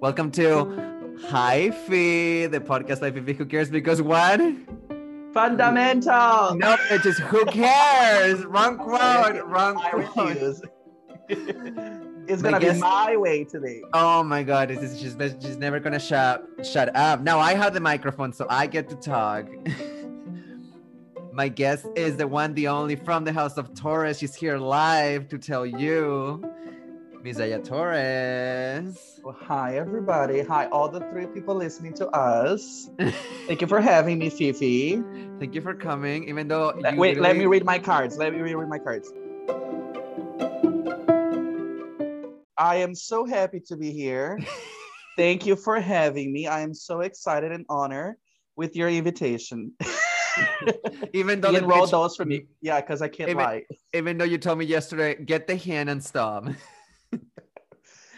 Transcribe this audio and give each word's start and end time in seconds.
Welcome 0.00 0.30
to 0.32 1.16
Hi 1.28 1.70
Fi, 1.70 2.46
the 2.46 2.60
podcast 2.60 3.00
by 3.00 3.10
Fifi 3.10 3.32
Who 3.34 3.44
Cares 3.44 3.68
Because 3.68 4.00
What? 4.00 4.40
Fundamental. 5.34 6.54
No, 6.54 6.76
it's 6.90 7.02
just 7.02 7.18
who 7.20 7.44
cares? 7.46 8.44
Wrong 8.44 8.78
quote. 8.78 9.44
Wrong 9.46 9.76
I 9.76 9.90
quote. 9.90 10.28
refuse. 10.28 10.62
it's 11.28 12.42
gonna 12.42 12.60
guess- 12.60 12.76
be 12.76 12.80
my 12.80 13.16
way 13.16 13.42
today. 13.42 13.82
Oh 13.92 14.22
my 14.22 14.44
god, 14.44 14.68
this 14.68 14.80
is 14.80 15.00
just 15.00 15.42
she's 15.42 15.56
never 15.56 15.80
gonna 15.80 15.98
shut 15.98 16.46
shut 16.64 16.94
up. 16.94 17.20
Now 17.22 17.40
I 17.40 17.54
have 17.54 17.74
the 17.74 17.80
microphone, 17.80 18.32
so 18.32 18.46
I 18.48 18.68
get 18.68 18.88
to 18.90 18.94
talk. 18.96 19.46
my 21.36 21.48
guest 21.48 21.86
is 21.94 22.16
the 22.16 22.26
one, 22.26 22.54
the 22.54 22.66
only 22.66 22.96
from 22.96 23.22
the 23.24 23.32
Haus 23.32 23.58
of 23.58 23.74
Torres. 23.74 24.18
She's 24.18 24.34
here 24.34 24.56
live 24.56 25.28
to 25.28 25.36
tell 25.36 25.66
you, 25.66 26.42
Yaya 27.22 27.58
Torres. 27.58 29.20
Well, 29.22 29.36
hi 29.38 29.76
everybody. 29.76 30.40
Hi 30.40 30.66
all 30.68 30.88
the 30.88 31.00
three 31.12 31.26
people 31.26 31.54
listening 31.54 31.92
to 31.94 32.08
us. 32.08 32.88
Thank 33.46 33.60
you 33.60 33.66
for 33.66 33.82
having 33.82 34.18
me, 34.18 34.30
Fifi. 34.30 35.02
Thank 35.38 35.54
you 35.54 35.60
for 35.60 35.74
coming, 35.74 36.26
even 36.26 36.48
though 36.48 36.72
wait, 36.94 37.20
let 37.20 37.36
me 37.36 37.44
read 37.44 37.66
my 37.66 37.80
cards. 37.80 38.16
Let 38.16 38.32
me 38.32 38.40
read 38.40 38.68
my 38.68 38.78
cards. 38.78 39.12
I 42.56 42.76
am 42.76 42.94
so 42.94 43.26
happy 43.26 43.60
to 43.66 43.76
be 43.76 43.90
here. 43.90 44.38
Thank 45.18 45.44
you 45.44 45.54
for 45.54 45.78
having 45.80 46.32
me. 46.32 46.46
I 46.46 46.60
am 46.60 46.72
so 46.72 47.00
excited 47.00 47.52
and 47.52 47.66
honored 47.68 48.14
with 48.56 48.74
your 48.74 48.88
invitation. 48.88 49.72
even 51.12 51.40
though 51.40 51.50
You 51.50 51.58
the 51.58 51.64
enroll 51.64 51.86
those 51.86 52.16
for 52.16 52.24
me. 52.24 52.46
Yeah, 52.60 52.80
because 52.80 53.02
I 53.02 53.08
can't 53.08 53.30
Even- 53.30 53.42
lie. 53.44 53.64
even 53.94 54.18
though 54.18 54.24
you 54.24 54.38
told 54.38 54.58
me 54.58 54.64
yesterday, 54.64 55.14
get 55.22 55.46
the 55.46 55.56
hand 55.56 55.90
and 55.90 56.02
stop. 56.02 56.46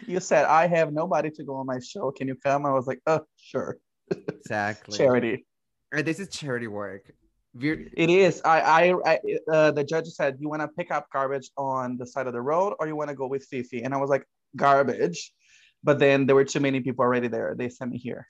You 0.07 0.19
said 0.19 0.45
I 0.45 0.65
have 0.65 0.91
nobody 0.91 1.29
to 1.29 1.43
go 1.43 1.55
on 1.57 1.67
my 1.67 1.77
show. 1.79 2.09
Can 2.09 2.27
you 2.27 2.35
come? 2.35 2.65
I 2.65 2.71
was 2.73 2.87
like, 2.87 2.99
oh, 3.05 3.19
sure. 3.37 3.77
exactly. 4.09 4.97
Charity. 4.97 5.45
Uh, 5.95 6.01
This 6.01 6.19
is 6.19 6.29
charity 6.29 6.65
work. 6.67 7.11
We're- 7.53 7.91
It 7.95 8.09
is. 8.09 8.41
I, 8.43 8.61
I, 8.61 8.93
I 9.05 9.19
uh, 9.51 9.71
the 9.71 9.83
judge 9.83 10.07
said, 10.07 10.37
you 10.39 10.49
want 10.49 10.63
to 10.63 10.67
pick 10.69 10.89
up 10.89 11.07
garbage 11.13 11.51
on 11.57 11.97
the 11.97 12.07
side 12.07 12.25
of 12.25 12.33
the 12.33 12.41
road 12.41 12.73
or 12.79 12.87
you 12.87 12.95
want 12.95 13.09
to 13.09 13.15
go 13.15 13.27
with 13.27 13.45
Fifi? 13.45 13.83
And 13.83 13.93
I 13.93 13.97
was 13.97 14.09
like, 14.09 14.25
garbage. 14.55 15.31
But 15.83 15.97
then 15.99 16.25
there 16.25 16.35
were 16.35 16.43
too 16.43 16.59
many 16.59 16.81
people 16.81 17.03
already 17.03 17.29
there. 17.29 17.55
They 17.57 17.69
sent 17.69 17.91
me 17.91 17.97
here. 17.97 18.27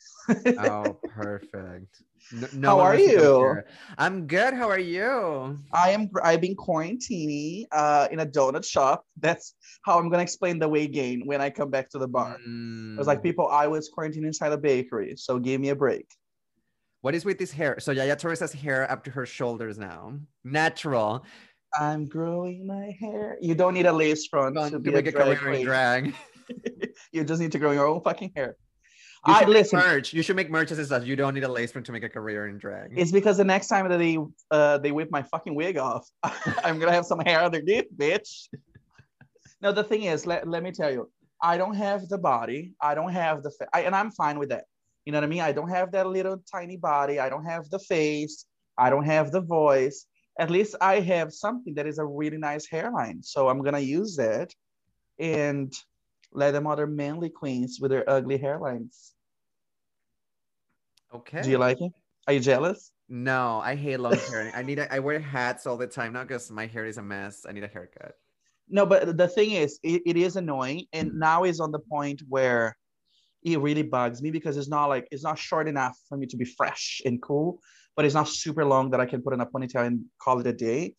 oh, 0.59 0.99
perfect. 1.15 2.03
No, 2.31 2.47
no 2.53 2.67
How 2.69 2.79
are 2.79 2.91
wants 2.91 3.07
to 3.07 3.13
come 3.15 3.23
you? 3.23 3.61
I'm 3.97 4.27
good. 4.27 4.53
How 4.53 4.69
are 4.69 4.77
you? 4.79 5.57
I 5.73 5.89
am. 5.91 6.09
I've 6.23 6.41
been 6.41 6.55
quarantining 6.55 7.65
uh, 7.71 8.07
in 8.11 8.19
a 8.19 8.25
donut 8.25 8.65
shop. 8.69 9.03
That's 9.19 9.55
how 9.83 9.97
I'm 9.97 10.09
gonna 10.09 10.21
explain 10.21 10.59
the 10.59 10.69
weight 10.69 10.91
gain 10.91 11.23
when 11.25 11.41
I 11.41 11.49
come 11.49 11.71
back 11.71 11.89
to 11.89 11.97
the 11.97 12.07
bar. 12.07 12.37
Mm. 12.47 12.95
I 12.95 12.97
was 12.99 13.07
like, 13.07 13.23
people, 13.23 13.47
I 13.47 13.65
was 13.67 13.89
quarantining 13.89 14.25
inside 14.27 14.51
a 14.51 14.57
bakery, 14.57 15.15
so 15.17 15.39
give 15.39 15.59
me 15.59 15.69
a 15.69 15.75
break. 15.75 16.05
what 17.01 17.15
is 17.15 17.25
with 17.25 17.39
this 17.39 17.51
hair? 17.51 17.79
So 17.79 17.91
Yaya 17.91 18.15
Torres 18.15 18.41
has 18.41 18.53
hair 18.53 18.89
up 18.91 19.03
to 19.05 19.11
her 19.11 19.25
shoulders 19.25 19.79
now. 19.79 20.13
Natural. 20.43 21.25
I'm 21.79 22.05
growing 22.05 22.67
my 22.67 22.95
hair. 22.99 23.37
You 23.41 23.55
don't 23.55 23.73
need 23.73 23.85
a 23.85 23.93
lace 23.93 24.27
front 24.27 24.55
To, 24.55 24.79
be 24.79 24.93
a 24.93 25.01
drag 25.01 25.37
career 25.37 25.53
in 25.53 25.63
queen. 25.63 25.65
drag. 25.65 26.13
You 27.11 27.23
just 27.23 27.41
need 27.41 27.51
to 27.53 27.59
grow 27.59 27.71
your 27.71 27.87
own 27.87 28.01
fucking 28.01 28.33
hair. 28.35 28.55
You 29.27 29.33
I 29.33 29.43
listen. 29.45 29.79
merch. 29.79 30.13
You 30.13 30.21
should 30.21 30.35
make 30.35 30.49
merch 30.49 30.71
as 30.71 30.87
such. 30.87 31.03
You 31.03 31.15
don't 31.15 31.33
need 31.33 31.43
a 31.43 31.47
lace 31.47 31.71
front 31.71 31.85
to 31.87 31.91
make 31.91 32.03
a 32.03 32.09
career 32.09 32.47
in 32.47 32.57
drag. 32.57 32.93
It's 32.97 33.11
because 33.11 33.37
the 33.37 33.43
next 33.43 33.67
time 33.67 33.89
that 33.89 33.97
they 33.97 34.17
uh 34.51 34.77
they 34.77 34.91
whip 34.91 35.09
my 35.11 35.23
fucking 35.23 35.55
wig 35.55 35.77
off, 35.77 36.07
I'm 36.63 36.79
gonna 36.79 36.93
have 36.93 37.05
some 37.05 37.19
hair 37.19 37.41
underneath, 37.41 37.87
bitch. 37.95 38.47
no, 39.61 39.71
the 39.71 39.83
thing 39.83 40.03
is, 40.03 40.25
let, 40.25 40.47
let 40.47 40.63
me 40.63 40.71
tell 40.71 40.91
you, 40.91 41.09
I 41.41 41.57
don't 41.57 41.75
have 41.75 42.07
the 42.07 42.17
body, 42.17 42.73
I 42.81 42.95
don't 42.95 43.11
have 43.11 43.43
the 43.43 43.51
fa- 43.51 43.67
I, 43.73 43.81
and 43.81 43.95
I'm 43.95 44.11
fine 44.11 44.39
with 44.39 44.49
that. 44.49 44.65
You 45.05 45.11
know 45.11 45.17
what 45.17 45.25
I 45.25 45.27
mean? 45.27 45.41
I 45.41 45.51
don't 45.51 45.69
have 45.69 45.91
that 45.91 46.07
little 46.07 46.41
tiny 46.49 46.77
body, 46.77 47.19
I 47.19 47.29
don't 47.29 47.45
have 47.45 47.69
the 47.69 47.79
face, 47.79 48.45
I 48.77 48.89
don't 48.89 49.05
have 49.05 49.31
the 49.31 49.41
voice. 49.41 50.05
At 50.39 50.49
least 50.49 50.75
I 50.79 51.01
have 51.01 51.33
something 51.33 51.73
that 51.73 51.87
is 51.87 51.97
a 51.97 52.05
really 52.05 52.37
nice 52.37 52.65
hairline. 52.69 53.21
So 53.21 53.49
I'm 53.49 53.61
gonna 53.61 53.79
use 53.79 54.15
that 54.15 54.53
and 55.19 55.73
let 56.31 56.51
them 56.51 56.67
other 56.67 56.87
manly 56.87 57.29
queens 57.29 57.79
with 57.81 57.91
their 57.91 58.09
ugly 58.09 58.37
hairlines. 58.37 59.11
okay. 61.13 61.41
Do 61.41 61.49
you 61.49 61.57
like 61.57 61.81
it? 61.81 61.91
Are 62.27 62.33
you 62.33 62.39
jealous? 62.39 62.91
No, 63.07 63.59
I 63.63 63.75
hate 63.75 63.99
long 63.99 64.13
hair. 64.13 64.51
I 64.55 64.61
need. 64.61 64.77
A, 64.77 64.93
I 64.93 64.99
wear 64.99 65.19
hats 65.19 65.65
all 65.65 65.77
the 65.77 65.87
time, 65.87 66.13
not 66.13 66.27
because 66.27 66.51
my 66.51 66.67
hair 66.67 66.85
is 66.85 66.99
a 66.99 67.01
mess. 67.01 67.45
I 67.49 67.51
need 67.53 67.63
a 67.63 67.67
haircut. 67.67 68.13
No, 68.69 68.85
but 68.85 69.17
the 69.17 69.27
thing 69.27 69.51
is, 69.51 69.79
it, 69.81 70.03
it 70.05 70.15
is 70.15 70.35
annoying, 70.35 70.85
and 70.93 71.15
now 71.15 71.43
is 71.43 71.59
on 71.59 71.71
the 71.71 71.79
point 71.79 72.21
where 72.29 72.77
it 73.41 73.59
really 73.59 73.81
bugs 73.81 74.21
me 74.21 74.29
because 74.29 74.57
it's 74.57 74.67
not 74.67 74.87
like 74.87 75.07
it's 75.09 75.23
not 75.23 75.39
short 75.39 75.67
enough 75.67 75.97
for 76.07 76.17
me 76.17 76.27
to 76.27 76.37
be 76.37 76.45
fresh 76.45 77.01
and 77.03 77.19
cool, 77.19 77.59
but 77.95 78.05
it's 78.05 78.13
not 78.13 78.27
super 78.27 78.63
long 78.63 78.91
that 78.91 78.99
I 78.99 79.07
can 79.07 79.23
put 79.23 79.33
in 79.33 79.41
a 79.41 79.45
ponytail 79.45 79.87
and 79.87 80.05
call 80.21 80.39
it 80.39 80.45
a 80.45 80.53
day. 80.53 80.93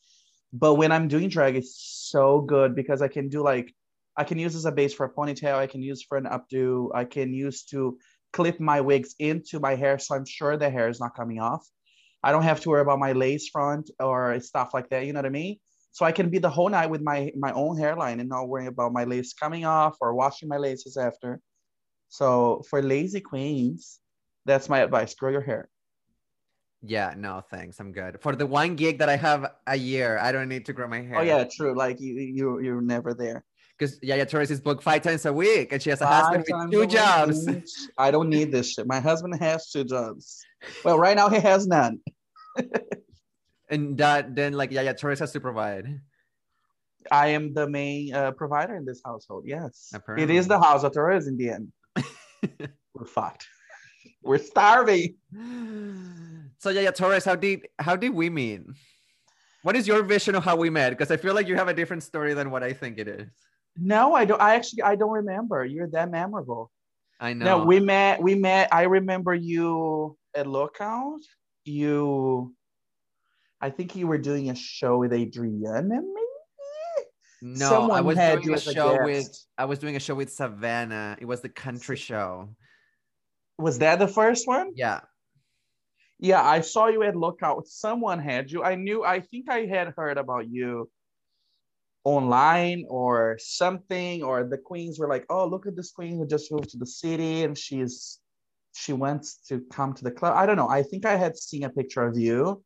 But 0.53 0.75
when 0.75 0.91
I'm 0.91 1.07
doing 1.07 1.29
drag, 1.29 1.55
it's 1.55 1.77
so 2.11 2.41
good 2.41 2.75
because 2.75 3.03
I 3.03 3.09
can 3.09 3.29
do 3.29 3.43
like 3.43 3.73
I 4.17 4.25
can 4.25 4.39
use 4.39 4.55
as 4.55 4.65
a 4.65 4.73
base 4.73 4.95
for 4.95 5.07
a 5.07 5.13
ponytail, 5.13 5.55
I 5.55 5.67
can 5.67 5.83
use 5.83 6.03
for 6.03 6.19
an 6.19 6.25
updo, 6.25 6.91
I 6.95 7.05
can 7.05 7.33
use 7.33 7.65
to 7.65 7.99
clip 8.33 8.61
my 8.61 8.81
wigs 8.81 9.15
into 9.19 9.61
my 9.61 9.75
hair, 9.75 9.99
so 9.99 10.15
I'm 10.15 10.27
sure 10.27 10.57
the 10.57 10.71
hair 10.71 10.89
is 10.89 11.01
not 11.01 11.17
coming 11.17 11.41
off. 11.41 11.67
I 12.23 12.33
don't 12.33 12.43
have 12.43 12.61
to 12.61 12.69
worry 12.71 12.83
about 12.83 12.99
my 12.99 13.13
lace 13.13 13.49
front 13.49 13.91
or 13.99 14.39
stuff 14.41 14.75
like 14.75 14.91
that. 14.91 15.07
You 15.07 15.13
know 15.13 15.21
what 15.21 15.27
I 15.27 15.31
mean? 15.31 15.59
so 15.93 16.05
I 16.07 16.13
can 16.13 16.31
be 16.31 16.39
the 16.39 16.51
whole 16.51 16.69
night 16.69 16.91
with 16.91 17.03
my 17.03 17.33
my 17.37 17.53
own 17.53 17.77
hairline 17.77 18.21
and 18.21 18.29
not 18.29 18.49
worrying 18.49 18.69
about 18.69 18.93
my 18.93 19.05
lace 19.05 19.33
coming 19.33 19.65
off 19.65 19.97
or 20.01 20.15
washing 20.15 20.49
my 20.49 20.57
laces 20.57 20.97
after. 20.97 21.41
So 22.09 22.63
for 22.69 22.83
lazy 22.83 23.21
queens, 23.21 24.01
that's 24.47 24.69
my 24.69 24.81
advice: 24.81 25.15
grow 25.15 25.31
your 25.31 25.43
hair. 25.43 25.69
Yeah, 26.83 27.13
no, 27.17 27.43
thanks. 27.51 27.79
I'm 27.79 27.93
good. 27.93 28.23
For 28.23 28.35
the 28.35 28.47
one 28.47 28.75
gig 28.75 28.99
that 29.01 29.11
I 29.11 29.17
have 29.17 29.53
a 29.67 29.77
year, 29.77 30.19
I 30.19 30.33
don't 30.33 30.49
need 30.49 30.65
to 30.67 30.73
grow 30.73 30.89
my 30.89 31.01
oh, 31.01 31.05
hair. 31.05 31.19
Oh 31.19 31.23
yeah, 31.23 31.45
true. 31.45 31.77
Like 31.77 32.01
you 32.01 32.15
you 32.15 32.61
you're 32.61 32.81
never 32.81 33.15
there. 33.15 33.45
Because 33.81 33.99
Yaya 34.03 34.27
Torres 34.27 34.51
is 34.51 34.61
booked 34.61 34.83
five 34.83 35.01
times 35.01 35.25
a 35.25 35.33
week 35.33 35.73
and 35.73 35.81
she 35.83 35.89
has 35.89 36.03
a 36.03 36.05
Five 36.05 36.37
husband 36.37 36.45
with 36.49 36.71
two 36.71 36.79
a 36.79 36.81
week, 36.83 36.91
jobs. 36.91 37.89
I 37.97 38.11
don't 38.11 38.29
need 38.29 38.53
this 38.53 38.75
shit. 38.75 38.87
My 38.87 39.01
husband 39.01 39.41
has 39.41 39.71
two 39.71 39.85
jobs. 39.85 40.45
Well, 40.85 40.99
right 40.99 41.17
now 41.17 41.31
he 41.31 41.41
has 41.41 41.67
none. 41.67 42.01
And 43.73 43.97
that 43.99 44.35
then 44.35 44.55
like 44.55 44.73
Yaya 44.73 44.95
Torres 44.95 45.21
has 45.21 45.31
to 45.31 45.41
provide. 45.41 45.87
I 47.11 47.29
am 47.29 47.55
the 47.55 47.69
main 47.69 48.13
uh, 48.13 48.33
provider 48.33 48.75
in 48.75 48.85
this 48.85 49.01
household. 49.05 49.45
Yes, 49.47 49.93
Apparently. 49.95 50.25
it 50.25 50.37
is 50.37 50.49
the 50.49 50.59
house 50.59 50.83
of 50.83 50.93
Torres 50.93 51.29
in 51.29 51.37
the 51.37 51.51
end. 51.51 51.73
We're 52.95 53.07
fucked. 53.07 53.47
We're 54.25 54.39
starving. 54.39 55.15
So 56.59 56.71
Yaya 56.71 56.91
Torres, 56.91 57.25
how 57.25 57.37
did 57.37 57.69
how 57.79 57.95
did 57.95 58.13
we 58.13 58.29
meet? 58.29 58.63
What 59.63 59.77
is 59.77 59.87
your 59.87 60.03
vision 60.03 60.35
of 60.35 60.43
how 60.43 60.57
we 60.57 60.69
met? 60.69 60.91
Because 60.91 61.13
I 61.13 61.17
feel 61.17 61.35
like 61.35 61.47
you 61.47 61.55
have 61.55 61.69
a 61.69 61.75
different 61.75 62.03
story 62.03 62.35
than 62.35 62.51
what 62.51 62.65
I 62.65 62.73
think 62.73 62.99
it 62.99 63.07
is. 63.07 63.31
No, 63.81 64.15
I 64.15 64.27
don't. 64.27 64.41
I 64.41 64.55
actually 64.57 64.83
I 64.83 64.95
don't 64.95 65.11
remember. 65.11 65.65
You're 65.65 65.89
that 65.89 66.11
memorable. 66.11 66.71
I 67.19 67.33
know. 67.33 67.59
No, 67.59 67.65
we 67.65 67.81
met. 67.81 68.23
We 68.23 68.35
met. 68.35 68.69
I 68.73 68.83
remember 68.83 69.35
you 69.35 70.19
at 70.35 70.47
Lookout. 70.47 71.21
You, 71.65 72.55
I 73.61 73.71
think 73.71 73.97
you 73.97 74.07
were 74.07 74.19
doing 74.19 74.51
a 74.51 74.55
show 74.55 74.99
with 74.99 75.13
Adriana. 75.13 75.83
Maybe 75.83 76.21
no, 77.43 77.67
I 77.67 77.69
someone 77.69 78.05
was 78.05 78.19
had 78.19 78.43
doing 78.43 78.51
a 78.51 78.57
as 78.57 78.67
a 78.67 78.73
show 78.75 79.05
with 79.05 79.47
I 79.57 79.65
was 79.65 79.79
doing 79.79 79.97
a 79.97 80.01
show 80.01 80.15
with 80.15 80.31
Savannah. 80.31 81.17
It 81.19 81.25
was 81.25 81.41
the 81.41 81.49
country 81.49 81.97
show. 81.97 82.55
was 83.59 83.79
that 83.79 83.99
the 83.99 84.09
first 84.09 84.47
one? 84.47 84.73
Yeah. 84.75 85.01
Yeah, 86.19 86.43
I 86.43 86.61
saw 86.61 86.89
you 86.89 87.03
at 87.03 87.17
Lookout. 87.17 87.67
Someone 87.67 88.19
had 88.19 88.51
you. 88.51 88.63
I 88.63 88.75
knew. 88.75 89.05
I 89.05 89.21
think 89.21 89.49
I 89.49 89.65
had 89.65 89.95
heard 89.97 90.19
about 90.19 90.51
you 90.51 90.91
online 92.05 92.85
or 92.89 93.37
something. 93.41 94.23
Or 94.23 94.45
the 94.45 94.59
queens 94.59 94.99
were 94.99 95.09
like, 95.09 95.27
"Oh, 95.31 95.47
look 95.47 95.67
at 95.67 95.77
this 95.77 95.91
queen 95.93 96.17
who 96.19 96.27
just 96.27 96.51
moved 96.53 96.71
to 96.71 96.79
the 96.79 96.87
city, 96.87 97.45
and 97.45 97.57
she's 97.57 98.21
she 98.73 98.93
wants 98.93 99.37
to 99.49 99.61
come 99.73 99.95
to 99.95 100.05
the 100.05 100.11
club." 100.11 100.35
I 100.37 100.47
don't 100.47 100.57
know. 100.57 100.69
I 100.69 100.83
think 100.83 101.05
I 101.07 101.17
had 101.17 101.37
seen 101.37 101.65
a 101.65 101.71
picture 101.71 102.03
of 102.07 102.19
you, 102.19 102.63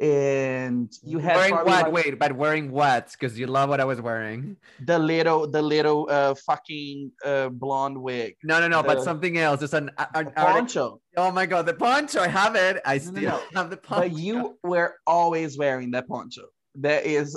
and 0.00 0.90
you 1.02 1.18
had 1.18 1.36
wearing 1.36 1.54
what? 1.54 1.66
like, 1.66 1.92
Wait, 1.92 2.18
but 2.18 2.32
wearing 2.34 2.70
what? 2.70 3.12
Because 3.12 3.38
you 3.38 3.46
love 3.46 3.68
what 3.68 3.80
I 3.80 3.84
was 3.84 4.00
wearing. 4.00 4.56
the 4.86 4.98
little 4.98 5.46
the 5.46 5.60
little 5.60 6.08
uh 6.10 6.34
fucking 6.46 7.12
uh 7.24 7.48
blonde 7.50 7.98
wig 8.00 8.34
No, 8.42 8.60
no, 8.60 8.68
no, 8.68 8.82
but 8.82 9.02
something 9.02 9.36
else. 9.36 9.60
It's 9.62 9.74
an, 9.74 9.90
an, 10.14 10.24
the 10.26 10.30
poncho 10.30 11.00
Oh 11.16 11.30
my 11.30 11.44
god, 11.44 11.66
the 11.66 11.74
poncho! 11.74 12.20
I 12.20 12.28
have 12.28 12.54
it. 12.56 12.80
I 12.86 12.98
No, 12.98 13.04
no, 13.04 13.10
still 13.10 13.22
no. 13.22 13.40
have 13.60 13.70
the 13.70 13.76
poncho. 13.76 14.08
but 14.08 14.18
you 14.18 14.58
were 14.62 14.96
always 15.06 15.58
wearing 15.58 15.90
that 15.90 16.08
poncho 16.08 16.46
that 16.76 17.04
is 17.06 17.36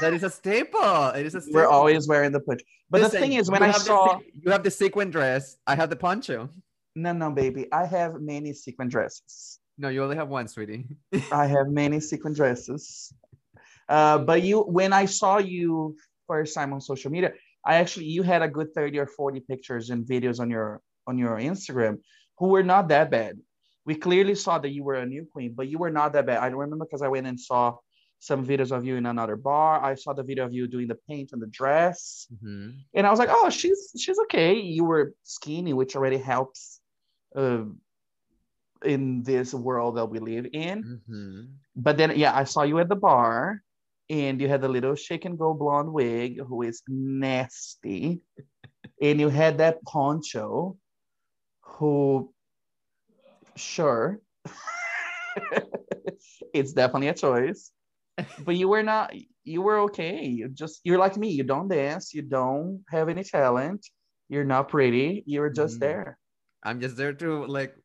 That 0.00 0.12
is 0.12 0.22
a 0.22 0.30
staple. 0.30 1.08
It 1.16 1.24
is 1.26 1.34
a 1.34 1.40
staple. 1.46 1.60
were 1.60 1.66
always 1.68 2.06
wearing 2.08 2.32
the 2.32 2.40
poncho 2.40 2.64
but 2.90 3.00
Listen, 3.00 3.20
the 3.20 3.26
thing 3.26 3.32
is 3.40 3.50
when 3.50 3.62
i 3.62 3.66
have 3.66 3.74
the 3.76 3.80
saw 3.80 4.18
you 4.42 4.50
have 4.52 4.62
the 4.62 4.70
sequin 4.70 5.10
dress. 5.10 5.56
I 5.66 5.74
have 5.74 5.90
the 5.90 5.96
poncho. 5.96 6.48
no 6.94 7.12
no 7.12 7.30
baby 7.30 7.66
i 7.72 7.84
have 7.84 8.20
many 8.20 8.52
sequin 8.52 8.88
dresses 8.88 9.58
No, 9.78 9.88
you 9.88 10.02
only 10.04 10.16
have 10.16 10.28
one, 10.28 10.46
sweetie. 10.48 10.84
i 11.32 11.46
have 11.46 11.68
many 11.68 11.98
sequin 12.00 12.32
dresses 12.34 13.12
uh 13.88 14.18
but 14.18 14.42
you 14.42 14.60
when 14.78 14.92
i 14.92 15.04
saw 15.06 15.38
you 15.38 15.96
first 16.26 16.54
time 16.54 16.72
on 16.72 16.80
social 16.80 17.10
media. 17.10 17.30
I 17.64 17.76
actually 17.76 18.06
you 18.06 18.22
had 18.22 18.42
a 18.42 18.48
good 18.48 18.68
30 18.74 18.98
or 18.98 19.06
40 19.06 19.40
pictures 19.40 19.90
and 19.90 20.04
videos 20.04 20.38
on 20.40 20.48
your 20.50 20.80
on 21.06 21.18
your 21.18 21.36
Instagram 21.38 21.98
who 22.38 22.48
were 22.48 22.62
not 22.64 22.88
that 22.88 23.10
bad. 23.10 23.34
We 23.84 23.94
clearly 23.94 24.34
saw 24.34 24.58
that 24.58 24.70
you 24.76 24.82
were 24.82 24.94
a 24.96 25.06
new 25.06 25.24
queen, 25.32 25.54
but 25.58 25.68
you 25.68 25.78
were 25.78 25.90
not 26.00 26.12
that 26.14 26.26
bad. 26.26 26.38
I 26.42 26.48
remember 26.48 26.84
because 26.84 27.02
I 27.02 27.08
went 27.08 27.26
and 27.28 27.38
saw 27.38 27.76
some 28.26 28.44
videos 28.44 28.72
of 28.76 28.84
you 28.84 28.96
in 28.96 29.06
another 29.06 29.36
bar. 29.36 29.80
I 29.90 29.94
saw 29.94 30.12
the 30.12 30.24
video 30.24 30.44
of 30.44 30.52
you 30.52 30.66
doing 30.66 30.88
the 30.88 30.98
paint 31.08 31.32
on 31.32 31.38
the 31.38 31.46
dress, 31.46 32.26
Mhm. 32.34 32.74
and 32.94 33.06
I 33.06 33.10
was 33.10 33.20
like, 33.22 33.30
"Oh, 33.30 33.48
she's 33.50 33.92
she's 33.96 34.18
okay." 34.26 34.58
You 34.58 34.84
were 34.84 35.14
skinny, 35.22 35.72
which 35.72 35.94
already 35.94 36.18
helps 36.18 36.80
uh, 37.36 37.64
in 38.84 39.22
this 39.22 39.54
world 39.54 39.96
that 39.96 40.10
we 40.10 40.18
live 40.18 40.46
in. 40.52 40.76
Mhm. 40.82 41.54
But 41.76 41.96
then, 41.98 42.18
yeah, 42.18 42.34
I 42.34 42.42
saw 42.44 42.62
you 42.66 42.78
at 42.82 42.88
the 42.88 42.98
bar, 42.98 43.62
and 44.10 44.40
you 44.40 44.48
had 44.48 44.60
the 44.60 44.68
little 44.68 44.96
shake 44.96 45.24
and 45.24 45.38
go 45.38 45.54
blonde 45.54 45.92
wig, 45.92 46.40
who 46.48 46.62
is 46.62 46.82
nasty, 46.88 48.22
and 49.06 49.20
you 49.22 49.28
had 49.30 49.58
that 49.58 49.84
poncho, 49.84 50.76
who, 51.78 52.34
sure, 53.54 54.18
it's 56.52 56.72
definitely 56.72 57.08
a 57.08 57.14
choice. 57.14 57.72
But 58.44 58.56
you 58.56 58.68
were 58.68 58.82
not. 58.82 59.12
You 59.44 59.62
were 59.62 59.78
okay. 59.80 60.24
You 60.24 60.48
just 60.48 60.80
you're 60.84 60.98
like 60.98 61.16
me. 61.16 61.30
You 61.30 61.44
don't 61.44 61.68
dance. 61.68 62.14
You 62.14 62.22
don't 62.22 62.82
have 62.88 63.08
any 63.08 63.22
talent. 63.24 63.86
You're 64.28 64.44
not 64.44 64.68
pretty. 64.68 65.22
You're 65.26 65.50
just 65.50 65.76
Mhm. 65.76 65.80
there. 65.80 66.18
I'm 66.62 66.80
just 66.80 66.96
there 66.96 67.12
to 67.12 67.46
like, 67.46 67.76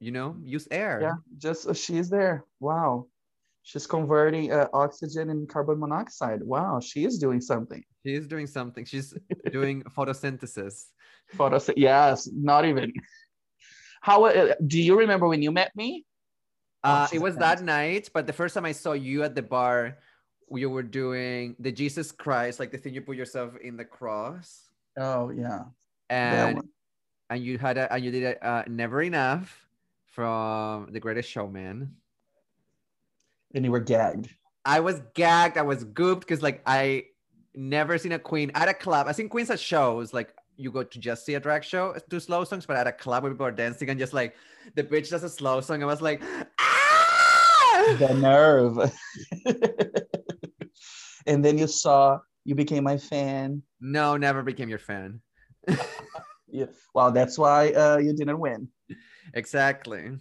you 0.00 0.10
know, 0.10 0.36
use 0.42 0.68
air. 0.70 1.00
Yeah, 1.00 1.16
just 1.38 1.66
uh, 1.66 1.72
she's 1.74 2.10
there. 2.10 2.44
Wow. 2.60 3.06
She's 3.62 3.86
converting 3.86 4.52
uh, 4.52 4.66
oxygen 4.74 5.30
and 5.30 5.48
carbon 5.48 5.78
monoxide. 5.78 6.42
Wow, 6.42 6.80
she 6.80 7.04
is 7.04 7.18
doing 7.18 7.40
something. 7.40 7.82
She 8.04 8.14
is 8.14 8.26
doing 8.26 8.48
something. 8.48 8.84
She's 8.84 9.14
doing 9.52 9.84
photosynthesis. 9.96 10.86
photosynthesis 11.36 11.74
Yes, 11.76 12.28
not 12.34 12.64
even. 12.64 12.92
How 14.00 14.24
uh, 14.24 14.54
do 14.66 14.82
you 14.82 14.98
remember 14.98 15.28
when 15.28 15.42
you 15.42 15.52
met 15.52 15.70
me? 15.76 16.04
Uh, 16.84 17.08
it 17.12 17.20
was 17.20 17.36
that 17.36 17.62
night, 17.62 18.10
but 18.12 18.26
the 18.26 18.32
first 18.32 18.54
time 18.54 18.64
I 18.64 18.72
saw 18.72 18.92
you 18.92 19.22
at 19.22 19.34
the 19.34 19.42
bar, 19.42 19.98
you 20.50 20.68
were 20.68 20.82
doing 20.82 21.54
the 21.58 21.70
Jesus 21.70 22.10
Christ, 22.12 22.58
like 22.58 22.72
the 22.72 22.78
thing 22.78 22.92
you 22.92 23.00
put 23.00 23.16
yourself 23.16 23.56
in 23.56 23.76
the 23.76 23.84
cross, 23.84 24.72
Oh 24.96 25.30
yeah. 25.30 25.64
And 26.10 26.60
and 27.30 27.42
you 27.42 27.58
had 27.58 27.78
a 27.78 27.92
and 27.92 28.04
you 28.04 28.10
did 28.10 28.24
a 28.24 28.46
uh, 28.46 28.64
never 28.66 29.02
enough 29.02 29.66
from 30.06 30.88
The 30.92 31.00
Greatest 31.00 31.30
Showman. 31.30 31.96
And 33.54 33.64
you 33.64 33.70
were 33.70 33.80
gagged. 33.80 34.28
I 34.64 34.80
was 34.80 35.00
gagged. 35.14 35.58
I 35.58 35.62
was 35.62 35.84
gooped 35.84 36.20
because 36.20 36.42
like 36.42 36.62
I 36.66 37.06
never 37.54 37.98
seen 37.98 38.12
a 38.12 38.18
queen 38.18 38.50
at 38.54 38.68
a 38.68 38.74
club. 38.74 39.06
I 39.08 39.12
seen 39.12 39.28
queens 39.28 39.50
at 39.50 39.60
shows. 39.60 40.12
Like 40.12 40.34
you 40.56 40.70
go 40.70 40.82
to 40.82 40.98
just 40.98 41.24
see 41.24 41.34
a 41.34 41.40
drag 41.40 41.64
show, 41.64 41.96
do 42.08 42.20
slow 42.20 42.44
songs, 42.44 42.66
but 42.66 42.76
at 42.76 42.86
a 42.86 42.92
club 42.92 43.22
where 43.22 43.32
people 43.32 43.46
are 43.46 43.52
dancing 43.52 43.90
and 43.90 43.98
just 43.98 44.12
like 44.12 44.34
the 44.74 44.84
bitch 44.84 45.10
does 45.10 45.22
a 45.22 45.28
slow 45.28 45.60
song. 45.60 45.82
I 45.82 45.86
was 45.86 46.00
like, 46.00 46.22
ah! 46.58 47.96
The 47.98 48.14
nerve. 48.14 48.92
and 51.26 51.44
then 51.44 51.58
you 51.58 51.66
saw 51.66 52.20
you 52.44 52.54
became 52.54 52.84
my 52.84 52.98
fan. 52.98 53.62
No, 53.80 54.16
never 54.16 54.42
became 54.42 54.68
your 54.68 54.78
fan. 54.78 55.20
Yeah. 56.52 56.66
Well, 56.94 57.10
that's 57.10 57.38
why 57.38 57.70
uh, 57.70 57.96
you 57.96 58.14
didn't 58.14 58.38
win. 58.38 58.68
Exactly. 59.34 60.12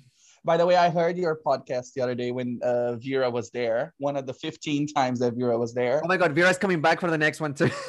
By 0.43 0.57
the 0.57 0.65
way, 0.65 0.77
I 0.77 0.89
heard 0.89 1.17
your 1.17 1.37
podcast 1.45 1.93
the 1.93 2.01
other 2.01 2.15
day 2.15 2.31
when 2.31 2.59
uh, 2.63 2.95
Vera 2.95 3.29
was 3.29 3.51
there. 3.51 3.93
One 3.97 4.15
of 4.15 4.25
the 4.25 4.33
15 4.33 4.87
times 4.87 5.19
that 5.19 5.33
Vera 5.33 5.57
was 5.57 5.73
there. 5.73 6.01
Oh 6.03 6.07
my 6.07 6.17
god, 6.17 6.33
Vera's 6.33 6.57
coming 6.57 6.81
back 6.81 7.01
for 7.01 7.11
the 7.11 7.17
next 7.17 7.39
one 7.39 7.53
too. 7.53 7.69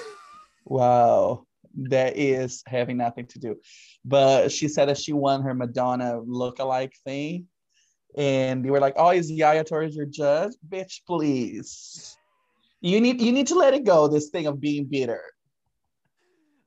Wow, 0.65 1.47
that 1.89 2.17
is 2.17 2.63
having 2.67 2.97
nothing 2.97 3.27
to 3.29 3.39
do. 3.39 3.57
But 4.05 4.51
she 4.53 4.69
said 4.69 4.89
that 4.89 4.99
she 4.99 5.13
won 5.13 5.43
her 5.43 5.55
Madonna 5.55 6.21
look-alike 6.25 6.95
thing. 7.05 7.47
And 8.17 8.65
they 8.65 8.71
were 8.71 8.81
like, 8.81 8.95
oh, 8.97 9.11
is 9.11 9.31
Yaya 9.31 9.65
Torres 9.65 9.97
your 9.97 10.07
judge? 10.07 10.53
Bitch, 10.69 11.01
please. 11.07 12.17
You 12.81 13.01
need 13.01 13.21
you 13.21 13.33
need 13.33 13.47
to 13.47 13.55
let 13.55 13.75
it 13.75 13.85
go, 13.85 14.09
this 14.09 14.29
thing 14.31 14.47
of 14.47 14.61
being 14.61 14.85
bitter. 14.85 15.23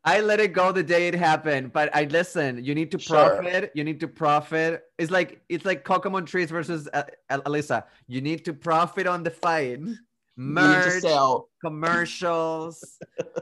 I 0.07 0.21
let 0.21 0.39
it 0.39 0.53
go 0.53 0.71
the 0.71 0.83
day 0.83 1.07
it 1.07 1.15
happened, 1.15 1.73
but 1.73 1.93
I 1.95 2.03
listen. 2.03 2.63
You 2.63 2.73
need 2.75 2.91
to 2.91 2.99
Sure. 2.99 3.37
profit. 3.41 3.71
You 3.73 3.83
need 3.83 3.99
to 3.99 4.07
profit. 4.07 4.83
It's 4.97 5.11
like 5.11 5.41
it's 5.49 5.65
like 5.65 5.83
Coco 5.83 6.09
Montrese 6.09 6.49
versus 6.49 6.87
uh, 6.93 7.03
Alyssa. 7.31 7.83
You 8.07 8.21
need 8.21 8.45
to 8.45 8.53
profit 8.53 9.07
on 9.07 9.23
the 9.23 9.31
fight. 9.31 9.79
You 9.79 9.95
need 10.37 10.83
to 10.83 10.91
Merch, 10.91 11.01
sell. 11.01 11.49
commercials. 11.63 12.97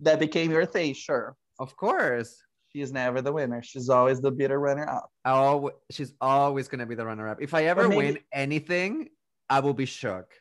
That 0.00 0.18
became 0.20 0.50
your 0.50 0.66
thing, 0.66 0.94
sure. 0.94 1.36
of 1.58 1.76
course. 1.76 2.36
She 2.72 2.82
is 2.82 2.92
never 2.92 3.22
the 3.22 3.32
winner. 3.32 3.62
She's 3.62 3.88
always 3.88 4.20
the 4.20 4.30
bitter 4.30 4.58
runner 4.60 4.86
up. 4.88 5.10
Always, 5.24 5.74
she's 5.90 6.12
always 6.20 6.68
gonna 6.68 6.84
be 6.84 6.94
the 6.94 7.06
runner-up. 7.06 7.40
If 7.40 7.54
I 7.54 7.64
ever 7.64 7.88
maybe- 7.88 7.96
win 7.96 8.18
anything, 8.32 9.08
I 9.48 9.60
will 9.60 9.72
be 9.72 9.86
shook. 9.86 10.34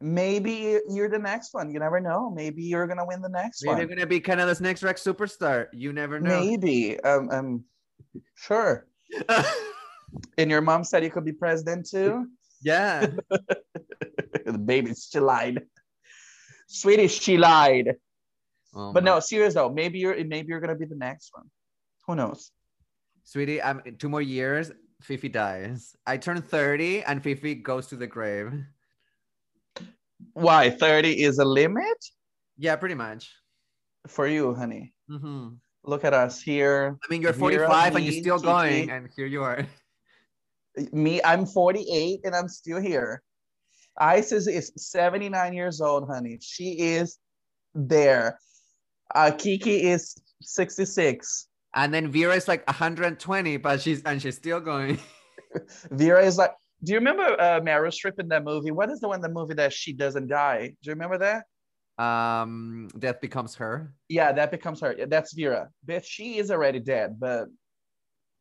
Maybe 0.00 0.80
you're 0.88 1.08
the 1.10 1.18
next 1.18 1.52
one. 1.54 1.70
You 1.70 1.78
never 1.78 2.00
know. 2.00 2.30
Maybe 2.30 2.62
you're 2.64 2.86
gonna 2.86 3.04
win 3.04 3.20
the 3.20 3.28
next 3.28 3.62
Maybe 3.62 3.72
one. 3.74 3.82
I'm 3.82 3.88
gonna 3.88 4.06
be 4.06 4.20
kind 4.20 4.40
of 4.40 4.44
Canada's 4.46 4.60
next 4.60 4.82
Rex 4.82 5.02
superstar. 5.02 5.66
You 5.72 5.92
never 5.92 6.18
know. 6.18 6.40
Maybe. 6.40 6.98
Um, 7.00 7.28
um, 7.30 7.64
sure. 8.34 8.86
And 10.36 10.50
your 10.50 10.60
mom 10.60 10.84
said 10.84 11.04
you 11.04 11.10
could 11.10 11.24
be 11.24 11.32
president 11.32 11.88
too. 11.88 12.26
yeah. 12.62 13.06
the 13.30 14.58
baby, 14.58 14.92
she 14.94 15.20
lied. 15.20 15.62
Sweetie, 16.66 17.08
she 17.08 17.36
lied. 17.38 17.96
Oh 18.74 18.92
But 18.92 19.04
my- 19.04 19.10
no, 19.10 19.20
serious 19.20 19.54
though. 19.54 19.68
Maybe 19.70 19.98
you're 19.98 20.16
maybe 20.24 20.48
you're 20.48 20.60
gonna 20.60 20.74
be 20.76 20.86
the 20.86 20.96
next 20.96 21.30
one. 21.34 21.50
Who 22.06 22.14
knows? 22.16 22.50
sweetie, 23.24 23.62
I'm 23.62 23.80
two 23.98 24.08
more 24.08 24.22
years. 24.22 24.72
Fifi 25.00 25.28
dies. 25.28 25.94
I 26.06 26.16
turn 26.16 26.42
30 26.42 27.02
and 27.04 27.22
Fifi 27.22 27.54
goes 27.56 27.86
to 27.88 27.96
the 27.96 28.06
grave. 28.06 28.52
Why 30.34 30.70
30 30.70 31.22
is 31.22 31.38
a 31.38 31.44
limit 31.44 31.98
Yeah, 32.56 32.76
pretty 32.76 32.94
much. 32.94 33.30
for 34.08 34.26
you, 34.26 34.54
honey? 34.54 34.94
Mhm. 35.10 35.58
Look 35.84 36.04
at 36.04 36.14
us 36.14 36.40
here. 36.40 36.96
I 37.02 37.06
mean, 37.10 37.22
you're 37.22 37.32
Vera, 37.32 37.66
45 37.66 37.96
and 37.96 38.04
you're 38.04 38.22
still 38.22 38.36
Kiki. 38.38 38.46
going, 38.46 38.90
and 38.90 39.08
here 39.16 39.26
you 39.26 39.42
are. 39.42 39.66
Me, 40.92 41.20
I'm 41.24 41.44
48 41.46 42.20
and 42.24 42.34
I'm 42.34 42.48
still 42.48 42.80
here. 42.80 43.22
Isis 43.98 44.46
is 44.46 44.72
79 44.76 45.52
years 45.52 45.80
old, 45.80 46.08
honey. 46.08 46.38
She 46.40 46.78
is 46.78 47.18
there. 47.74 48.38
Uh, 49.14 49.30
Kiki 49.30 49.88
is 49.88 50.14
66. 50.40 51.48
And 51.74 51.92
then 51.92 52.10
Vera 52.10 52.34
is 52.34 52.48
like 52.48 52.66
120, 52.66 53.56
but 53.58 53.80
she's 53.80 54.02
and 54.02 54.20
she's 54.20 54.36
still 54.36 54.60
going. 54.60 54.98
Vera 55.90 56.24
is 56.24 56.36
like, 56.38 56.52
do 56.84 56.92
you 56.92 56.98
remember 56.98 57.22
uh, 57.40 57.60
Meryl 57.60 57.92
Streep 57.92 58.18
in 58.18 58.28
that 58.28 58.44
movie? 58.44 58.70
What 58.70 58.90
is 58.90 59.00
the 59.00 59.08
one 59.08 59.20
the 59.20 59.28
movie 59.28 59.54
that 59.54 59.72
she 59.72 59.92
doesn't 59.92 60.28
die? 60.28 60.68
Do 60.68 60.74
you 60.82 60.92
remember 60.92 61.18
that? 61.18 61.44
Um, 62.02 62.88
death 62.98 63.20
becomes 63.20 63.54
her. 63.56 63.94
Yeah, 64.08 64.32
that 64.32 64.50
becomes 64.50 64.80
her. 64.80 64.96
That's 65.06 65.32
Vera. 65.34 65.68
But 65.84 66.04
she 66.04 66.38
is 66.38 66.50
already 66.50 66.80
dead, 66.80 67.20
but 67.20 67.46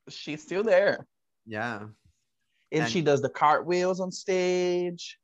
she's 0.09 0.41
still 0.41 0.63
there. 0.63 1.05
Yeah. 1.45 1.79
And, 2.71 2.83
And- 2.83 2.89
she 2.91 3.01
does 3.01 3.21
the 3.21 3.29
cartwheels 3.29 3.99
on 3.99 4.11
stage, 4.11 5.17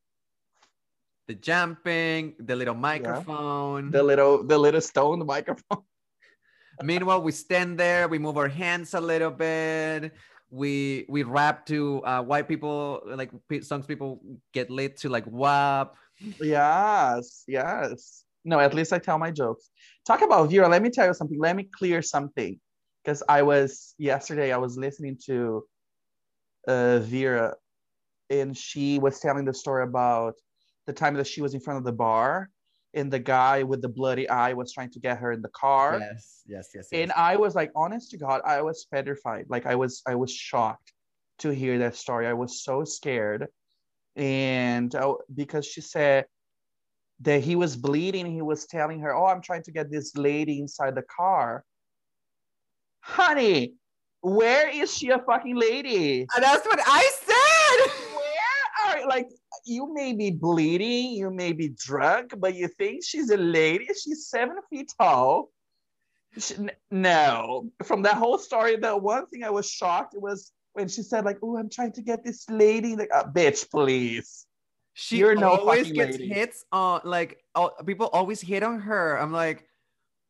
The 1.27 1.35
jumping, 1.35 2.35
the 2.39 2.55
little 2.55 2.75
microphone. 2.75 3.91
the 3.91 4.01
little 4.01 4.43
the 4.43 4.57
little 4.57 4.81
stone 4.81 5.25
microphone. 5.25 5.83
Meanwhile, 6.81 7.21
we 7.21 7.31
stand 7.31 7.77
there, 7.77 8.07
we 8.07 8.17
move 8.19 8.37
our 8.37 8.47
hands 8.47 8.93
a 8.93 9.01
little 9.01 9.31
bit. 9.31 10.13
We 10.49 11.05
we 11.09 11.23
rap 11.23 11.65
to 11.67 12.01
uh, 12.05 12.21
white 12.23 12.47
people 12.47 13.01
like 13.05 13.31
songs 13.61 13.85
people 13.85 14.21
get 14.53 14.69
lit 14.69 14.97
to 14.97 15.09
like 15.09 15.25
WAP. 15.27 15.97
Yes, 16.39 17.43
yes. 17.47 18.23
No, 18.45 18.59
at 18.59 18.73
least 18.73 18.93
I 18.93 18.99
tell 18.99 19.19
my 19.19 19.31
jokes. 19.31 19.69
Talk 20.05 20.21
about 20.21 20.49
Vera. 20.49 20.69
Let 20.69 20.81
me 20.81 20.89
tell 20.89 21.07
you 21.07 21.13
something. 21.13 21.37
Let 21.37 21.57
me 21.57 21.67
clear 21.77 22.01
something. 22.01 22.57
Because 23.03 23.21
I 23.27 23.41
was 23.41 23.93
yesterday, 23.97 24.53
I 24.53 24.57
was 24.57 24.77
listening 24.77 25.17
to 25.25 25.65
uh, 26.67 26.99
Vera, 26.99 27.55
and 28.29 28.55
she 28.55 28.99
was 28.99 29.19
telling 29.19 29.45
the 29.45 29.53
story 29.53 29.83
about 29.83 30.35
the 30.87 30.93
time 30.93 31.13
that 31.15 31.27
she 31.27 31.41
was 31.41 31.53
in 31.53 31.59
front 31.59 31.77
of 31.77 31.83
the 31.83 31.91
bar, 31.91 32.49
and 32.93 33.11
the 33.11 33.19
guy 33.19 33.61
with 33.61 33.81
the 33.81 33.89
bloody 33.89 34.27
eye 34.29 34.53
was 34.53 34.73
trying 34.73 34.89
to 34.91 34.99
get 34.99 35.19
her 35.19 35.33
in 35.33 35.41
the 35.41 35.49
car. 35.49 35.99
Yes, 35.99 36.41
yes, 36.47 36.69
yes. 36.73 36.87
And 36.91 37.11
I 37.11 37.35
was 37.35 37.53
like, 37.53 37.71
honest 37.75 38.09
to 38.11 38.17
God, 38.17 38.41
I 38.45 38.61
was 38.61 38.87
petrified. 38.91 39.45
Like 39.49 39.65
I 39.65 39.75
was, 39.75 40.01
I 40.07 40.15
was 40.15 40.31
shocked 40.31 40.93
to 41.39 41.49
hear 41.49 41.77
that 41.79 41.95
story. 41.95 42.25
I 42.25 42.33
was 42.33 42.63
so 42.63 42.85
scared, 42.85 43.47
and 44.15 44.95
uh, 44.95 45.15
because 45.35 45.65
she 45.67 45.81
said 45.81 46.25
that 47.19 47.43
he 47.43 47.55
was 47.55 47.75
bleeding, 47.75 48.25
he 48.25 48.41
was 48.41 48.65
telling 48.65 49.01
her, 49.01 49.13
"Oh, 49.13 49.25
I'm 49.25 49.41
trying 49.41 49.63
to 49.63 49.71
get 49.71 49.91
this 49.91 50.15
lady 50.15 50.59
inside 50.59 50.95
the 50.95 51.03
car." 51.03 51.65
Honey, 53.01 53.73
where 54.21 54.69
is 54.69 54.95
she 54.95 55.09
a 55.09 55.19
fucking 55.19 55.55
lady? 55.55 56.25
And 56.35 56.43
that's 56.43 56.65
what 56.65 56.79
I 56.85 57.11
said. 57.25 58.03
Are 58.97 59.07
like 59.07 59.29
you 59.65 59.93
may 59.93 60.13
be 60.13 60.31
bleeding, 60.31 61.11
you 61.11 61.29
may 61.29 61.53
be 61.53 61.69
drunk, 61.69 62.33
but 62.37 62.55
you 62.55 62.67
think 62.67 63.03
she's 63.03 63.29
a 63.29 63.37
lady? 63.37 63.87
She's 63.87 64.27
seven 64.27 64.57
feet 64.69 64.91
tall. 64.99 65.49
She, 66.37 66.55
no, 66.91 67.69
from 67.83 68.03
that 68.03 68.15
whole 68.15 68.37
story, 68.37 68.75
the 68.75 68.95
one 68.95 69.27
thing 69.27 69.43
I 69.43 69.49
was 69.49 69.69
shocked 69.69 70.13
was 70.17 70.51
when 70.73 70.87
she 70.87 71.01
said, 71.01 71.25
like, 71.25 71.39
oh, 71.41 71.57
I'm 71.57 71.69
trying 71.69 71.93
to 71.93 72.01
get 72.01 72.23
this 72.23 72.47
lady. 72.49 72.95
Like, 72.95 73.09
oh, 73.13 73.23
bitch, 73.23 73.69
please. 73.71 74.45
She 74.93 75.17
You're 75.17 75.35
no 75.35 75.49
always 75.49 75.91
gets 75.91 76.17
lady. 76.17 76.27
hits 76.27 76.65
on 76.71 77.01
like 77.03 77.43
oh, 77.53 77.69
people 77.85 78.07
always 78.07 78.41
hit 78.41 78.63
on 78.63 78.79
her. 78.79 79.15
I'm 79.15 79.31
like, 79.31 79.67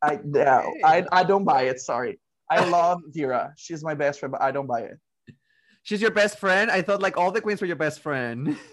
I 0.02 0.20
no, 0.24 0.74
I, 0.84 1.06
I 1.12 1.24
don't 1.24 1.46
buy 1.46 1.64
it. 1.64 1.80
Sorry. 1.80 2.20
I 2.50 2.66
love 2.66 3.02
Vera. 3.08 3.54
She's 3.56 3.84
my 3.84 3.94
best 3.94 4.20
friend, 4.20 4.32
but 4.32 4.42
I 4.42 4.52
don't 4.52 4.68
buy 4.68 4.82
it. 4.82 4.98
She's 5.88 6.02
your 6.02 6.12
best 6.12 6.38
friend? 6.38 6.70
I 6.70 6.82
thought 6.82 7.02
like 7.02 7.16
all 7.16 7.32
the 7.32 7.40
queens 7.40 7.62
were 7.62 7.68
your 7.68 7.78
best 7.78 8.02
friend. 8.02 8.58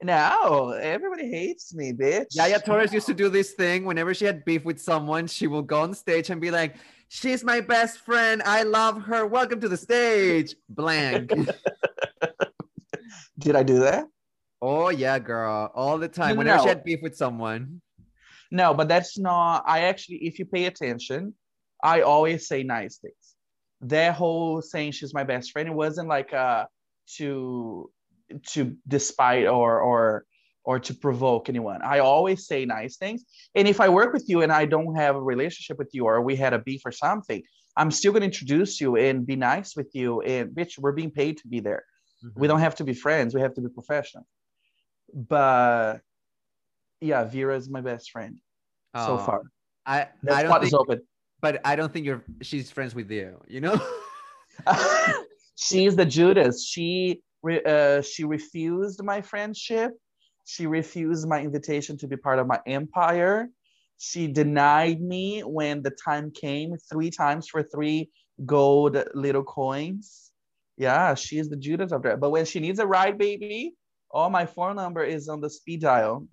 No, 0.00 0.78
everybody 0.80 1.28
hates 1.28 1.74
me, 1.74 1.92
bitch. 1.92 2.26
Yaya 2.30 2.60
Torres 2.60 2.94
used 2.94 3.08
to 3.08 3.14
do 3.14 3.28
this 3.28 3.54
thing 3.54 3.84
whenever 3.84 4.14
she 4.14 4.26
had 4.26 4.44
beef 4.44 4.64
with 4.64 4.80
someone, 4.80 5.26
she 5.26 5.48
will 5.48 5.60
go 5.60 5.80
on 5.80 5.92
stage 5.92 6.30
and 6.30 6.40
be 6.40 6.52
like, 6.52 6.76
She's 7.08 7.42
my 7.42 7.60
best 7.60 7.98
friend. 8.06 8.40
I 8.44 8.62
love 8.62 9.02
her. 9.02 9.26
Welcome 9.26 9.60
to 9.60 9.68
the 9.68 9.76
stage. 9.76 10.54
Blank. 10.68 11.32
Did 13.40 13.56
I 13.56 13.64
do 13.64 13.80
that? 13.80 14.06
Oh 14.62 14.90
yeah, 14.90 15.18
girl. 15.18 15.72
All 15.74 15.98
the 15.98 16.06
time. 16.06 16.36
No, 16.36 16.38
Whenever 16.38 16.58
no. 16.58 16.62
she 16.62 16.68
had 16.68 16.84
beef 16.84 17.00
with 17.02 17.16
someone. 17.16 17.80
No, 18.52 18.74
but 18.74 18.86
that's 18.86 19.18
not 19.18 19.64
I 19.66 19.80
actually 19.80 20.18
if 20.18 20.38
you 20.38 20.44
pay 20.44 20.66
attention, 20.66 21.34
I 21.82 22.02
always 22.02 22.46
say 22.46 22.62
nice 22.62 22.98
things. 22.98 23.14
That 23.82 24.14
whole 24.14 24.60
saying 24.62 24.92
she's 24.92 25.14
my 25.14 25.24
best 25.24 25.52
friend, 25.52 25.68
it 25.68 25.74
wasn't 25.74 26.08
like 26.08 26.32
uh 26.32 26.66
to 27.16 27.90
to 28.48 28.76
despite 28.86 29.46
or 29.46 29.80
or 29.80 30.24
or 30.64 30.78
to 30.78 30.94
provoke 30.94 31.48
anyone. 31.48 31.80
I 31.82 32.00
always 32.00 32.46
say 32.46 32.66
nice 32.66 32.96
things. 32.96 33.24
And 33.54 33.66
if 33.66 33.80
I 33.80 33.88
work 33.88 34.12
with 34.12 34.28
you 34.28 34.42
and 34.42 34.52
I 34.52 34.66
don't 34.66 34.96
have 34.96 35.16
a 35.16 35.22
relationship 35.22 35.78
with 35.78 35.90
you 35.92 36.04
or 36.04 36.20
we 36.20 36.36
had 36.36 36.52
a 36.52 36.58
beef 36.58 36.82
or 36.84 36.92
something, 36.92 37.42
I'm 37.76 37.90
still 37.90 38.12
gonna 38.12 38.26
introduce 38.26 38.80
you 38.80 38.96
and 38.96 39.26
be 39.26 39.36
nice 39.36 39.76
with 39.76 39.94
you. 39.94 40.20
And 40.22 40.50
bitch, 40.50 40.78
we're 40.78 40.92
being 40.92 41.10
paid 41.10 41.38
to 41.38 41.48
be 41.48 41.60
there. 41.60 41.84
Mm-hmm. 42.24 42.40
We 42.40 42.48
don't 42.48 42.60
have 42.60 42.74
to 42.76 42.84
be 42.84 42.92
friends. 42.92 43.34
We 43.34 43.40
have 43.40 43.54
to 43.54 43.60
be 43.60 43.68
professional. 43.68 44.26
But 45.14 46.00
yeah, 47.00 47.24
Vera 47.24 47.56
is 47.56 47.70
my 47.70 47.80
best 47.80 48.10
friend 48.10 48.38
oh, 48.94 49.06
so 49.06 49.18
far. 49.18 49.42
I 49.86 50.08
That's 50.22 50.36
I 50.36 50.42
don't 50.42 50.60
think, 50.60 50.74
open. 50.74 51.00
But 51.40 51.60
I 51.64 51.76
don't 51.76 51.92
think 51.92 52.04
you're 52.06 52.24
she's 52.42 52.70
friends 52.70 52.94
with 52.94 53.10
you, 53.10 53.40
you 53.46 53.60
know? 53.60 53.80
she's 55.54 55.94
the 55.96 56.04
Judas. 56.04 56.66
She 56.66 57.22
uh, 57.66 58.02
she 58.02 58.24
refused 58.24 59.02
my 59.02 59.20
friendship. 59.20 59.92
She 60.44 60.66
refused 60.66 61.28
my 61.28 61.40
invitation 61.40 61.96
to 61.98 62.08
be 62.08 62.16
part 62.16 62.38
of 62.38 62.46
my 62.46 62.60
empire. 62.66 63.48
She 63.98 64.28
denied 64.28 65.00
me 65.00 65.40
when 65.40 65.82
the 65.82 65.90
time 65.90 66.30
came 66.30 66.76
three 66.90 67.10
times 67.10 67.48
for 67.48 67.62
three 67.62 68.10
gold 68.46 68.96
little 69.14 69.44
coins. 69.44 70.30
Yeah, 70.76 71.14
she's 71.14 71.48
the 71.48 71.56
Judas 71.56 71.92
of 71.92 72.02
that. 72.04 72.20
But 72.20 72.30
when 72.30 72.44
she 72.44 72.60
needs 72.60 72.78
a 72.78 72.86
ride, 72.86 73.18
baby, 73.18 73.74
oh, 74.12 74.30
my 74.30 74.46
phone 74.46 74.76
number 74.76 75.02
is 75.02 75.28
on 75.28 75.40
the 75.40 75.50
speed 75.50 75.80
dial. 75.80 76.26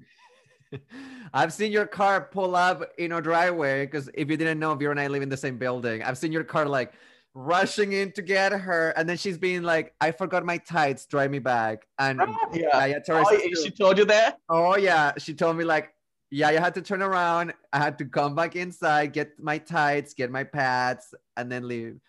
I've 1.33 1.53
seen 1.53 1.71
your 1.71 1.85
car 1.85 2.21
pull 2.21 2.55
up 2.55 2.83
in 2.97 3.11
our 3.11 3.21
driveway 3.21 3.85
because 3.85 4.09
if 4.13 4.29
you 4.29 4.37
didn't 4.37 4.59
know, 4.59 4.73
Vera 4.75 4.91
and 4.91 4.99
I 4.99 5.07
live 5.07 5.21
in 5.21 5.29
the 5.29 5.37
same 5.37 5.57
building. 5.57 6.03
I've 6.03 6.17
seen 6.17 6.31
your 6.31 6.43
car 6.43 6.65
like 6.65 6.93
rushing 7.33 7.91
in 7.91 8.11
to 8.13 8.21
get 8.21 8.53
her, 8.53 8.91
and 8.91 9.07
then 9.07 9.17
she's 9.17 9.37
being 9.37 9.63
like, 9.63 9.93
"I 9.99 10.11
forgot 10.11 10.45
my 10.45 10.57
tights, 10.57 11.05
drive 11.05 11.31
me 11.31 11.39
back." 11.39 11.85
And 11.99 12.21
oh, 12.21 12.35
yeah, 12.53 12.85
yeah 12.85 12.99
oh, 13.09 13.37
she 13.63 13.71
told 13.71 13.97
you 13.97 14.05
that? 14.05 14.39
Oh 14.49 14.77
yeah, 14.77 15.13
she 15.17 15.33
told 15.33 15.57
me 15.57 15.65
like, 15.65 15.95
yeah, 16.31 16.49
I 16.49 16.53
had 16.53 16.73
to 16.75 16.81
turn 16.81 17.01
around. 17.01 17.53
I 17.71 17.79
had 17.79 17.97
to 17.99 18.05
come 18.05 18.35
back 18.35 18.55
inside, 18.55 19.13
get 19.13 19.39
my 19.39 19.57
tights, 19.57 20.13
get 20.13 20.31
my 20.31 20.43
pads, 20.43 21.13
and 21.37 21.51
then 21.51 21.67
leave. 21.67 21.99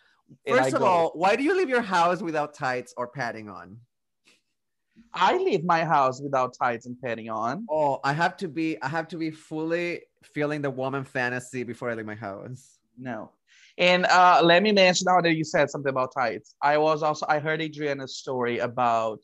First 0.48 0.74
of 0.74 0.82
all, 0.82 1.10
why 1.14 1.36
do 1.36 1.44
you 1.44 1.56
leave 1.56 1.68
your 1.68 1.82
house 1.82 2.20
without 2.20 2.54
tights 2.54 2.92
or 2.96 3.06
padding 3.06 3.48
on? 3.48 3.78
I 5.12 5.38
leave 5.38 5.64
my 5.64 5.84
house 5.84 6.20
without 6.20 6.54
tights 6.60 6.86
and 6.86 7.00
padding 7.00 7.30
on. 7.30 7.66
Oh, 7.70 8.00
I 8.04 8.12
have 8.12 8.36
to 8.38 8.48
be 8.48 8.80
I 8.82 8.88
have 8.88 9.08
to 9.08 9.16
be 9.16 9.30
fully 9.30 10.02
feeling 10.22 10.62
the 10.62 10.70
woman 10.70 11.04
fantasy 11.04 11.62
before 11.62 11.90
I 11.90 11.94
leave 11.94 12.06
my 12.06 12.14
house. 12.14 12.78
No. 12.98 13.30
And 13.78 14.06
uh, 14.06 14.40
let 14.42 14.62
me 14.62 14.72
mention 14.72 15.06
now 15.06 15.20
that 15.20 15.34
you 15.34 15.44
said 15.44 15.70
something 15.70 15.90
about 15.90 16.12
tights. 16.14 16.54
I 16.62 16.78
was 16.78 17.02
also 17.02 17.26
I 17.28 17.38
heard 17.38 17.60
Adriana's 17.60 18.16
story 18.16 18.58
about 18.58 19.20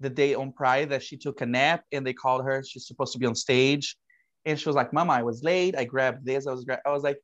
the 0.00 0.10
day 0.10 0.34
on 0.34 0.52
Pride 0.52 0.90
that 0.90 1.02
she 1.02 1.16
took 1.16 1.40
a 1.40 1.46
nap 1.46 1.84
and 1.92 2.06
they 2.06 2.12
called 2.12 2.44
her. 2.44 2.62
She's 2.66 2.86
supposed 2.86 3.12
to 3.12 3.18
be 3.18 3.26
on 3.26 3.34
stage, 3.34 3.96
and 4.44 4.58
she 4.58 4.68
was 4.68 4.76
like, 4.76 4.92
"Mama, 4.92 5.12
I 5.12 5.22
was 5.22 5.42
late. 5.42 5.76
I 5.76 5.84
grabbed 5.84 6.24
this. 6.24 6.46
I 6.46 6.52
was 6.52 6.64
gra-. 6.64 6.80
I 6.84 6.90
was 6.90 7.02
like, 7.02 7.18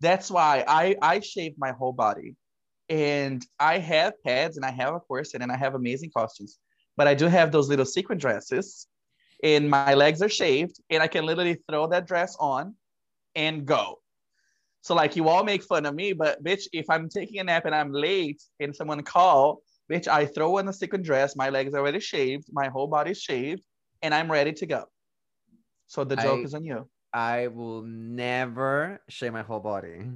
that's 0.00 0.30
why 0.30 0.64
I 0.68 0.96
I 1.02 1.20
shaved 1.20 1.56
my 1.58 1.72
whole 1.72 1.92
body, 1.92 2.36
and 2.88 3.44
I 3.58 3.78
have 3.78 4.12
pads 4.24 4.56
and 4.56 4.64
I 4.66 4.70
have 4.70 4.94
a 4.94 5.00
corset 5.00 5.42
and 5.42 5.50
I 5.50 5.56
have 5.56 5.74
amazing 5.74 6.10
costumes 6.16 6.58
but 6.96 7.06
I 7.06 7.14
do 7.14 7.26
have 7.26 7.52
those 7.52 7.68
little 7.68 7.84
sequin 7.84 8.18
dresses 8.18 8.86
and 9.42 9.68
my 9.68 9.94
legs 9.94 10.22
are 10.22 10.28
shaved 10.28 10.80
and 10.90 11.02
I 11.02 11.08
can 11.08 11.24
literally 11.26 11.58
throw 11.68 11.86
that 11.88 12.06
dress 12.06 12.36
on 12.40 12.74
and 13.34 13.66
go. 13.66 14.00
So 14.80 14.94
like 14.94 15.16
you 15.16 15.28
all 15.28 15.44
make 15.44 15.62
fun 15.62 15.84
of 15.84 15.94
me, 15.94 16.12
but 16.12 16.42
bitch, 16.42 16.68
if 16.72 16.88
I'm 16.88 17.08
taking 17.08 17.40
a 17.40 17.44
nap 17.44 17.66
and 17.66 17.74
I'm 17.74 17.92
late 17.92 18.42
and 18.60 18.74
someone 18.74 19.02
call, 19.02 19.62
bitch, 19.90 20.08
I 20.08 20.26
throw 20.26 20.58
on 20.58 20.66
the 20.66 20.72
sequin 20.72 21.02
dress, 21.02 21.36
my 21.36 21.50
legs 21.50 21.74
are 21.74 21.78
already 21.78 22.00
shaved, 22.00 22.46
my 22.52 22.68
whole 22.68 22.86
body's 22.86 23.20
shaved, 23.20 23.62
and 24.02 24.14
I'm 24.14 24.30
ready 24.30 24.52
to 24.52 24.66
go. 24.66 24.84
So 25.86 26.04
the 26.04 26.16
joke 26.16 26.40
I, 26.40 26.42
is 26.42 26.54
on 26.54 26.64
you. 26.64 26.88
I 27.12 27.48
will 27.48 27.82
never 27.82 29.00
shave 29.08 29.32
my 29.32 29.42
whole 29.42 29.60
body. 29.60 30.10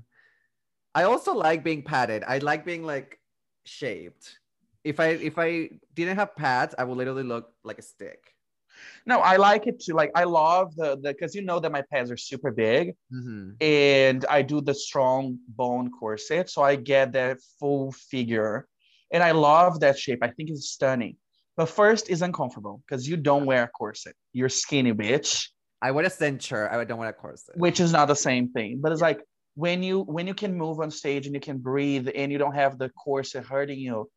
I 0.95 1.05
also 1.05 1.35
like 1.35 1.63
being 1.63 1.83
padded. 1.83 2.25
I 2.27 2.39
like 2.39 2.65
being 2.65 2.83
like 2.85 3.21
shaved 3.65 4.40
if 4.85 5.01
I 5.01 5.09
if 5.09 5.39
I 5.39 5.71
didn't 5.95 6.17
have 6.17 6.37
pads, 6.37 6.75
I 6.79 6.85
would 6.85 6.97
literally 6.97 7.23
look 7.23 7.53
like 7.65 7.79
a 7.79 7.83
stick. 7.83 8.21
No, 9.07 9.21
I 9.21 9.37
like 9.37 9.67
it 9.67 9.81
too. 9.81 9.95
Like 9.95 10.11
I 10.15 10.25
love 10.25 10.75
the 10.77 10.97
the 10.97 11.13
because 11.13 11.35
you 11.35 11.43
know 11.43 11.61
that 11.61 11.73
my 11.73 11.83
pads 11.83 12.11
are 12.11 12.17
super 12.17 12.51
big, 12.51 12.95
mm-hmm. 13.13 13.51
and 13.61 14.25
I 14.29 14.43
do 14.43 14.61
the 14.61 14.75
strong 14.75 15.39
bone 15.49 15.91
corset, 15.91 16.51
so 16.51 16.63
I 16.63 16.77
get 16.77 17.13
that 17.13 17.39
full 17.59 17.93
figure, 17.93 18.67
and 19.11 19.23
I 19.23 19.33
love 19.33 19.81
that 19.81 19.99
shape. 19.99 20.21
I 20.23 20.29
think 20.29 20.51
it's 20.51 20.71
stunning. 20.71 21.17
But 21.57 21.69
first, 21.69 22.09
is 22.09 22.23
uncomfortable 22.23 22.83
because 22.87 23.07
you 23.09 23.17
don't 23.17 23.45
wear 23.45 23.65
a 23.65 23.69
corset. 23.69 24.15
You're 24.33 24.49
skinny 24.49 24.93
bitch. 24.93 25.49
I 25.83 25.91
wear 25.91 26.05
a 26.05 26.11
cincher. 26.11 26.71
I 26.71 26.85
don't 26.85 26.99
wear 26.99 27.09
a 27.09 27.13
corset. 27.13 27.57
Which 27.57 27.81
is 27.81 27.93
not 27.93 28.09
the 28.09 28.17
same 28.17 28.51
thing, 28.51 28.81
but 28.81 28.93
it's 28.93 29.03
like 29.03 29.21
when 29.55 29.83
you 29.83 30.01
when 30.01 30.27
you 30.27 30.35
can 30.35 30.57
move 30.57 30.81
on 30.81 30.91
stage 30.91 31.27
and 31.27 31.35
you 31.35 31.41
can 31.41 31.59
breathe 31.59 32.09
and 32.15 32.31
you 32.33 32.39
don't 32.39 32.55
have 32.55 32.79
the 32.79 32.89
corset 32.91 33.45
hurting 33.45 33.79
you 33.79 34.09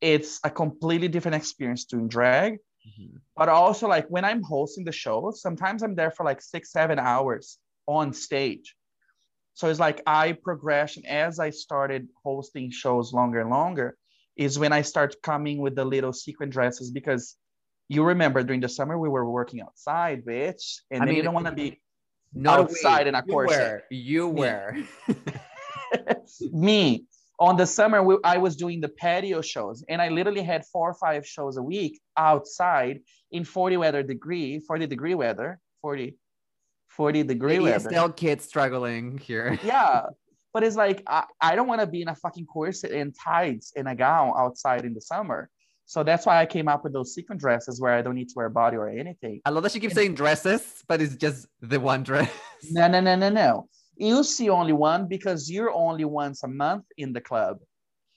it's 0.00 0.40
a 0.44 0.50
completely 0.50 1.08
different 1.08 1.36
experience 1.36 1.84
doing 1.84 2.08
drag. 2.08 2.54
Mm-hmm. 2.54 3.16
But 3.36 3.48
also, 3.48 3.88
like 3.88 4.06
when 4.08 4.24
I'm 4.24 4.42
hosting 4.42 4.84
the 4.84 4.92
show, 4.92 5.32
sometimes 5.34 5.82
I'm 5.82 5.94
there 5.94 6.10
for 6.10 6.24
like 6.24 6.40
six, 6.40 6.72
seven 6.72 6.98
hours 6.98 7.58
on 7.86 8.12
stage. 8.12 8.74
So 9.54 9.68
it's 9.68 9.80
like 9.80 10.02
I 10.06 10.32
progression 10.32 11.04
as 11.06 11.40
I 11.40 11.50
started 11.50 12.08
hosting 12.22 12.70
shows 12.70 13.12
longer 13.12 13.40
and 13.40 13.50
longer 13.50 13.96
is 14.36 14.58
when 14.58 14.72
I 14.72 14.82
start 14.82 15.16
coming 15.22 15.58
with 15.58 15.74
the 15.74 15.84
little 15.84 16.12
sequin 16.12 16.50
dresses 16.50 16.90
because 16.90 17.36
you 17.88 18.04
remember 18.04 18.42
during 18.42 18.60
the 18.60 18.68
summer 18.68 18.98
we 18.98 19.08
were 19.08 19.28
working 19.28 19.62
outside, 19.62 20.24
bitch, 20.26 20.80
and 20.90 21.02
I 21.02 21.06
mean, 21.06 21.16
you 21.16 21.22
don't 21.22 21.32
want 21.32 21.46
to 21.46 21.52
be 21.52 21.80
not 22.34 22.60
outside 22.60 23.06
in 23.06 23.14
a 23.14 23.22
corset. 23.22 23.84
You 23.90 24.28
were. 24.28 24.76
Me 26.52 27.06
on 27.38 27.56
the 27.56 27.66
summer 27.66 28.02
we, 28.02 28.16
i 28.24 28.36
was 28.36 28.56
doing 28.56 28.80
the 28.80 28.88
patio 28.88 29.40
shows 29.40 29.84
and 29.88 30.00
i 30.00 30.08
literally 30.08 30.42
had 30.42 30.64
four 30.66 30.90
or 30.90 30.94
five 30.94 31.26
shows 31.26 31.56
a 31.56 31.62
week 31.62 32.00
outside 32.16 33.00
in 33.30 33.44
40 33.44 33.76
weather 33.76 34.02
degree 34.02 34.60
40 34.60 34.86
degree 34.86 35.14
weather 35.14 35.60
40 35.82 36.16
40 36.88 37.22
degree 37.24 37.58
Maybe 37.58 37.64
weather 37.64 37.90
still 37.90 38.10
kids 38.10 38.44
struggling 38.44 39.18
here 39.18 39.58
yeah 39.64 40.02
but 40.52 40.62
it's 40.62 40.76
like 40.76 41.02
i, 41.06 41.24
I 41.40 41.56
don't 41.56 41.68
want 41.68 41.80
to 41.80 41.86
be 41.86 42.02
in 42.02 42.08
a 42.08 42.14
fucking 42.14 42.46
corset 42.46 42.92
and 42.92 43.14
tights 43.14 43.72
in 43.76 43.86
a 43.86 43.94
gown 43.94 44.32
outside 44.36 44.84
in 44.84 44.94
the 44.94 45.00
summer 45.00 45.50
so 45.88 46.02
that's 46.02 46.26
why 46.26 46.40
I 46.40 46.46
came 46.46 46.66
up 46.66 46.82
with 46.82 46.92
those 46.92 47.14
sequin 47.14 47.38
dresses 47.38 47.80
where 47.80 47.92
I 47.94 48.02
don't 48.02 48.16
need 48.16 48.28
to 48.30 48.34
wear 48.34 48.46
a 48.46 48.50
body 48.50 48.76
or 48.76 48.88
anything. 48.88 49.40
I 49.44 49.50
love 49.50 49.62
that 49.62 49.70
she 49.70 49.78
keeps 49.78 49.94
saying 49.94 50.16
dresses, 50.16 50.82
but 50.88 51.00
it's 51.00 51.14
just 51.14 51.46
the 51.60 51.78
one 51.78 52.02
dress. 52.02 52.28
No, 52.72 52.88
no, 52.88 53.00
no, 53.00 53.14
no, 53.14 53.28
no 53.28 53.68
you 53.96 54.24
see 54.24 54.50
only 54.50 54.72
one 54.72 55.08
because 55.08 55.50
you're 55.50 55.72
only 55.72 56.04
once 56.04 56.42
a 56.42 56.48
month 56.48 56.84
in 56.96 57.12
the 57.12 57.20
club. 57.20 57.58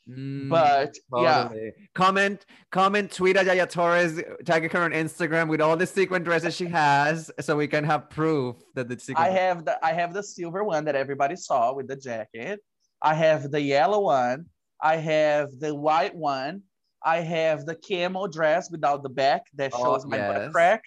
Mm, 0.10 0.50
but 0.50 0.98
totally. 1.12 1.66
yeah, 1.66 1.72
comment, 1.94 2.46
comment, 2.72 3.12
tweet 3.12 3.38
at 3.38 3.46
Yaya 3.46 3.68
Torres, 3.68 4.20
tag 4.44 4.72
her 4.72 4.82
on 4.82 4.92
Instagram 4.92 5.48
with 5.48 5.62
all 5.62 5.78
the 5.78 5.86
sequin 5.86 6.24
dresses 6.24 6.56
she 6.56 6.66
has, 6.66 7.30
so 7.40 7.56
we 7.56 7.68
can 7.68 7.84
have 7.84 8.10
proof 8.10 8.56
that 8.74 8.90
the 8.90 9.00
sequin. 9.00 9.24
I 9.24 9.30
have 9.30 9.66
the 9.66 9.86
I 9.86 9.94
have 9.94 10.14
the 10.14 10.24
silver 10.24 10.64
one 10.64 10.86
that 10.86 10.96
everybody 10.96 11.36
saw 11.36 11.74
with 11.74 11.88
the 11.88 11.96
jacket. 11.96 12.60
I 13.02 13.14
have 13.14 13.52
the 13.52 13.62
yellow 13.62 14.00
one. 14.00 14.48
I 14.82 14.96
have 14.96 15.50
the 15.60 15.76
white 15.76 16.16
one, 16.16 16.64
I 17.04 17.20
have 17.20 17.66
the 17.66 17.76
camo 17.76 18.28
dress 18.28 18.70
without 18.70 19.04
the 19.04 19.10
back 19.10 19.44
that 19.56 19.72
Oh, 19.74 19.84
shows 19.84 20.06
my 20.06 20.18
butt 20.18 20.52
crack. 20.52 20.84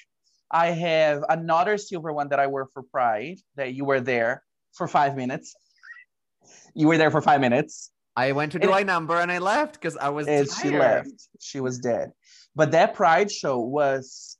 I 0.51 0.69
have 0.69 1.25
another 1.29 1.79
silver 1.79 2.13
one 2.13 2.29
that 2.29 2.39
I 2.39 2.47
wore 2.47 2.69
for 2.73 2.83
Pride 2.83 3.39
that 3.57 3.75
you 3.75 3.85
were 3.85 4.01
there 4.01 4.43
for 4.75 4.89
five 4.89 5.17
minutes. 5.17 5.55
You 6.75 6.89
were 6.89 6.99
there 6.99 7.11
for 7.11 7.21
five 7.23 7.41
minutes. 7.41 7.91
I 8.17 8.33
went 8.33 8.53
to 8.53 8.59
do 8.59 8.65
And- 8.65 8.73
my 8.73 8.83
number 8.83 9.17
and 9.17 9.31
I 9.31 9.39
left 9.39 9.75
because 9.75 9.97
I 9.97 10.11
was 10.11 10.27
and 10.29 10.49
she 10.51 10.71
left. 10.71 11.11
She 11.41 11.61
was 11.61 11.79
dead. 11.79 12.13
But 12.55 12.73
that 12.73 12.95
Pride 12.95 13.31
show 13.31 13.59
was, 13.61 14.37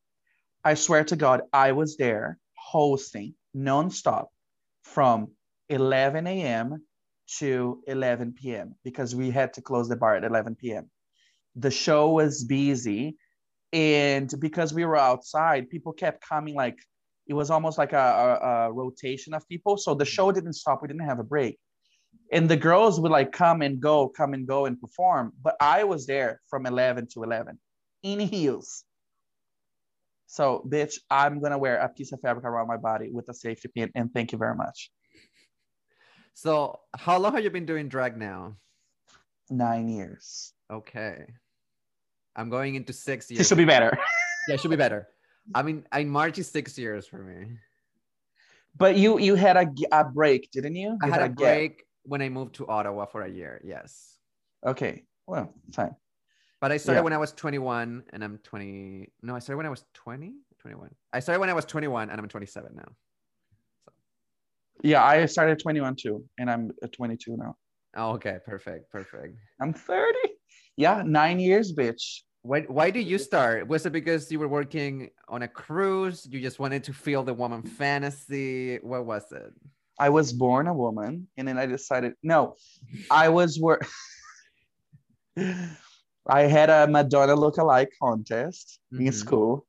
I 0.65 0.75
swear 0.75 1.05
to 1.05 1.17
God, 1.17 1.43
I 1.53 1.73
was 1.73 1.97
there 1.97 2.39
hosting 2.55 3.35
nonstop 3.57 4.27
from 4.83 5.29
11 5.69 6.27
a.m. 6.27 6.85
to 7.39 7.83
11 7.87 8.35
p.m. 8.35 8.75
because 8.85 9.15
we 9.15 9.31
had 9.31 9.55
to 9.55 9.63
close 9.63 9.89
the 9.89 9.97
bar 9.97 10.17
at 10.17 10.25
11 10.25 10.57
p.m. 10.57 10.91
The 11.57 11.71
show 11.71 12.11
was 12.11 12.45
busy. 12.45 13.17
And 13.73 14.31
because 14.39 14.75
we 14.75 14.85
were 14.85 14.99
outside, 14.99 15.71
people 15.71 15.95
kept 15.95 16.27
coming 16.27 16.55
like, 16.55 16.79
it 17.27 17.35
was 17.35 17.51
almost 17.51 17.79
like 17.79 17.93
a, 17.93 17.97
a, 17.97 18.47
a 18.69 18.73
rotation 18.73 19.35
of 19.35 19.49
people. 19.49 19.77
So 19.77 19.95
the 19.95 20.05
show 20.05 20.33
didn't 20.33 20.55
stop. 20.55 20.83
We 20.83 20.89
didn't 20.89 21.07
have 21.07 21.19
a 21.19 21.25
break 21.25 21.59
and 22.33 22.49
the 22.49 22.57
girls 22.57 22.99
would 22.99 23.13
like 23.13 23.31
come 23.31 23.61
and 23.61 23.79
go, 23.79 24.09
come 24.09 24.33
and 24.33 24.47
go 24.47 24.65
and 24.65 24.81
perform. 24.81 25.33
But 25.43 25.55
I 25.61 25.85
was 25.85 26.07
there 26.07 26.41
from 26.49 26.67
11 26.67 27.09
to 27.15 27.23
11 27.23 27.59
in 28.03 28.21
heels. 28.21 28.85
So, 30.27 30.67
bitch, 30.67 30.95
I'm 31.11 31.41
gonna 31.41 31.59
wear 31.59 31.77
a 31.77 31.91
piece 31.91 32.11
of 32.13 32.21
fabric 32.21 32.47
around 32.47 32.67
my 32.69 32.79
body 32.79 33.11
with 33.11 33.29
a 33.29 33.35
safety 33.35 33.69
pin, 33.69 33.91
and 33.95 34.11
thank 34.15 34.33
you 34.33 34.39
very 34.39 34.57
much. 34.57 34.91
So, 36.33 36.81
how 36.97 37.19
long 37.19 37.35
have 37.35 37.45
you 37.45 37.51
been 37.51 37.67
doing 37.67 37.89
drag 37.89 38.17
now? 38.17 38.57
Nine 39.51 39.91
years. 39.91 40.55
Okay. 40.73 41.27
I'm 42.35 42.49
going 42.49 42.77
into 42.77 42.95
six 42.95 43.31
years. 43.31 43.39
This 43.39 43.49
should 43.49 43.59
be 43.59 43.67
better. 43.67 43.93
yeah, 44.49 44.55
it 44.55 44.61
should 44.61 44.71
be 44.71 44.77
better. 44.77 45.07
I 45.55 45.63
mean, 45.63 45.85
in 45.97 46.09
March 46.09 46.39
is 46.39 46.49
six 46.49 46.79
years 46.79 47.07
for 47.07 47.19
me. 47.19 47.57
But 48.77 48.97
you 48.97 49.19
you 49.19 49.35
had 49.35 49.57
a, 49.57 49.67
a 49.93 50.05
break, 50.05 50.51
didn't 50.51 50.77
you? 50.77 50.97
I 51.03 51.07
You 51.07 51.13
had 51.13 51.23
a 51.23 51.29
gap. 51.29 51.37
break 51.37 51.85
when 52.05 52.23
I 52.23 52.29
moved 52.29 52.55
to 52.57 52.67
Ottawa 52.69 53.07
for 53.07 53.23
a 53.23 53.29
year. 53.29 53.61
Yes. 53.65 54.17
Okay. 54.65 55.05
Well, 55.27 55.53
fine. 55.75 55.95
But 56.61 56.73
I 56.73 56.77
started 56.79 57.01
Yeah. 57.01 57.05
when 57.05 57.13
I 57.13 57.19
was 57.19 57.33
21 57.33 58.05
and 58.13 58.25
I'm 58.25 58.39
20. 58.39 59.13
No, 59.23 59.35
I 59.35 59.41
started 59.41 59.57
when 59.59 59.67
I 59.67 59.71
was 59.71 59.85
20, 59.95 60.33
21. 60.61 60.95
I 61.13 61.21
started 61.21 61.41
when 61.41 61.51
I 61.51 61.55
was 61.55 61.65
21 61.65 62.09
and 62.11 62.21
I'm 62.21 62.29
27 62.29 62.75
now. 62.75 62.93
Yeah, 64.83 65.05
I 65.05 65.27
started 65.27 65.53
at 65.53 65.61
21 65.61 65.97
too, 65.97 66.25
and 66.39 66.51
I'm 66.51 66.71
at 66.83 66.93
22 66.93 67.37
now. 67.37 67.57
Oh, 67.95 68.13
okay. 68.13 68.39
Perfect. 68.45 68.91
Perfect. 68.91 69.37
I'm 69.61 69.73
30. 69.73 70.19
Yeah, 70.77 71.03
nine 71.05 71.39
years, 71.39 71.73
bitch. 71.75 72.23
Why, 72.43 72.63
why 72.63 72.91
did 72.91 73.07
you 73.07 73.19
start? 73.19 73.69
Was 73.69 73.87
it 73.87 73.93
because 73.93 74.31
you 74.33 74.39
were 74.41 74.49
working 74.49 75.11
on 75.29 75.43
a 75.43 75.49
cruise? 75.49 76.27
You 76.29 76.41
just 76.41 76.59
wanted 76.59 76.83
to 76.85 76.93
feel 76.93 77.23
the 77.23 77.35
woman 77.35 77.63
fantasy? 77.63 78.79
What 78.83 79.07
was 79.07 79.31
it? 79.31 79.53
I 79.99 80.09
was 80.09 80.33
born 80.33 80.67
a 80.67 80.75
woman, 80.75 81.29
and 81.37 81.47
then 81.47 81.57
I 81.59 81.67
decided 81.67 82.15
no, 82.23 82.57
I 83.11 83.29
was 83.29 83.61
work. 83.61 83.87
I 85.37 86.43
had 86.43 86.71
a 86.71 86.87
Madonna 86.89 87.35
look-alike 87.37 87.91
contest 88.01 88.81
in 88.93 88.99
Mhm. 88.99 89.15
school. 89.15 89.67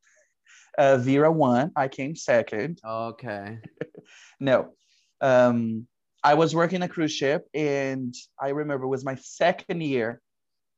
Uh, 0.77 0.97
Vera 0.97 1.31
won. 1.31 1.71
I 1.75 1.87
came 1.87 2.15
second. 2.15 2.79
Okay. 2.85 3.59
No, 4.39 4.73
um, 5.21 5.87
I 6.21 6.33
was 6.33 6.53
working 6.53 6.81
a 6.81 6.87
cruise 6.89 7.13
ship, 7.13 7.47
and 7.53 8.13
I 8.41 8.49
remember 8.49 8.83
it 8.85 8.89
was 8.89 9.05
my 9.05 9.15
second 9.15 9.81
year. 9.81 10.21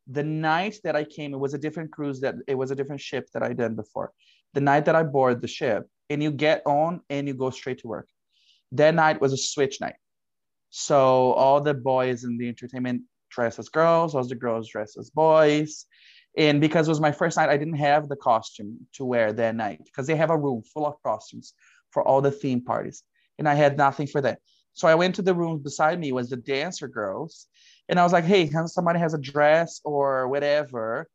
The 0.07 0.23
night 0.23 0.77
that 0.83 0.95
I 0.95 1.03
came, 1.03 1.33
it 1.33 1.39
was 1.39 1.53
a 1.53 1.57
different 1.57 1.91
cruise 1.91 2.21
that 2.21 2.35
it 2.47 2.55
was 2.55 2.71
a 2.71 2.75
different 2.75 3.01
ship 3.01 3.29
that 3.33 3.43
I'd 3.43 3.57
done 3.57 3.75
before. 3.75 4.11
The 4.53 4.61
night 4.61 4.85
that 4.85 4.95
I 4.95 5.03
board 5.03 5.41
the 5.41 5.47
ship, 5.47 5.89
and 6.09 6.21
you 6.21 6.31
get 6.31 6.61
on 6.65 7.01
and 7.09 7.27
you 7.27 7.33
go 7.33 7.49
straight 7.49 7.79
to 7.79 7.87
work. 7.87 8.07
That 8.71 8.95
night 8.95 9.21
was 9.21 9.33
a 9.33 9.37
switch 9.37 9.81
night. 9.81 9.95
So 10.69 11.33
all 11.33 11.61
the 11.61 11.73
boys 11.73 12.23
in 12.23 12.37
the 12.37 12.47
entertainment 12.47 13.03
dress 13.29 13.57
as 13.59 13.69
girls, 13.69 14.15
all 14.15 14.23
the 14.27 14.35
girls 14.35 14.69
dress 14.69 14.97
as 14.97 15.09
boys. 15.09 15.85
And 16.37 16.59
because 16.59 16.87
it 16.87 16.91
was 16.91 16.99
my 16.99 17.11
first 17.11 17.37
night, 17.37 17.49
I 17.49 17.57
didn't 17.57 17.75
have 17.75 18.09
the 18.09 18.15
costume 18.15 18.77
to 18.93 19.05
wear 19.05 19.31
that 19.33 19.55
night 19.55 19.81
because 19.85 20.05
they 20.05 20.15
have 20.15 20.29
a 20.29 20.37
room 20.37 20.63
full 20.63 20.85
of 20.85 21.01
costumes 21.01 21.53
for 21.91 22.05
all 22.05 22.21
the 22.21 22.31
theme 22.31 22.61
parties. 22.61 23.03
And 23.39 23.47
I 23.47 23.55
had 23.55 23.77
nothing 23.77 24.07
for 24.07 24.21
that. 24.21 24.39
So 24.73 24.87
I 24.87 24.95
went 24.95 25.15
to 25.15 25.21
the 25.21 25.33
room 25.33 25.59
beside 25.59 25.99
me 25.99 26.11
was 26.11 26.29
the 26.29 26.35
dancer 26.35 26.89
girls. 26.89 27.47
And 27.87 27.99
I 27.99 28.03
was 28.03 28.13
like, 28.13 28.25
hey, 28.25 28.49
somebody 28.65 28.99
has 28.99 29.13
a 29.13 29.19
dress 29.19 29.79
or 29.83 30.27
whatever. 30.27 31.07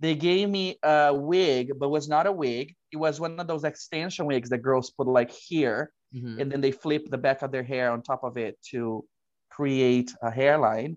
They 0.00 0.14
gave 0.14 0.48
me 0.48 0.78
a 0.82 1.12
wig, 1.14 1.72
but 1.78 1.86
it 1.86 1.90
was 1.90 2.08
not 2.08 2.26
a 2.26 2.32
wig. 2.32 2.74
It 2.92 2.98
was 2.98 3.18
one 3.18 3.40
of 3.40 3.46
those 3.46 3.64
extension 3.64 4.26
wigs 4.26 4.48
that 4.50 4.58
girls 4.58 4.90
put 4.90 5.06
like 5.06 5.30
here 5.30 5.92
Mhm. 6.14 6.40
and 6.40 6.50
then 6.50 6.62
they 6.62 6.72
flip 6.72 7.10
the 7.10 7.18
back 7.18 7.42
of 7.42 7.52
their 7.52 7.62
hair 7.62 7.90
on 7.90 8.00
top 8.00 8.24
of 8.24 8.38
it 8.38 8.56
to 8.70 9.04
create 9.50 10.10
a 10.22 10.30
hairline 10.30 10.96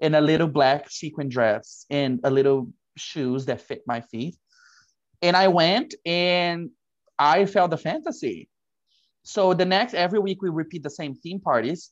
and 0.00 0.14
a 0.14 0.20
little 0.20 0.48
black 0.48 0.90
sequin 0.90 1.30
dress 1.30 1.86
and 1.88 2.20
a 2.24 2.30
little 2.30 2.68
shoes 2.96 3.46
that 3.46 3.62
fit 3.62 3.82
my 3.86 4.02
feet 4.02 4.36
and 5.22 5.34
i 5.34 5.48
went 5.48 5.94
and 6.04 6.68
i 7.18 7.46
felt 7.46 7.70
the 7.70 7.78
fantasy 7.78 8.50
so 9.22 9.54
the 9.54 9.64
next 9.64 9.94
every 9.94 10.18
week 10.18 10.42
we 10.42 10.50
repeat 10.50 10.82
the 10.82 10.90
same 10.90 11.14
theme 11.14 11.40
parties 11.40 11.90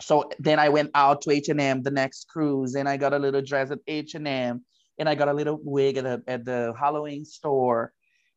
so 0.00 0.30
then 0.38 0.58
i 0.58 0.68
went 0.68 0.90
out 0.94 1.22
to 1.22 1.30
h&m 1.30 1.82
the 1.82 1.90
next 1.90 2.28
cruise 2.28 2.74
and 2.74 2.88
i 2.88 2.96
got 2.96 3.12
a 3.12 3.18
little 3.18 3.42
dress 3.42 3.70
at 3.70 3.78
h&m 3.86 4.64
and 4.98 5.08
i 5.08 5.14
got 5.14 5.28
a 5.28 5.32
little 5.32 5.58
wig 5.62 5.96
at 5.96 6.04
the, 6.04 6.22
at 6.26 6.44
the 6.44 6.72
halloween 6.78 7.24
store 7.24 7.92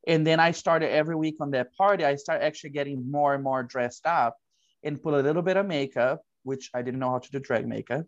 and 0.07 0.25
then 0.25 0.39
I 0.39 0.51
started 0.51 0.89
every 0.89 1.15
week 1.15 1.35
on 1.41 1.51
that 1.51 1.75
party. 1.75 2.05
I 2.05 2.15
started 2.15 2.45
actually 2.45 2.69
getting 2.69 3.11
more 3.11 3.35
and 3.35 3.43
more 3.43 3.61
dressed 3.61 4.07
up 4.07 4.37
and 4.81 5.01
put 5.03 5.13
a 5.13 5.17
little 5.17 5.41
bit 5.41 5.57
of 5.57 5.65
makeup, 5.67 6.21
which 6.43 6.71
I 6.73 6.81
didn't 6.81 7.01
know 7.01 7.11
how 7.11 7.19
to 7.19 7.31
do 7.31 7.39
drag 7.39 7.67
makeup, 7.67 8.05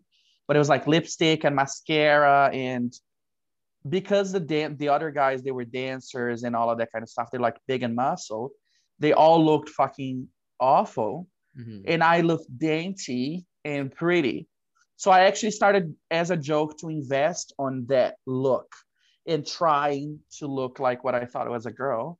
but 0.48 0.56
it 0.56 0.58
was 0.58 0.70
like 0.70 0.86
lipstick 0.86 1.44
and 1.44 1.54
mascara. 1.54 2.50
And 2.54 2.92
because 3.86 4.32
the 4.32 4.40
dan- 4.40 4.78
the 4.78 4.88
other 4.88 5.10
guys 5.10 5.42
they 5.42 5.50
were 5.50 5.66
dancers 5.66 6.42
and 6.42 6.56
all 6.56 6.70
of 6.70 6.78
that 6.78 6.90
kind 6.90 7.02
of 7.02 7.10
stuff, 7.10 7.28
they're 7.30 7.38
like 7.38 7.58
big 7.68 7.82
and 7.82 7.94
muscle. 7.94 8.50
They 8.98 9.12
all 9.12 9.44
looked 9.44 9.68
fucking 9.68 10.28
awful, 10.58 11.28
Mhm. 11.56 11.82
and 11.86 12.02
I 12.04 12.20
looked 12.20 12.46
dainty 12.58 13.46
and 13.64 13.92
pretty. 13.92 14.48
So 14.96 15.10
I 15.10 15.20
actually 15.20 15.52
started 15.52 15.94
as 16.10 16.30
a 16.30 16.36
joke 16.36 16.78
to 16.78 16.88
invest 16.88 17.52
on 17.58 17.86
that 17.86 18.16
look 18.26 18.72
and 19.26 19.46
trying 19.46 20.20
to 20.38 20.46
look 20.46 20.78
like 20.78 21.04
what 21.04 21.14
I 21.14 21.24
thought 21.26 21.48
was 21.50 21.66
a 21.66 21.72
girl. 21.72 22.18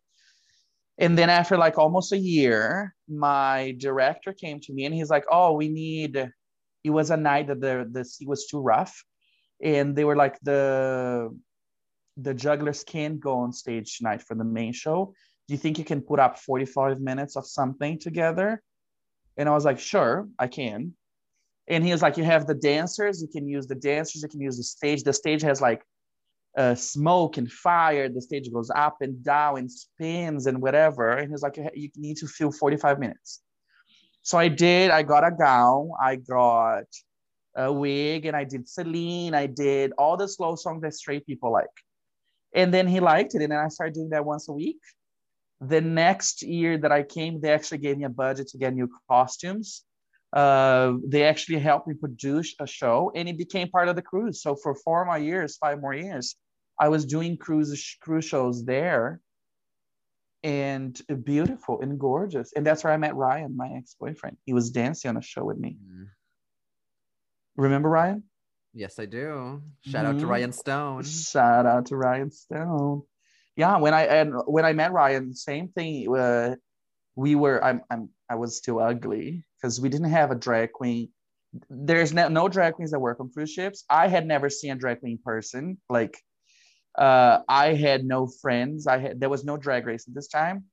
And 0.99 1.17
then 1.17 1.31
after 1.31 1.57
like 1.57 1.79
almost 1.79 2.13
a 2.13 2.19
year, 2.19 2.95
my 3.09 3.75
director 3.79 4.33
came 4.33 4.61
to 4.61 4.73
me 4.73 4.85
and 4.85 4.95
he's 4.95 5.11
like, 5.11 5.25
"Oh, 5.31 5.53
we 5.55 5.69
need." 5.69 6.17
It 6.85 6.91
was 6.91 7.11
a 7.11 7.17
night 7.17 7.49
that 7.49 7.61
the 7.61 7.89
the 7.91 8.05
sea 8.05 8.27
was 8.27 8.47
too 8.47 8.61
rough, 8.61 9.05
and 9.63 9.97
they 9.97 10.05
were 10.05 10.17
like 10.17 10.39
the 10.43 11.31
the 12.17 12.35
jugglers 12.35 12.85
can't 12.85 13.21
go 13.21 13.39
on 13.39 13.53
stage 13.53 13.99
tonight 13.99 14.23
for 14.23 14.35
the 14.37 14.45
main 14.45 14.73
show. 14.73 15.15
Do 15.49 15.55
you 15.55 15.59
think 15.59 15.79
you 15.79 15.85
can 15.85 16.03
put 16.03 16.21
up 16.21 16.39
45 16.39 17.01
minutes 17.01 17.37
of 17.37 17.47
something 17.47 17.99
together? 17.99 18.63
And 19.41 19.49
I 19.49 19.53
was 19.53 19.65
like, 19.65 19.79
sure, 19.79 20.29
I 20.39 20.49
can. 20.49 20.93
And 21.67 21.83
he 21.83 21.93
was 21.93 22.03
like, 22.03 22.19
you 22.19 22.25
have 22.25 22.47
the 22.47 22.55
dancers, 22.55 23.23
you 23.23 23.29
can 23.29 23.49
use 23.49 23.67
the 23.67 23.75
dancers, 23.75 24.23
you 24.23 24.29
can 24.29 24.43
use 24.43 24.59
the 24.59 24.63
stage. 24.63 25.03
The 25.03 25.15
stage 25.15 25.41
has 25.41 25.63
like 25.63 25.83
uh, 26.59 26.75
smoke 26.75 27.39
and 27.39 27.51
fire. 27.51 28.11
The 28.11 28.21
stage 28.21 28.53
goes 28.53 28.71
up 28.75 28.99
and 29.01 29.25
down 29.25 29.57
and 29.57 29.73
spins 29.73 30.47
and 30.47 30.61
whatever. 30.61 31.13
And 31.13 31.31
he's 31.31 31.41
like, 31.41 31.57
you, 31.57 31.71
you 31.73 31.89
need 31.97 32.19
to 32.19 32.27
fill 32.27 32.53
45 32.53 32.99
minutes. 32.99 33.41
So 34.21 34.37
I 34.37 34.49
did. 34.49 34.91
I 34.91 35.03
got 35.05 35.27
a 35.27 35.31
gown. 35.31 35.89
I 35.99 36.17
got 36.17 36.85
a 37.57 37.73
wig, 37.73 38.27
and 38.27 38.37
I 38.37 38.45
did 38.45 38.69
Celine. 38.69 39.33
I 39.33 39.47
did 39.47 39.93
all 39.97 40.19
the 40.19 40.29
slow 40.29 40.55
songs 40.55 40.83
that 40.83 40.93
straight 40.93 41.25
people 41.25 41.51
like. 41.51 41.67
And 42.55 42.75
then 42.75 42.87
he 42.87 43.01
liked 43.01 43.35
it, 43.35 43.41
and 43.41 43.53
then 43.53 43.59
I 43.59 43.69
started 43.69 43.95
doing 43.95 44.11
that 44.11 44.27
once 44.27 44.51
a 44.51 44.53
week. 44.53 44.81
The 45.61 45.81
next 45.81 46.43
year 46.43 46.79
that 46.79 46.93
I 46.93 47.03
came, 47.03 47.41
they 47.41 47.53
actually 47.53 47.79
gave 47.79 47.99
me 47.99 48.05
a 48.05 48.09
budget 48.09 48.49
to 48.49 48.59
get 48.59 48.75
new 48.75 48.89
costumes. 49.09 49.85
Uh, 50.33 50.95
they 51.05 51.25
actually 51.25 51.59
helped 51.59 51.87
me 51.89 51.95
produce 51.95 52.55
a 52.61 52.67
show, 52.67 53.13
and 53.15 53.29
it 53.29 53.37
became 53.37 53.69
part 53.69 53.89
of 53.89 53.97
the 53.97 54.03
cruise. 54.03 54.43
So 54.43 54.57
for 54.57 54.75
four 54.75 55.05
more 55.05 55.19
years, 55.19 55.57
five 55.57 55.81
more 55.81 55.93
years, 55.95 56.37
I 56.79 56.89
was 56.89 57.05
doing 57.05 57.37
cruise 57.37 57.97
cruise 58.01 58.25
shows 58.25 58.65
there, 58.65 59.21
and 60.43 60.99
beautiful 61.25 61.81
and 61.83 61.99
gorgeous. 61.99 62.53
And 62.55 62.65
that's 62.65 62.83
where 62.85 62.93
I 62.93 62.97
met 62.97 63.15
Ryan, 63.15 63.57
my 63.57 63.69
ex 63.77 63.97
boyfriend. 64.01 64.39
He 64.47 64.55
was 64.55 64.71
dancing 64.71 65.11
on 65.11 65.17
a 65.19 65.23
show 65.23 65.45
with 65.45 65.59
me. 65.59 65.77
Mhm. 65.77 66.07
Remember 67.57 67.91
Ryan? 67.91 68.23
Yes, 68.73 68.99
I 68.99 69.07
do. 69.07 69.63
Shout 69.81 70.07
out 70.07 70.19
to 70.21 70.25
Mhm. 70.25 70.31
Ryan 70.31 70.53
Stone. 70.53 71.03
Shout 71.05 71.67
out 71.67 71.87
to 71.87 71.97
Ryan 71.97 72.31
Stone. 72.31 73.03
Yeah, 73.57 73.79
when 73.79 73.95
I 73.95 74.03
and 74.05 74.35
when 74.47 74.65
I 74.65 74.73
met 74.73 74.93
Ryan, 74.93 75.35
same 75.35 75.69
thing. 75.69 76.15
Uh, 76.15 76.57
we 77.17 77.35
were 77.35 77.63
I'm 77.63 77.83
I'm 77.91 78.09
I 78.29 78.37
was 78.37 78.57
still 78.57 78.79
ugly 78.79 79.45
because 79.57 79.81
we 79.81 79.89
didn't 79.89 80.11
have 80.11 80.31
a 80.31 80.35
drag 80.37 80.73
queen. 80.73 81.11
There's 81.69 82.13
no, 82.13 82.29
no 82.29 82.49
drag 82.49 82.75
queens 82.75 82.93
that 82.93 83.01
work 83.01 83.19
on 83.21 83.31
cruise 83.33 83.51
ships. 83.51 83.85
I 83.91 84.07
had 84.09 84.27
never 84.27 84.49
seen 84.49 84.71
a 84.71 84.77
drag 84.77 85.01
queen 85.01 85.19
in 85.19 85.23
person. 85.23 85.79
Like 85.89 86.17
Uh, 86.99 87.39
I 87.49 87.75
had 87.75 88.05
no 88.05 88.27
friends. 88.43 88.87
I 88.87 88.99
had 88.99 89.21
there 89.21 89.31
was 89.31 89.45
no 89.45 89.57
drag 89.57 89.87
race 89.87 90.09
at 90.09 90.15
this 90.15 90.29
time, 90.29 90.65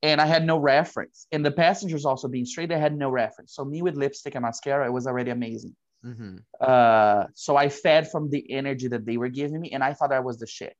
and 0.00 0.20
I 0.20 0.26
had 0.26 0.44
no 0.46 0.56
reference. 0.58 1.26
And 1.32 1.44
the 1.44 1.50
passengers 1.50 2.04
also 2.04 2.28
being 2.28 2.46
straight, 2.46 2.68
they 2.68 2.78
had 2.78 2.96
no 2.96 3.10
reference. 3.10 3.50
So 3.54 3.64
me 3.64 3.82
with 3.82 3.96
lipstick 3.96 4.34
and 4.36 4.44
mascara, 4.44 4.86
it 4.86 4.92
was 4.92 5.06
already 5.06 5.32
amazing. 5.32 5.74
Mhm. 6.04 6.38
Uh, 6.60 7.26
so 7.34 7.56
I 7.56 7.68
fed 7.68 8.10
from 8.12 8.30
the 8.30 8.42
energy 8.60 8.88
that 8.88 9.04
they 9.06 9.16
were 9.16 9.32
giving 9.40 9.60
me, 9.60 9.70
and 9.74 9.82
I 9.82 9.92
thought 9.94 10.12
I 10.12 10.20
was 10.20 10.38
the 10.38 10.46
shit. 10.46 10.76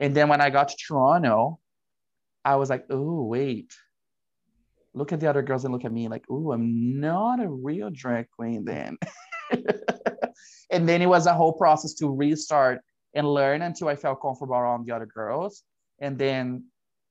And 0.00 0.16
then 0.16 0.28
when 0.28 0.40
I 0.40 0.50
got 0.50 0.68
to 0.68 0.76
Toronto, 0.76 1.60
I 2.44 2.56
was 2.56 2.70
like, 2.70 2.86
oh 2.90 3.24
wait, 3.24 3.72
look 4.94 5.12
at 5.12 5.20
the 5.20 5.28
other 5.28 5.42
girls 5.42 5.64
and 5.64 5.72
look 5.72 5.84
at 5.84 5.92
me 5.92 6.08
like, 6.08 6.24
oh, 6.30 6.52
I'm 6.52 6.98
not 6.98 7.38
a 7.38 7.48
real 7.48 7.90
drag 7.90 8.28
queen 8.30 8.64
then. 8.64 8.96
and 10.70 10.88
then 10.88 11.02
it 11.02 11.06
was 11.06 11.26
a 11.26 11.34
whole 11.34 11.52
process 11.52 11.94
to 11.94 12.08
restart 12.08 12.80
and 13.14 13.28
learn 13.28 13.60
until 13.62 13.88
I 13.88 13.96
felt 13.96 14.22
comfortable 14.22 14.54
around 14.54 14.86
the 14.86 14.94
other 14.94 15.06
girls, 15.06 15.64
and 15.98 16.16
then 16.18 16.64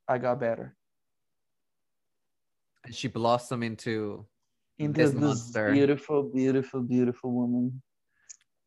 I 0.07 0.17
got 0.17 0.39
better. 0.39 0.75
And 2.85 2.95
she 2.95 3.07
blossomed 3.09 3.63
into 3.63 4.25
Into 4.79 5.01
This 5.01 5.13
monster. 5.13 5.71
beautiful, 5.73 6.23
beautiful, 6.23 6.81
beautiful 6.81 7.31
woman. 7.31 7.81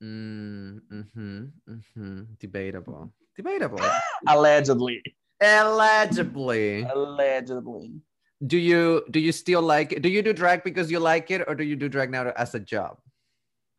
mm, 0.02 0.80
hmm 1.14 1.44
mm-hmm. 1.68 2.22
debatable. 2.38 3.12
Debatable. 3.36 3.80
Allegedly. 4.28 5.02
Allegedly. 5.40 6.82
Allegedly. 6.82 8.00
Do 8.46 8.58
you 8.58 9.04
do 9.10 9.20
you 9.20 9.32
still 9.32 9.62
like 9.62 9.92
it? 9.92 10.02
Do 10.02 10.08
you 10.08 10.22
do 10.22 10.32
drag 10.32 10.64
because 10.64 10.90
you 10.90 10.98
like 10.98 11.30
it, 11.30 11.42
or 11.46 11.54
do 11.54 11.62
you 11.62 11.76
do 11.76 11.88
drag 11.88 12.10
now 12.10 12.32
as 12.36 12.54
a 12.54 12.60
job, 12.60 12.98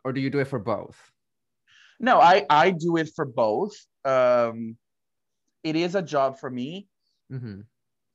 or 0.03 0.13
do 0.13 0.21
you 0.21 0.29
do 0.29 0.39
it 0.39 0.47
for 0.47 0.59
both? 0.59 0.97
No, 1.99 2.19
I 2.19 2.45
I 2.49 2.71
do 2.71 2.97
it 2.97 3.09
for 3.13 3.25
both. 3.25 3.75
Um, 4.05 4.77
it 5.63 5.75
is 5.75 5.95
a 5.95 6.01
job 6.01 6.39
for 6.39 6.49
me. 6.49 6.87
Mm-hmm. 7.31 7.61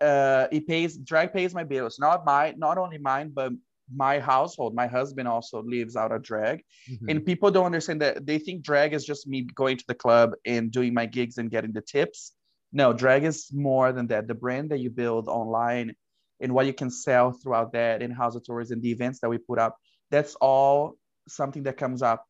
Uh, 0.00 0.46
it 0.50 0.66
pays 0.66 0.96
drag 0.96 1.32
pays 1.32 1.54
my 1.54 1.64
bills, 1.64 1.98
not 1.98 2.24
my 2.24 2.54
not 2.56 2.78
only 2.78 2.98
mine, 2.98 3.30
but 3.34 3.52
my 3.94 4.20
household. 4.20 4.74
My 4.74 4.86
husband 4.86 5.28
also 5.28 5.62
lives 5.62 5.96
out 5.96 6.12
of 6.12 6.22
drag, 6.22 6.62
Mhm. 6.90 7.10
and 7.10 7.24
people 7.24 7.50
don't 7.50 7.66
understand 7.66 8.02
that. 8.02 8.26
They 8.26 8.38
think 8.38 8.62
drag 8.62 8.92
is 8.92 9.04
just 9.04 9.26
me 9.26 9.42
going 9.42 9.76
to 9.78 9.84
the 9.88 9.94
club 9.94 10.34
and 10.44 10.70
doing 10.70 10.92
my 10.94 11.06
gigs 11.06 11.38
and 11.38 11.50
getting 11.50 11.72
the 11.72 11.80
tips. 11.80 12.32
No, 12.72 12.92
drag 12.92 13.24
is 13.24 13.50
more 13.52 13.92
than 13.92 14.06
that. 14.08 14.28
The 14.28 14.34
brand 14.34 14.70
that 14.70 14.78
you 14.78 14.90
build 14.90 15.28
online 15.28 15.94
and 16.40 16.52
what 16.52 16.66
you 16.66 16.74
can 16.74 16.90
sell 16.90 17.32
throughout 17.32 17.72
that 17.72 18.02
in 18.02 18.10
Haus 18.10 18.36
of 18.36 18.44
Torres 18.44 18.70
and 18.70 18.82
the 18.82 18.90
events 18.90 19.20
that 19.20 19.28
we 19.28 19.38
put 19.38 19.58
up, 19.58 19.76
that's 20.10 20.34
all 20.36 20.96
something 21.28 21.62
that 21.64 21.76
comes 21.76 22.02
up 22.02 22.24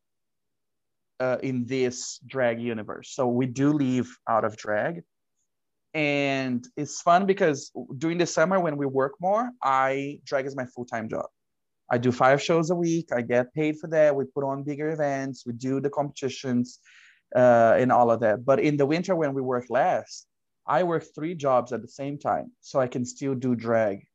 uh, 1.19 1.37
in 1.43 1.65
this 1.65 2.19
drag 2.25 2.61
universe. 2.61 3.11
So 3.11 3.27
we 3.27 3.45
do 3.45 3.73
leave 3.73 4.17
out 4.29 4.45
of 4.45 4.55
drag. 4.55 5.03
And 5.93 6.65
it's 6.77 7.01
fun 7.01 7.25
because 7.25 7.71
during 7.97 8.17
the 8.17 8.25
summer 8.25 8.59
when 8.59 8.77
we 8.77 8.85
work 8.85 9.15
more, 9.19 9.49
I 9.61 10.19
drag 10.23 10.45
is 10.45 10.55
my 10.55 10.65
full-time 10.67 11.09
job. 11.09 11.25
I 11.91 11.97
do 11.97 12.11
five 12.11 12.41
shows 12.41 12.69
a 12.69 12.75
week. 12.75 13.09
I 13.11 13.21
get 13.21 13.53
paid 13.53 13.79
for 13.79 13.87
that. 13.87 14.15
We 14.15 14.25
put 14.25 14.43
on 14.43 14.63
bigger 14.63 14.89
events. 14.89 15.45
We 15.45 15.53
do 15.53 15.79
the 15.79 15.89
competitions 15.89 16.79
uh, 17.35 17.75
and 17.77 17.91
all 17.91 18.11
of 18.11 18.19
that. 18.21 18.45
But 18.45 18.59
in 18.59 18.77
the 18.77 18.85
winter 18.85 19.15
when 19.15 19.33
we 19.33 19.41
work 19.41 19.65
less, 19.69 20.25
I 20.67 20.83
work 20.83 21.03
three 21.15 21.33
jobs 21.33 21.73
at 21.73 21.81
the 21.81 21.87
same 21.87 22.19
time, 22.19 22.51
so 22.61 22.79
I 22.79 22.87
can 22.87 23.03
still 23.03 23.33
do 23.33 23.55
drag 23.55 24.05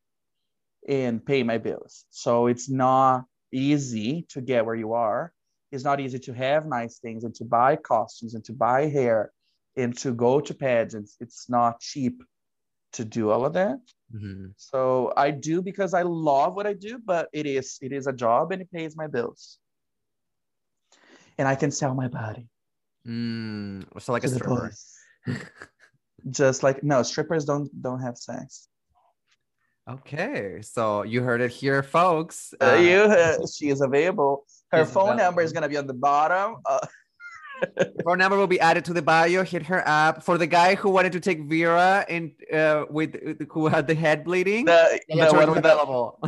and 0.89 1.25
pay 1.25 1.43
my 1.43 1.59
bills. 1.59 2.05
So 2.11 2.47
it's 2.47 2.71
not 2.71 3.25
easy 3.53 4.27
to 4.31 4.41
get 4.41 4.65
where 4.65 4.75
you 4.75 4.93
are. 4.93 5.33
It's 5.73 5.85
not 5.85 5.99
easy 5.99 6.21
to 6.21 6.33
have 6.33 6.67
nice 6.67 6.99
things 6.99 7.25
and 7.25 7.35
to 7.37 7.45
buy 7.45 7.75
costumes 7.75 8.35
and 8.35 8.45
to 8.45 8.53
buy 8.53 8.87
hair 8.87 9.33
and 9.77 9.97
to 9.99 10.13
go 10.13 10.41
to 10.41 10.55
pageants. 10.55 11.17
It's 11.21 11.51
not 11.51 11.81
cheap 11.81 12.23
to 12.95 13.05
do 13.05 13.31
all 13.31 13.45
of 13.45 13.53
that. 13.55 13.79
Mhm. 14.15 14.55
So 14.57 15.13
I 15.17 15.31
do 15.31 15.63
because 15.63 15.95
I 15.95 16.03
love 16.03 16.55
what 16.55 16.67
I 16.67 16.75
do, 16.75 16.99
but 16.99 17.29
it 17.33 17.47
is 17.47 17.79
it 17.83 17.93
is 17.93 18.07
a 18.07 18.13
job 18.13 18.53
and 18.53 18.63
it 18.63 18.71
pays 18.71 18.97
my 18.97 19.07
bills. 19.07 19.59
And 21.39 21.49
I 21.49 21.57
can 21.57 21.71
sell 21.71 21.95
my 21.95 22.09
body. 22.09 22.49
Mm, 23.07 23.85
so 24.01 24.13
like 24.13 24.25
a 24.25 24.29
stripper. 24.29 24.73
Just 26.31 26.63
like 26.63 26.83
no, 26.83 27.03
strippers 27.03 27.45
don't 27.45 27.69
don't 27.83 28.01
have 28.01 28.17
sex. 28.17 28.69
Okay, 29.87 30.63
so 30.63 31.03
you 31.03 31.23
heard 31.23 31.43
it 31.43 31.51
here, 31.51 31.83
folks. 31.83 32.55
Uh, 32.59 32.65
Uh, 32.65 32.75
you, 32.77 32.99
uh, 33.21 33.47
she 33.47 33.69
is 33.69 33.83
available. 33.83 34.47
Her 34.73 34.87
phone 34.87 35.17
number 35.19 35.43
is 35.43 35.53
gonna 35.53 35.69
be 35.69 35.77
on 35.77 35.87
the 35.87 36.01
bottom. 36.11 36.57
Phone 38.05 38.19
number 38.19 38.37
will 38.37 38.47
be 38.47 38.61
added 38.61 38.85
to 38.87 38.93
the 38.93 39.03
bio. 39.03 39.43
Hit 39.45 39.63
her 39.65 39.87
up 39.87 40.23
for 40.23 40.39
the 40.39 40.47
guy 40.47 40.75
who 40.75 40.91
wanted 40.91 41.13
to 41.13 41.21
take 41.21 41.43
Vera 41.45 42.05
and 42.09 42.33
uh, 42.53 42.85
with 42.91 43.17
who 43.51 43.67
had 43.69 43.87
the 43.87 43.95
head 43.95 44.25
bleeding. 44.25 44.65
the, 44.65 45.01
the 45.09 45.17
one 45.17 45.51
with 45.51 45.63
the, 45.63 45.73
available. 45.73 46.21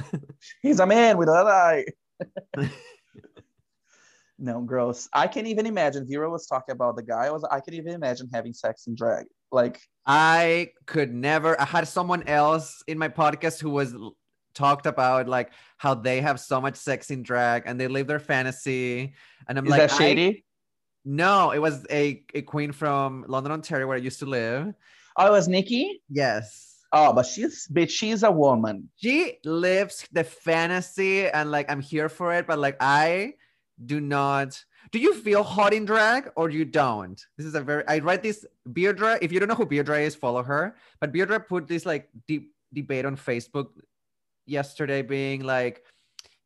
he's 0.63 0.81
a 0.81 0.87
man 0.87 1.19
with 1.19 1.29
an 1.29 1.47
eye. 1.47 1.85
no, 4.39 4.61
gross. 4.61 5.09
I 5.13 5.27
can't 5.27 5.47
even 5.47 5.67
imagine. 5.67 6.07
Vera 6.09 6.31
was 6.31 6.47
talking 6.47 6.73
about 6.73 6.97
the 6.97 7.03
guy. 7.03 7.27
I 7.27 7.31
was. 7.31 7.45
I 7.45 7.61
can 7.61 7.75
even 7.75 7.95
imagine 7.95 8.29
having 8.33 8.53
sex 8.53 8.87
in 8.87 8.95
drag. 8.95 9.27
Like 9.53 9.81
I 10.07 10.71
could 10.87 11.13
never. 11.15 11.61
I 11.61 11.65
had 11.65 11.89
someone 11.89 12.23
else 12.29 12.83
in 12.87 12.99
my 12.99 13.09
podcast 13.09 13.61
who 13.61 13.71
was 13.71 13.95
talked 14.57 14.87
about 14.87 15.29
like 15.29 15.53
how 15.77 15.95
they 15.95 16.21
have 16.21 16.41
so 16.41 16.61
much 16.61 16.77
sex 16.77 17.11
in 17.11 17.23
drag 17.23 17.65
and 17.67 17.79
they 17.79 17.87
live 17.87 18.07
their 18.07 18.19
fantasy. 18.19 19.15
And 19.49 19.59
I'm 19.59 19.67
is 19.67 19.71
like, 19.71 19.91
shady? 19.91 20.46
No, 21.07 21.53
it 21.53 21.61
was 21.61 21.87
a, 21.89 22.25
a 22.35 22.43
queen 22.43 22.73
from 22.73 23.25
London, 23.29 23.53
Ontario, 23.53 23.87
where 23.87 23.97
I 23.97 24.01
used 24.01 24.19
to 24.19 24.27
live. 24.27 24.75
Oh, 25.17 25.27
it 25.27 25.31
was 25.31 25.47
Nikki. 25.47 26.03
Yes. 26.11 26.85
Oh, 26.93 27.13
but 27.13 27.27
she's 27.27 27.69
bitch. 27.69 27.91
She's 27.91 28.25
a 28.25 28.31
woman. 28.31 28.91
She 28.97 29.39
lives 29.45 30.07
the 30.13 30.25
fantasy 30.25 31.29
and 31.29 31.51
like 31.51 31.71
I'm 31.71 31.81
here 31.81 32.09
for 32.09 32.35
it, 32.35 32.47
but 32.47 32.59
like 32.59 32.77
I 32.81 33.35
do 33.85 34.01
not. 34.01 34.63
Do 34.93 34.99
you 34.99 35.15
feel 35.15 35.43
hot 35.43 35.73
in 35.73 35.85
drag 35.85 36.31
or 36.37 36.51
you 36.51 36.65
don't? 36.65 37.25
This 37.37 37.47
is 37.47 37.55
a 37.55 37.61
very 37.61 37.87
I 37.87 37.99
read 37.99 38.23
this 38.23 38.45
Beardra. 38.69 39.19
If 39.23 39.33
you 39.33 39.39
don't 39.39 39.49
know 39.49 39.55
who 39.55 39.67
Beardra 39.67 40.03
is, 40.03 40.15
follow 40.15 40.43
her. 40.43 40.77
But 41.01 41.13
Beardra 41.13 41.47
put 41.47 41.69
this 41.69 41.87
like 41.87 42.09
deep 42.27 42.53
debate 42.73 43.05
on 43.05 43.17
Facebook 43.17 43.69
yesterday, 44.47 45.03
being 45.03 45.43
like, 45.43 45.83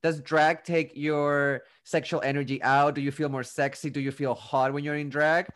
does 0.03 0.21
drag 0.21 0.65
take 0.65 0.93
your 0.95 1.63
sexual 1.85 2.21
energy 2.23 2.63
out? 2.63 2.95
Do 2.95 3.01
you 3.01 3.11
feel 3.11 3.29
more 3.29 3.43
sexy? 3.43 3.91
Do 3.91 4.01
you 4.01 4.11
feel 4.11 4.35
hot 4.35 4.73
when 4.73 4.85
you're 4.85 4.97
in 4.97 5.11
drag? 5.11 5.49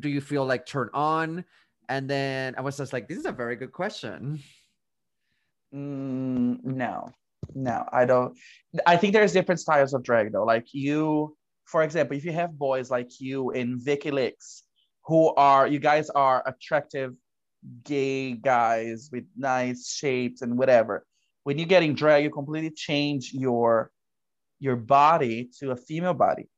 Do 0.00 0.08
you 0.08 0.20
feel 0.20 0.44
like 0.44 0.66
turn 0.66 0.90
on? 0.94 1.44
And 1.88 2.08
then 2.08 2.54
I 2.56 2.60
was 2.60 2.76
just 2.76 2.92
like, 2.92 3.08
this 3.08 3.18
is 3.18 3.26
a 3.26 3.32
very 3.32 3.56
good 3.56 3.72
question. 3.72 4.40
Mm, 5.74 6.64
no, 6.64 7.10
no, 7.54 7.88
I 7.92 8.04
don't. 8.04 8.38
I 8.86 8.96
think 8.96 9.12
there's 9.12 9.32
different 9.32 9.60
styles 9.60 9.94
of 9.94 10.02
drag 10.02 10.32
though. 10.32 10.44
Like 10.44 10.68
you, 10.72 11.36
for 11.64 11.82
example, 11.82 12.16
if 12.16 12.24
you 12.24 12.32
have 12.32 12.58
boys 12.58 12.90
like 12.90 13.20
you 13.20 13.50
in 13.50 13.78
Vicky 13.78 14.10
Licks, 14.10 14.62
who 15.04 15.34
are 15.34 15.66
you 15.66 15.78
guys 15.78 16.10
are 16.10 16.42
attractive 16.46 17.14
gay 17.84 18.32
guys 18.32 19.10
with 19.12 19.24
nice 19.36 19.90
shapes 19.90 20.42
and 20.42 20.56
whatever. 20.56 21.04
When 21.44 21.58
you 21.58 21.66
get 21.66 21.82
in 21.82 21.94
drag, 21.94 22.24
you 22.24 22.30
completely 22.30 22.70
change 22.70 23.32
your 23.32 23.90
your 24.60 24.76
body 24.76 25.50
to 25.58 25.70
a 25.70 25.76
female 25.76 26.14
body. 26.14 26.48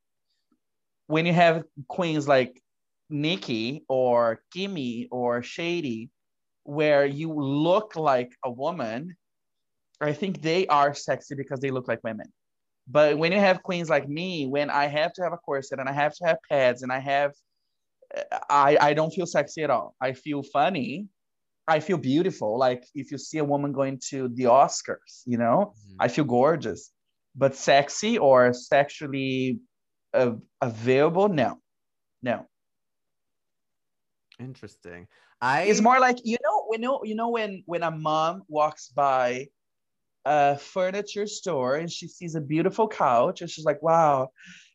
When 1.07 1.25
you 1.25 1.33
have 1.33 1.63
queens 1.87 2.27
like 2.27 2.61
Nikki 3.09 3.83
or 3.87 4.41
Kimmy 4.55 5.07
or 5.11 5.43
Shady, 5.43 6.09
where 6.63 7.05
you 7.05 7.33
look 7.33 7.95
like 7.95 8.31
a 8.43 8.51
woman, 8.51 9.15
I 9.99 10.13
think 10.13 10.41
they 10.41 10.65
are 10.67 10.93
sexy 10.93 11.35
because 11.35 11.59
they 11.59 11.69
look 11.69 11.87
like 11.87 12.03
women. 12.03 12.31
But 12.87 13.17
when 13.17 13.31
you 13.31 13.39
have 13.39 13.63
queens 13.63 13.89
like 13.89 14.09
me, 14.09 14.47
when 14.47 14.69
I 14.69 14.87
have 14.87 15.13
to 15.13 15.23
have 15.23 15.33
a 15.33 15.37
corset 15.37 15.79
and 15.79 15.87
I 15.87 15.93
have 15.93 16.15
to 16.15 16.25
have 16.25 16.37
pads 16.49 16.81
and 16.81 16.91
I 16.91 16.99
have, 16.99 17.33
I, 18.49 18.77
I 18.81 18.93
don't 18.93 19.11
feel 19.11 19.25
sexy 19.25 19.63
at 19.63 19.69
all. 19.69 19.95
I 20.01 20.13
feel 20.13 20.43
funny. 20.43 21.07
I 21.71 21.79
feel 21.79 21.97
beautiful. 21.97 22.59
Like 22.59 22.83
if 22.93 23.11
you 23.11 23.17
see 23.17 23.37
a 23.37 23.45
woman 23.45 23.71
going 23.71 23.99
to 24.09 24.27
the 24.27 24.43
Oscars, 24.43 25.23
you 25.25 25.37
know, 25.37 25.73
I 25.99 26.09
feel 26.09 26.25
gorgeous. 26.25 26.91
But 27.33 27.55
sexy 27.55 28.17
or 28.17 28.53
sexually 28.53 29.59
uh, 30.13 30.33
available, 30.61 31.29
no, 31.29 31.59
no. 32.21 32.45
Interesting. 34.37 35.07
I 35.39 35.63
It's 35.63 35.81
more 35.81 35.99
like 35.99 36.17
you 36.25 36.37
know, 36.43 36.67
we 36.69 36.77
know, 36.77 37.01
you 37.05 37.15
know, 37.15 37.29
when 37.29 37.63
when 37.65 37.83
a 37.83 37.91
mom 37.91 38.43
walks 38.49 38.89
by 38.89 39.47
a 40.25 40.57
furniture 40.57 41.25
store 41.25 41.77
and 41.77 41.89
she 41.89 42.07
sees 42.07 42.35
a 42.35 42.41
beautiful 42.41 42.87
couch 42.87 43.39
and 43.41 43.49
she's 43.49 43.65
like, 43.65 43.81
"Wow, 43.81 44.31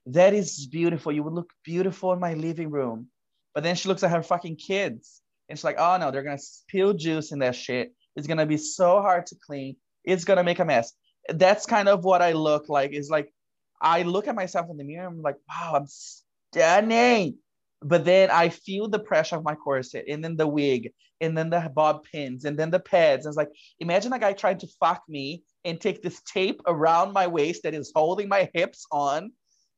that 0.06 0.32
is 0.32 0.66
beautiful. 0.66 1.12
You 1.12 1.22
would 1.24 1.34
look 1.34 1.52
beautiful 1.62 2.12
in 2.14 2.20
my 2.20 2.34
living 2.34 2.70
room." 2.70 3.08
But 3.54 3.64
then 3.64 3.76
she 3.76 3.88
looks 3.88 4.02
at 4.02 4.10
her 4.10 4.22
fucking 4.22 4.56
kids 4.56 5.22
and 5.48 5.58
she's 5.58 5.64
like, 5.64 5.78
"Oh 5.78 5.96
no, 5.98 6.10
they're 6.10 6.22
gonna 6.22 6.38
spill 6.38 6.94
juice 6.94 7.32
in 7.32 7.40
that 7.40 7.56
shit. 7.56 7.92
It's 8.16 8.26
gonna 8.26 8.46
be 8.46 8.56
so 8.56 9.00
hard 9.00 9.26
to 9.26 9.36
clean. 9.46 9.76
It's 10.04 10.24
gonna 10.24 10.44
make 10.44 10.58
a 10.58 10.64
mess." 10.64 10.92
That's 11.28 11.66
kind 11.66 11.88
of 11.88 12.04
what 12.04 12.22
I 12.22 12.32
look 12.32 12.68
like. 12.68 12.92
Is 12.92 13.10
like 13.10 13.32
I 13.80 14.02
look 14.02 14.28
at 14.28 14.34
myself 14.34 14.70
in 14.70 14.76
the 14.76 14.84
mirror. 14.84 15.06
I'm 15.06 15.22
like, 15.22 15.36
"Wow, 15.48 15.74
I'm 15.76 15.86
stunning." 15.86 17.38
but 17.82 18.04
then 18.04 18.30
I 18.30 18.48
feel 18.48 18.88
the 18.88 18.98
pressure 18.98 19.36
of 19.36 19.44
my 19.44 19.54
corset 19.54 20.06
and 20.08 20.24
then 20.24 20.36
the 20.36 20.46
wig 20.46 20.92
and 21.20 21.36
then 21.36 21.50
the 21.50 21.70
bob 21.74 22.04
pins 22.04 22.44
and 22.44 22.58
then 22.58 22.70
the 22.70 22.80
pads. 22.80 23.26
And 23.26 23.30
it's 23.30 23.36
like, 23.36 23.50
imagine 23.80 24.12
a 24.12 24.18
guy 24.18 24.32
trying 24.32 24.58
to 24.58 24.68
fuck 24.80 25.02
me 25.08 25.44
and 25.64 25.80
take 25.80 26.02
this 26.02 26.20
tape 26.22 26.60
around 26.66 27.12
my 27.12 27.26
waist 27.26 27.62
that 27.62 27.74
is 27.74 27.92
holding 27.94 28.28
my 28.28 28.50
hips 28.54 28.86
on. 28.90 29.30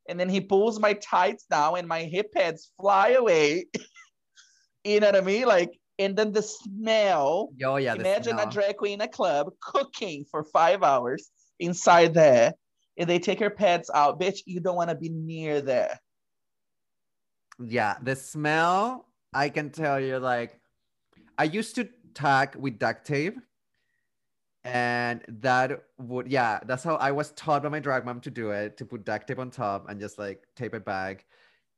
And 0.08 0.18
then 0.18 0.28
he 0.28 0.40
pulls 0.40 0.80
my 0.80 0.94
tights 0.94 1.44
down 1.50 1.78
and 1.78 1.88
my 1.88 2.04
hip 2.04 2.32
pads 2.32 2.72
fly 2.80 3.10
away. 3.10 3.66
you 4.88 5.00
know 5.00 5.08
what 5.08 5.16
I 5.16 5.20
mean? 5.20 5.46
Like, 5.46 5.78
and 5.98 6.16
then 6.16 6.32
the 6.32 6.42
smell. 6.42 7.50
Oh 7.64 7.76
yeah. 7.76 7.94
Imagine 7.94 8.34
smell. 8.34 8.48
a 8.48 8.50
drag 8.50 8.76
queen 8.76 8.94
in 8.94 9.00
a 9.00 9.08
club 9.08 9.50
cooking 9.60 10.24
for 10.30 10.44
five 10.44 10.82
hours 10.82 11.30
inside 11.58 12.14
there. 12.14 12.52
And 12.96 13.08
they 13.08 13.18
take 13.18 13.38
her 13.40 13.50
pads 13.50 13.90
out. 13.94 14.18
Bitch, 14.20 14.40
you 14.44 14.60
don't 14.60 14.74
want 14.76 14.90
to 14.90 14.96
be 14.96 15.08
near 15.08 15.60
there. 15.60 16.00
Yeah, 17.60 17.96
the 18.02 18.16
smell, 18.16 19.06
I 19.32 19.48
can 19.50 19.70
tell 19.70 20.00
you, 20.00 20.18
like, 20.18 20.60
I 21.36 21.44
used 21.44 21.76
to 21.76 21.88
tag 22.14 22.56
with 22.56 22.78
duct 22.78 23.06
tape. 23.06 23.36
And 24.64 25.22
that 25.40 25.84
would, 25.98 26.28
yeah, 26.28 26.58
that's 26.66 26.82
how 26.82 26.96
I 26.96 27.12
was 27.12 27.30
taught 27.32 27.62
by 27.62 27.68
my 27.68 27.78
drag 27.78 28.04
mom 28.04 28.20
to 28.22 28.30
do 28.30 28.50
it, 28.50 28.76
to 28.78 28.84
put 28.84 29.04
duct 29.04 29.26
tape 29.28 29.38
on 29.38 29.50
top 29.50 29.88
and 29.88 30.00
just 30.00 30.18
like 30.18 30.42
tape 30.56 30.74
it 30.74 30.84
back. 30.84 31.24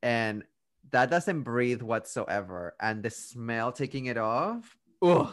And 0.03 0.43
that 0.91 1.11
doesn't 1.11 1.43
breathe 1.43 1.83
whatsoever. 1.83 2.75
And 2.81 3.03
the 3.03 3.11
smell 3.11 3.73
taking 3.73 4.07
it 4.07 4.17
off, 4.17 4.77
ugh, 5.03 5.33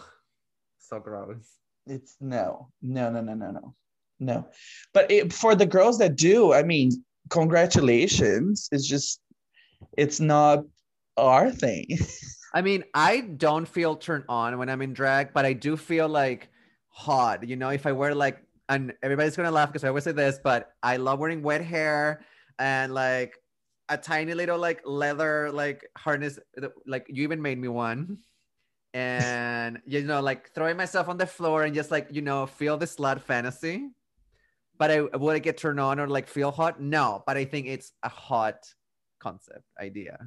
so 0.80 1.00
gross. 1.00 1.48
It's 1.86 2.16
no, 2.20 2.70
no, 2.82 3.10
no, 3.10 3.22
no, 3.22 3.34
no, 3.34 3.52
no, 3.52 3.76
no. 4.20 4.48
But 4.94 5.10
it, 5.10 5.34
for 5.34 5.56
the 5.56 5.66
girls 5.66 5.98
that 6.00 6.16
do, 6.16 6.54
I 6.54 6.64
mean, 6.64 6.92
congratulations. 7.30 8.68
It's 8.72 8.88
just, 8.88 9.22
it's 9.98 10.20
not 10.20 10.66
our 11.16 11.52
thing. 11.52 11.88
I 12.54 12.62
mean, 12.62 12.84
I 12.94 13.22
don't 13.22 13.68
feel 13.68 13.96
turned 13.96 14.24
on 14.30 14.58
when 14.58 14.70
I'm 14.70 14.82
in 14.82 14.94
drag, 14.94 15.34
but 15.34 15.46
I 15.46 15.54
do 15.54 15.78
feel 15.78 16.08
like 16.08 16.50
hot. 16.90 17.48
You 17.48 17.56
know, 17.56 17.70
if 17.70 17.86
I 17.86 17.92
wear 17.92 18.16
like, 18.16 18.40
and 18.70 18.94
everybody's 19.04 19.36
gonna 19.36 19.52
laugh 19.52 19.70
because 19.70 19.84
I 19.84 19.90
always 19.90 20.04
say 20.04 20.12
this, 20.12 20.40
but 20.44 20.72
I 20.84 20.98
love 20.98 21.20
wearing 21.20 21.42
wet 21.42 21.64
hair 21.64 22.26
and 22.60 22.94
like 22.94 23.36
a 23.89 23.97
tiny 23.97 24.34
little 24.34 24.58
like 24.58 24.82
leather 24.86 25.52
like 25.52 25.88
harness. 25.97 26.39
Like 26.86 27.08
you 27.10 27.23
even 27.23 27.41
made 27.41 27.58
me 27.60 27.67
one, 27.67 28.19
and 28.93 29.82
you 29.86 30.04
know, 30.04 30.21
like 30.21 30.52
throwing 30.54 30.78
myself 30.78 31.10
on 31.10 31.17
the 31.17 31.28
floor 31.28 31.63
and 31.63 31.76
just 31.76 31.91
like 31.91 32.08
you 32.12 32.21
know 32.21 32.45
feel 32.45 32.78
the 32.78 32.86
slut 32.86 33.21
fantasy. 33.21 33.89
But 34.78 34.91
I 34.91 35.02
would 35.02 35.36
I 35.36 35.39
get 35.39 35.58
turned 35.58 35.80
on 35.80 36.00
or 36.00 36.08
like 36.08 36.28
feel 36.28 36.52
hot? 36.52 36.80
No, 36.82 37.23
but 37.26 37.38
I 37.38 37.45
think 37.45 37.67
it's 37.67 37.93
a 38.04 38.10
hot 38.10 38.58
concept 39.19 39.63
idea. 39.80 40.19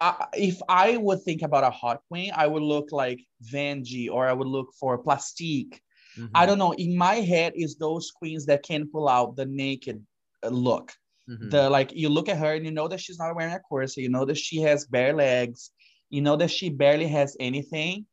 I, 0.00 0.26
if 0.34 0.60
I 0.68 0.96
would 0.96 1.22
think 1.22 1.42
about 1.42 1.64
a 1.64 1.70
hot 1.70 2.02
queen, 2.08 2.32
I 2.34 2.46
would 2.46 2.62
look 2.62 2.90
like 2.92 3.20
Vanjie 3.52 4.10
or 4.10 4.26
I 4.26 4.32
would 4.32 4.48
look 4.48 4.72
for 4.78 4.96
Plastique. 4.98 5.82
Mhm. 6.18 6.30
I 6.34 6.46
don't 6.46 6.58
know. 6.58 6.72
In 6.72 6.96
my 6.96 7.16
head, 7.16 7.52
is 7.54 7.76
those 7.76 8.10
queens 8.10 8.46
that 8.46 8.62
can 8.62 8.88
pull 8.88 9.08
out 9.08 9.36
the 9.36 9.46
naked 9.46 10.04
uh, 10.42 10.48
look. 10.48 10.92
Mhm. 11.30 11.50
The 11.50 11.70
like 11.70 11.92
you 11.94 12.08
look 12.08 12.28
at 12.28 12.38
her 12.38 12.54
and 12.54 12.64
you 12.64 12.72
know 12.72 12.88
that 12.88 13.00
she's 13.00 13.18
not 13.18 13.34
wearing 13.36 13.54
a 13.54 13.60
corset. 13.60 14.02
You 14.02 14.08
know 14.10 14.24
that 14.24 14.38
she 14.38 14.58
has 14.62 14.86
bare 14.86 15.12
legs. 15.12 15.70
You 16.08 16.22
know 16.22 16.36
that 16.36 16.50
she 16.50 16.70
barely 16.70 17.06
has 17.06 17.36
anything. 17.38 18.06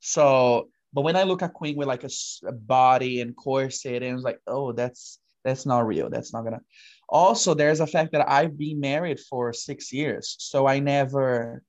So, 0.00 0.68
but 0.92 1.02
when 1.02 1.16
I 1.16 1.24
look 1.24 1.42
at 1.42 1.54
queen 1.54 1.76
with 1.76 1.88
like 1.88 2.04
a 2.04 2.52
body 2.52 3.20
and 3.20 3.34
corset, 3.34 4.02
and 4.02 4.14
it's 4.14 4.22
like, 4.22 4.40
oh, 4.46 4.72
that's 4.72 5.18
that's 5.42 5.66
not 5.66 5.86
real. 5.86 6.08
That's 6.10 6.32
not 6.32 6.44
gonna. 6.44 6.60
Also, 7.08 7.54
there's 7.54 7.80
a 7.80 7.86
fact 7.86 8.12
that 8.12 8.28
I've 8.30 8.56
been 8.56 8.78
married 8.80 9.18
for 9.20 9.52
six 9.52 9.92
years, 9.92 10.36
so 10.38 10.66
I 10.66 10.78
never 10.78 11.62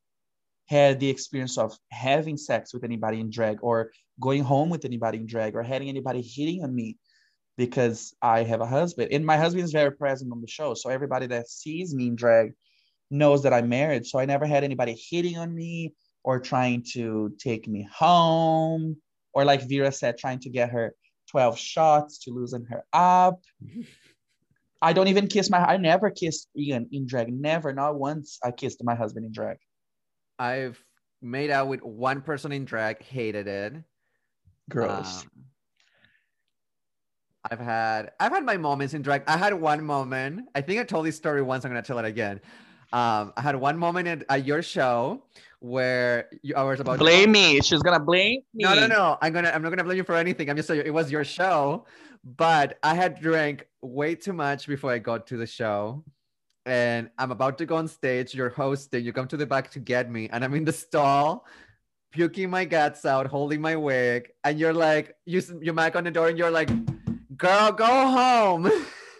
had 0.67 0.99
the 0.99 1.09
experience 1.09 1.57
of 1.57 1.77
having 1.91 2.37
sex 2.37 2.73
with 2.73 2.83
anybody 2.83 3.19
in 3.19 3.29
drag 3.29 3.59
or 3.61 3.91
going 4.19 4.43
home 4.43 4.69
with 4.69 4.85
anybody 4.85 5.19
in 5.19 5.27
drag 5.27 5.55
or 5.55 5.63
having 5.63 5.89
anybody 5.89 6.21
hitting 6.21 6.63
on 6.63 6.73
me 6.73 6.97
because 7.57 8.13
I 8.21 8.43
have 8.43 8.61
a 8.61 8.65
husband. 8.65 9.11
And 9.11 9.25
my 9.25 9.37
husband 9.37 9.63
is 9.63 9.71
very 9.71 9.91
present 9.91 10.31
on 10.31 10.41
the 10.41 10.47
show. 10.47 10.73
So 10.73 10.89
everybody 10.89 11.27
that 11.27 11.49
sees 11.49 11.93
me 11.93 12.07
in 12.07 12.15
drag 12.15 12.53
knows 13.09 13.43
that 13.43 13.53
I'm 13.53 13.69
married. 13.69 14.05
So 14.05 14.19
I 14.19 14.25
never 14.25 14.45
had 14.45 14.63
anybody 14.63 14.93
hitting 15.09 15.37
on 15.37 15.53
me 15.53 15.93
or 16.23 16.39
trying 16.39 16.83
to 16.93 17.33
take 17.39 17.67
me 17.67 17.87
home. 17.91 18.97
Or 19.33 19.45
like 19.45 19.67
Vera 19.67 19.91
said, 19.91 20.17
trying 20.17 20.39
to 20.39 20.49
get 20.49 20.71
her 20.71 20.93
12 21.31 21.57
shots 21.57 22.19
to 22.19 22.31
loosen 22.31 22.65
her 22.69 22.83
up. 22.93 23.41
I 24.81 24.93
don't 24.93 25.07
even 25.07 25.27
kiss 25.27 25.49
my 25.49 25.57
I 25.57 25.77
never 25.77 26.11
kissed 26.11 26.49
Ian 26.57 26.89
in 26.91 27.07
drag. 27.07 27.33
Never, 27.33 27.73
not 27.73 27.95
once 27.95 28.39
I 28.43 28.51
kissed 28.51 28.83
my 28.83 28.95
husband 28.95 29.25
in 29.25 29.31
drag. 29.31 29.57
I've 30.37 30.81
made 31.21 31.49
out 31.49 31.67
with 31.67 31.81
one 31.81 32.21
person 32.21 32.51
in 32.51 32.65
drag, 32.65 33.01
hated 33.01 33.47
it. 33.47 33.73
Gross. 34.69 35.21
Um, 35.21 35.29
I've 37.51 37.59
had 37.59 38.11
I've 38.19 38.31
had 38.31 38.43
my 38.43 38.57
moments 38.57 38.93
in 38.93 39.01
drag. 39.01 39.23
I 39.27 39.37
had 39.37 39.53
one 39.53 39.83
moment. 39.83 40.49
I 40.55 40.61
think 40.61 40.79
I 40.79 40.83
told 40.83 41.05
this 41.05 41.15
story 41.15 41.41
once. 41.41 41.65
I'm 41.65 41.71
gonna 41.71 41.81
tell 41.81 41.99
it 41.99 42.05
again. 42.05 42.41
Um, 42.93 43.33
I 43.35 43.41
had 43.41 43.55
one 43.55 43.77
moment 43.77 44.07
at, 44.07 44.23
at 44.29 44.45
your 44.45 44.61
show 44.61 45.23
where 45.59 46.29
you, 46.43 46.55
I 46.55 46.63
was 46.63 46.79
about 46.79 46.93
to- 46.93 46.99
blame 46.99 47.31
me. 47.31 47.59
She's 47.61 47.81
gonna 47.81 47.99
blame 47.99 48.41
me. 48.53 48.63
No, 48.63 48.73
no, 48.73 48.87
no. 48.87 49.17
I'm 49.21 49.33
gonna 49.33 49.49
I'm 49.49 49.61
not 49.61 49.69
gonna 49.69 49.83
blame 49.83 49.97
you 49.97 50.03
for 50.03 50.15
anything. 50.15 50.49
I'm 50.49 50.55
just 50.55 50.67
saying 50.67 50.83
it 50.85 50.93
was 50.93 51.11
your 51.11 51.23
show, 51.23 51.85
but 52.23 52.77
I 52.83 52.95
had 52.95 53.19
drank 53.21 53.67
way 53.81 54.15
too 54.15 54.33
much 54.33 54.67
before 54.67 54.91
I 54.91 54.99
got 54.99 55.27
to 55.27 55.37
the 55.37 55.47
show. 55.47 56.03
And 56.65 57.11
I'm 57.19 57.31
about 57.31 57.59
to 57.59 57.65
go 57.67 57.75
on 57.75 57.87
stage. 57.87 58.33
You're 58.33 58.49
hosting. 58.49 59.05
You 59.05 59.13
come 59.13 59.27
to 59.27 59.37
the 59.37 59.45
back 59.45 59.69
to 59.71 59.79
get 59.79 60.09
me, 60.09 60.29
and 60.31 60.43
I'm 60.43 60.53
in 60.55 60.65
the 60.65 60.73
stall, 60.73 61.45
puking 62.11 62.49
my 62.49 62.65
guts 62.65 63.05
out, 63.05 63.27
holding 63.27 63.61
my 63.61 63.75
wig, 63.75 64.31
and 64.43 64.57
you're 64.59 64.73
like, 64.73 65.15
you 65.25 65.43
you 65.61 65.73
knock 65.73 65.95
on 65.95 66.05
the 66.05 66.11
door, 66.11 66.27
and 66.29 66.39
you're 66.39 66.49
like, 66.49 66.71
"Girl, 67.37 67.71
go 67.71 67.85
home." 67.85 68.71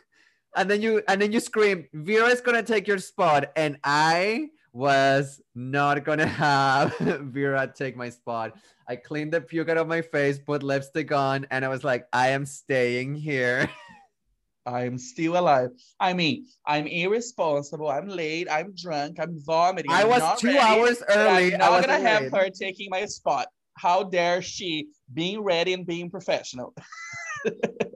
and 0.55 0.69
then 0.69 0.81
you 0.81 1.01
and 1.07 1.21
then 1.21 1.31
you 1.31 1.39
scream, 1.39 1.85
Vera 1.93 2.27
is 2.27 2.41
gonna 2.41 2.63
take 2.63 2.87
your 2.87 2.99
spot," 2.99 3.51
and 3.55 3.77
I 3.83 4.49
was 4.75 5.41
not 5.55 6.03
gonna 6.03 6.27
have 6.27 6.95
Vera 6.99 7.71
take 7.73 7.95
my 7.95 8.09
spot. 8.09 8.57
I 8.89 8.97
cleaned 8.97 9.31
the 9.31 9.39
puke 9.39 9.69
out 9.69 9.77
of 9.77 9.87
my 9.87 10.01
face, 10.01 10.37
put 10.37 10.63
lipstick 10.63 11.13
on, 11.13 11.47
and 11.49 11.63
I 11.63 11.69
was 11.69 11.85
like, 11.85 12.05
I 12.11 12.29
am 12.29 12.45
staying 12.45 13.15
here. 13.15 13.69
I'm 14.65 14.97
still 14.97 15.37
alive. 15.37 15.69
I 15.99 16.13
mean, 16.13 16.47
I'm 16.65 16.87
irresponsible. 16.87 17.87
I'm 17.87 18.09
late. 18.09 18.47
I'm 18.51 18.73
drunk. 18.75 19.19
I'm 19.19 19.39
vomiting. 19.39 19.91
I 19.91 20.03
was 20.03 20.41
two 20.41 20.47
ready, 20.47 20.59
hours 20.59 21.01
early. 21.07 21.53
I'm 21.53 21.59
not 21.59 21.85
gonna 21.85 21.99
have 21.99 22.23
late. 22.23 22.35
her 22.35 22.49
taking 22.49 22.89
my 22.89 23.05
spot. 23.05 23.47
How 23.77 24.03
dare 24.03 24.41
she 24.41 24.87
being 25.13 25.41
ready 25.41 25.73
and 25.73 25.85
being 25.85 26.09
professional? 26.09 26.73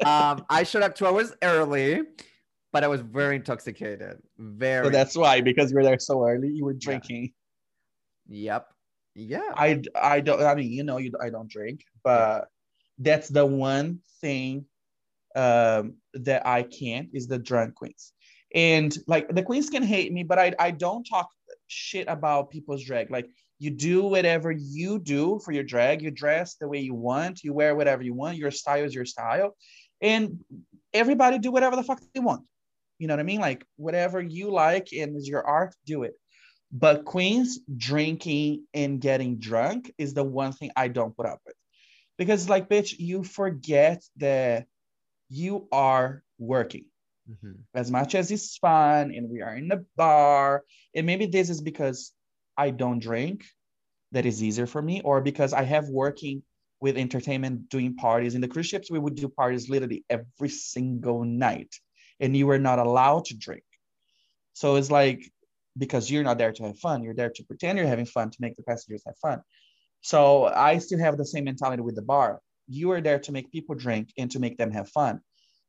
Um, 0.05 0.45
I 0.49 0.63
showed 0.63 0.83
up 0.83 0.95
two 0.95 1.07
hours 1.07 1.33
early, 1.41 2.01
but 2.71 2.83
I 2.83 2.87
was 2.87 3.01
very 3.01 3.37
intoxicated. 3.37 4.17
Very. 4.37 4.85
So 4.85 4.89
that's 4.91 5.15
why, 5.15 5.41
because 5.41 5.71
you 5.71 5.77
were 5.77 5.83
there 5.83 5.99
so 5.99 6.27
early, 6.27 6.49
you 6.49 6.65
were 6.65 6.73
drinking. 6.73 7.33
Yep. 8.27 8.67
Yeah. 9.15 9.51
I 9.55 9.81
I 9.95 10.21
don't. 10.21 10.41
I 10.41 10.55
mean, 10.55 10.71
you 10.71 10.83
know, 10.83 10.97
you 10.97 11.11
I 11.21 11.29
don't 11.29 11.49
drink, 11.49 11.81
but 12.03 12.47
that's 12.99 13.27
the 13.29 13.45
one 13.45 13.99
thing 14.21 14.65
um, 15.35 15.95
that 16.13 16.45
I 16.45 16.63
can't 16.63 17.09
is 17.13 17.27
the 17.27 17.39
drunk 17.39 17.75
queens. 17.75 18.13
And 18.53 18.95
like 19.07 19.27
the 19.29 19.43
queens 19.43 19.69
can 19.69 19.83
hate 19.83 20.11
me, 20.11 20.23
but 20.23 20.39
I 20.39 20.53
I 20.59 20.71
don't 20.71 21.03
talk 21.03 21.29
shit 21.67 22.07
about 22.07 22.49
people's 22.49 22.83
drag. 22.83 23.11
Like 23.11 23.27
you 23.59 23.69
do 23.71 24.03
whatever 24.05 24.51
you 24.51 24.99
do 24.99 25.39
for 25.43 25.51
your 25.51 25.63
drag. 25.63 26.01
You 26.01 26.11
dress 26.11 26.55
the 26.55 26.67
way 26.67 26.79
you 26.79 26.93
want. 26.93 27.43
You 27.43 27.53
wear 27.53 27.75
whatever 27.75 28.01
you 28.01 28.13
want. 28.13 28.37
Your 28.37 28.51
style 28.51 28.85
is 28.85 28.95
your 28.95 29.05
style, 29.05 29.55
and 30.01 30.39
everybody 30.93 31.37
do 31.39 31.51
whatever 31.51 31.75
the 31.75 31.83
fuck 31.83 32.01
they 32.13 32.21
want. 32.21 32.45
You 32.97 33.07
know 33.07 33.13
what 33.13 33.19
I 33.19 33.23
mean? 33.23 33.41
Like 33.41 33.65
whatever 33.77 34.21
you 34.21 34.51
like 34.51 34.89
and 34.93 35.15
is 35.15 35.27
your 35.27 35.45
art, 35.45 35.75
do 35.85 36.03
it. 36.03 36.13
But 36.71 37.05
queens 37.05 37.59
drinking 37.77 38.65
and 38.73 39.01
getting 39.01 39.37
drunk 39.39 39.91
is 39.97 40.13
the 40.13 40.23
one 40.23 40.53
thing 40.53 40.71
I 40.75 40.87
don't 40.87 41.15
put 41.15 41.25
up 41.25 41.39
with. 41.45 41.55
Because 42.17 42.49
like 42.49 42.69
bitch, 42.69 42.95
you 42.97 43.23
forget 43.23 44.03
that 44.17 44.67
you 45.29 45.67
are 45.71 46.23
working 46.37 46.85
Mhm. 47.29 47.59
as 47.73 47.91
much 47.91 48.15
as 48.15 48.31
it's 48.31 48.57
fun 48.57 49.13
and 49.13 49.29
we 49.29 49.41
are 49.41 49.55
in 49.55 49.67
the 49.67 49.85
bar. 49.95 50.63
And 50.95 51.05
maybe 51.05 51.27
this 51.27 51.49
is 51.49 51.61
because 51.61 52.11
I 52.59 52.71
don't 52.71 52.99
drink, 52.99 53.45
that 54.11 54.25
is 54.25 54.43
easier 54.43 54.67
for 54.67 54.81
me, 54.81 55.01
or 55.01 55.21
because 55.21 55.53
I 55.53 55.63
have 55.63 55.87
working 55.87 56.43
with 56.81 56.97
entertainment 56.97 57.69
doing 57.69 57.95
parties. 57.95 58.35
In 58.35 58.41
the 58.41 58.47
cruise 58.47 58.67
ships, 58.67 58.91
we 58.91 58.99
would 58.99 59.15
do 59.15 59.29
parties 59.29 59.69
literally 59.69 60.03
every 60.09 60.49
single 60.49 61.23
night, 61.23 61.73
and 62.19 62.35
you 62.35 62.47
were 62.47 62.59
not 62.59 62.79
allowed 62.79 63.25
to 63.25 63.37
drink. 63.37 63.63
So 64.53 64.75
it's 64.75 64.91
like 64.91 65.21
because 65.77 66.11
you're 66.11 66.27
not 66.29 66.37
there 66.37 66.51
to 66.51 66.63
have 66.63 66.79
fun, 66.79 67.03
you're 67.03 67.19
there 67.21 67.29
to 67.29 67.43
pretend 67.43 67.77
you're 67.77 67.87
having 67.87 68.05
fun 68.17 68.29
to 68.29 68.37
make 68.41 68.57
the 68.57 68.63
passengers 68.63 69.03
have 69.05 69.17
fun. 69.17 69.41
So 70.01 70.45
I 70.45 70.79
still 70.79 70.99
have 70.99 71.17
the 71.17 71.25
same 71.25 71.45
mentality 71.45 71.81
with 71.81 71.95
the 71.95 72.01
bar. 72.01 72.41
You 72.67 72.91
are 72.91 73.01
there 73.01 73.19
to 73.19 73.31
make 73.31 73.51
people 73.51 73.75
drink 73.75 74.09
and 74.17 74.29
to 74.31 74.39
make 74.39 74.57
them 74.57 74.71
have 74.71 74.89
fun. 74.89 75.21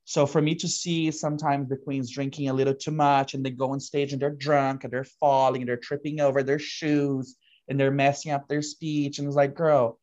So 0.04 0.26
for 0.26 0.42
me 0.42 0.54
to 0.56 0.68
see 0.68 1.10
sometimes 1.10 1.68
the 1.68 1.76
queens 1.76 2.10
drinking 2.10 2.48
a 2.48 2.52
little 2.52 2.74
too 2.74 2.90
much 2.90 3.34
and 3.34 3.44
they 3.44 3.50
go 3.50 3.70
on 3.70 3.80
stage 3.80 4.12
and 4.12 4.20
they're 4.20 4.30
drunk 4.30 4.84
and 4.84 4.92
they're 4.92 5.04
falling, 5.04 5.62
and 5.62 5.68
they're 5.68 5.76
tripping 5.76 6.20
over 6.20 6.42
their 6.42 6.58
shoes 6.58 7.36
and 7.68 7.78
they're 7.78 7.90
messing 7.90 8.32
up 8.32 8.48
their 8.48 8.62
speech. 8.62 9.18
And 9.18 9.28
it's 9.28 9.36
like, 9.36 9.54
girl, 9.54 9.98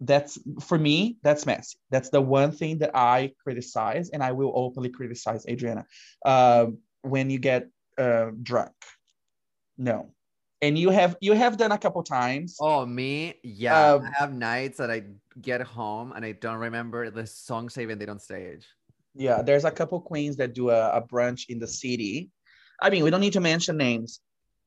that's 0.00 0.38
for 0.60 0.78
me, 0.78 1.18
that's 1.22 1.46
messy. 1.46 1.76
That's 1.90 2.10
the 2.10 2.20
one 2.20 2.52
thing 2.52 2.78
that 2.78 2.90
I 2.94 3.32
criticize 3.42 4.10
and 4.10 4.22
I 4.22 4.32
will 4.32 4.52
openly 4.54 4.88
criticize 4.88 5.46
Adriana. 5.46 5.86
Uh, 6.24 6.66
when 7.02 7.30
you 7.30 7.38
get 7.38 7.68
uh, 7.98 8.30
drunk. 8.42 8.72
No. 9.76 10.10
And 10.62 10.78
you 10.78 10.88
have 10.90 11.16
you 11.20 11.34
have 11.34 11.58
done 11.58 11.72
a 11.72 11.78
couple 11.78 12.02
times. 12.02 12.56
Oh, 12.58 12.86
me? 12.86 13.34
Yeah. 13.42 13.94
Um, 13.94 14.06
I 14.06 14.18
have 14.18 14.32
nights 14.32 14.78
that 14.78 14.90
I 14.90 15.02
get 15.42 15.60
home 15.60 16.12
and 16.12 16.24
I 16.24 16.32
don't 16.32 16.56
remember 16.56 17.10
the 17.10 17.26
songs 17.26 17.76
I 17.76 17.84
they 17.84 18.06
don't 18.06 18.22
stage. 18.22 18.66
Yeah, 19.14 19.42
there's 19.42 19.64
a 19.64 19.70
couple 19.70 20.00
queens 20.00 20.36
that 20.36 20.54
do 20.54 20.70
a, 20.70 20.90
a 20.90 21.02
brunch 21.02 21.44
in 21.48 21.58
the 21.58 21.68
city. 21.68 22.30
I 22.82 22.90
mean, 22.90 23.04
we 23.04 23.10
don't 23.10 23.20
need 23.20 23.34
to 23.34 23.40
mention 23.40 23.76
names. 23.76 24.20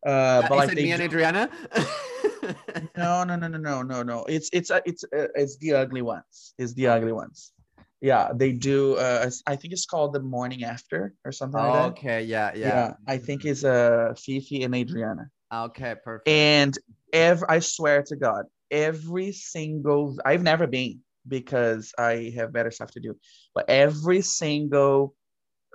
Uh, 0.06 0.42
but 0.44 0.52
Is 0.52 0.58
like 0.68 0.76
me 0.76 0.92
and 0.92 1.02
Adriana? 1.02 1.50
no, 2.98 3.24
no, 3.24 3.36
no, 3.36 3.48
no, 3.48 3.58
no, 3.58 3.82
no, 3.82 4.04
no. 4.04 4.26
It's 4.26 4.50
it's 4.54 4.72
uh, 4.72 4.80
it's 4.86 5.04
uh, 5.04 5.28
it's 5.36 5.58
the 5.58 5.74
ugly 5.74 6.02
ones. 6.02 6.54
It's 6.58 6.74
the 6.74 6.88
ugly 6.88 7.12
ones. 7.12 7.52
Yeah, 8.00 8.32
they 8.34 8.52
do. 8.54 8.96
Uh, 8.96 9.30
I 9.48 9.56
think 9.56 9.74
it's 9.74 9.86
called 9.86 10.14
the 10.14 10.22
morning 10.22 10.64
after 10.64 11.14
or 11.26 11.32
something 11.32 11.60
like 11.60 11.74
that. 11.74 11.92
okay, 11.92 12.24
yeah, 12.24 12.52
yeah. 12.56 12.68
Yeah, 12.68 12.94
I 13.08 13.18
think 13.18 13.44
it's 13.44 13.64
uh 13.64 14.14
Fifi 14.18 14.64
and 14.64 14.76
Adriana. 14.76 15.30
Okay, 15.54 15.96
perfect. 16.04 16.28
And 16.28 16.78
every, 17.12 17.48
I 17.50 17.60
swear 17.60 18.04
to 18.04 18.16
God, 18.16 18.46
every 18.70 19.32
single, 19.32 20.18
I've 20.26 20.44
never 20.44 20.68
been 20.68 21.00
because 21.28 21.94
I 21.98 22.34
have 22.36 22.54
better 22.54 22.72
stuff 22.72 22.92
to 22.92 23.00
do, 23.00 23.16
but 23.54 23.70
every 23.70 24.22
single 24.22 25.13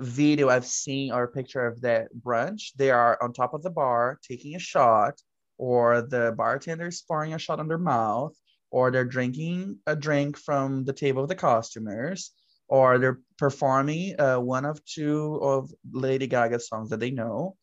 video 0.00 0.48
I've 0.48 0.66
seen 0.66 1.12
or 1.12 1.26
picture 1.28 1.66
of 1.66 1.80
that 1.82 2.08
brunch, 2.14 2.72
they 2.76 2.90
are 2.90 3.18
on 3.22 3.32
top 3.32 3.54
of 3.54 3.62
the 3.62 3.70
bar 3.70 4.18
taking 4.26 4.56
a 4.56 4.58
shot, 4.58 5.20
or 5.58 6.02
the 6.02 6.34
bartender 6.36 6.88
is 6.88 7.02
pouring 7.02 7.34
a 7.34 7.38
shot 7.38 7.60
on 7.60 7.68
their 7.68 7.78
mouth, 7.78 8.34
or 8.70 8.90
they're 8.90 9.04
drinking 9.04 9.78
a 9.86 9.94
drink 9.94 10.38
from 10.38 10.84
the 10.84 10.92
table 10.92 11.22
of 11.22 11.28
the 11.28 11.34
customers, 11.34 12.32
or 12.68 12.98
they're 12.98 13.20
performing 13.38 14.18
uh, 14.18 14.38
one 14.38 14.64
of 14.64 14.84
two 14.84 15.38
of 15.42 15.70
Lady 15.92 16.26
Gaga's 16.26 16.68
songs 16.68 16.90
that 16.90 17.00
they 17.00 17.10
know 17.10 17.56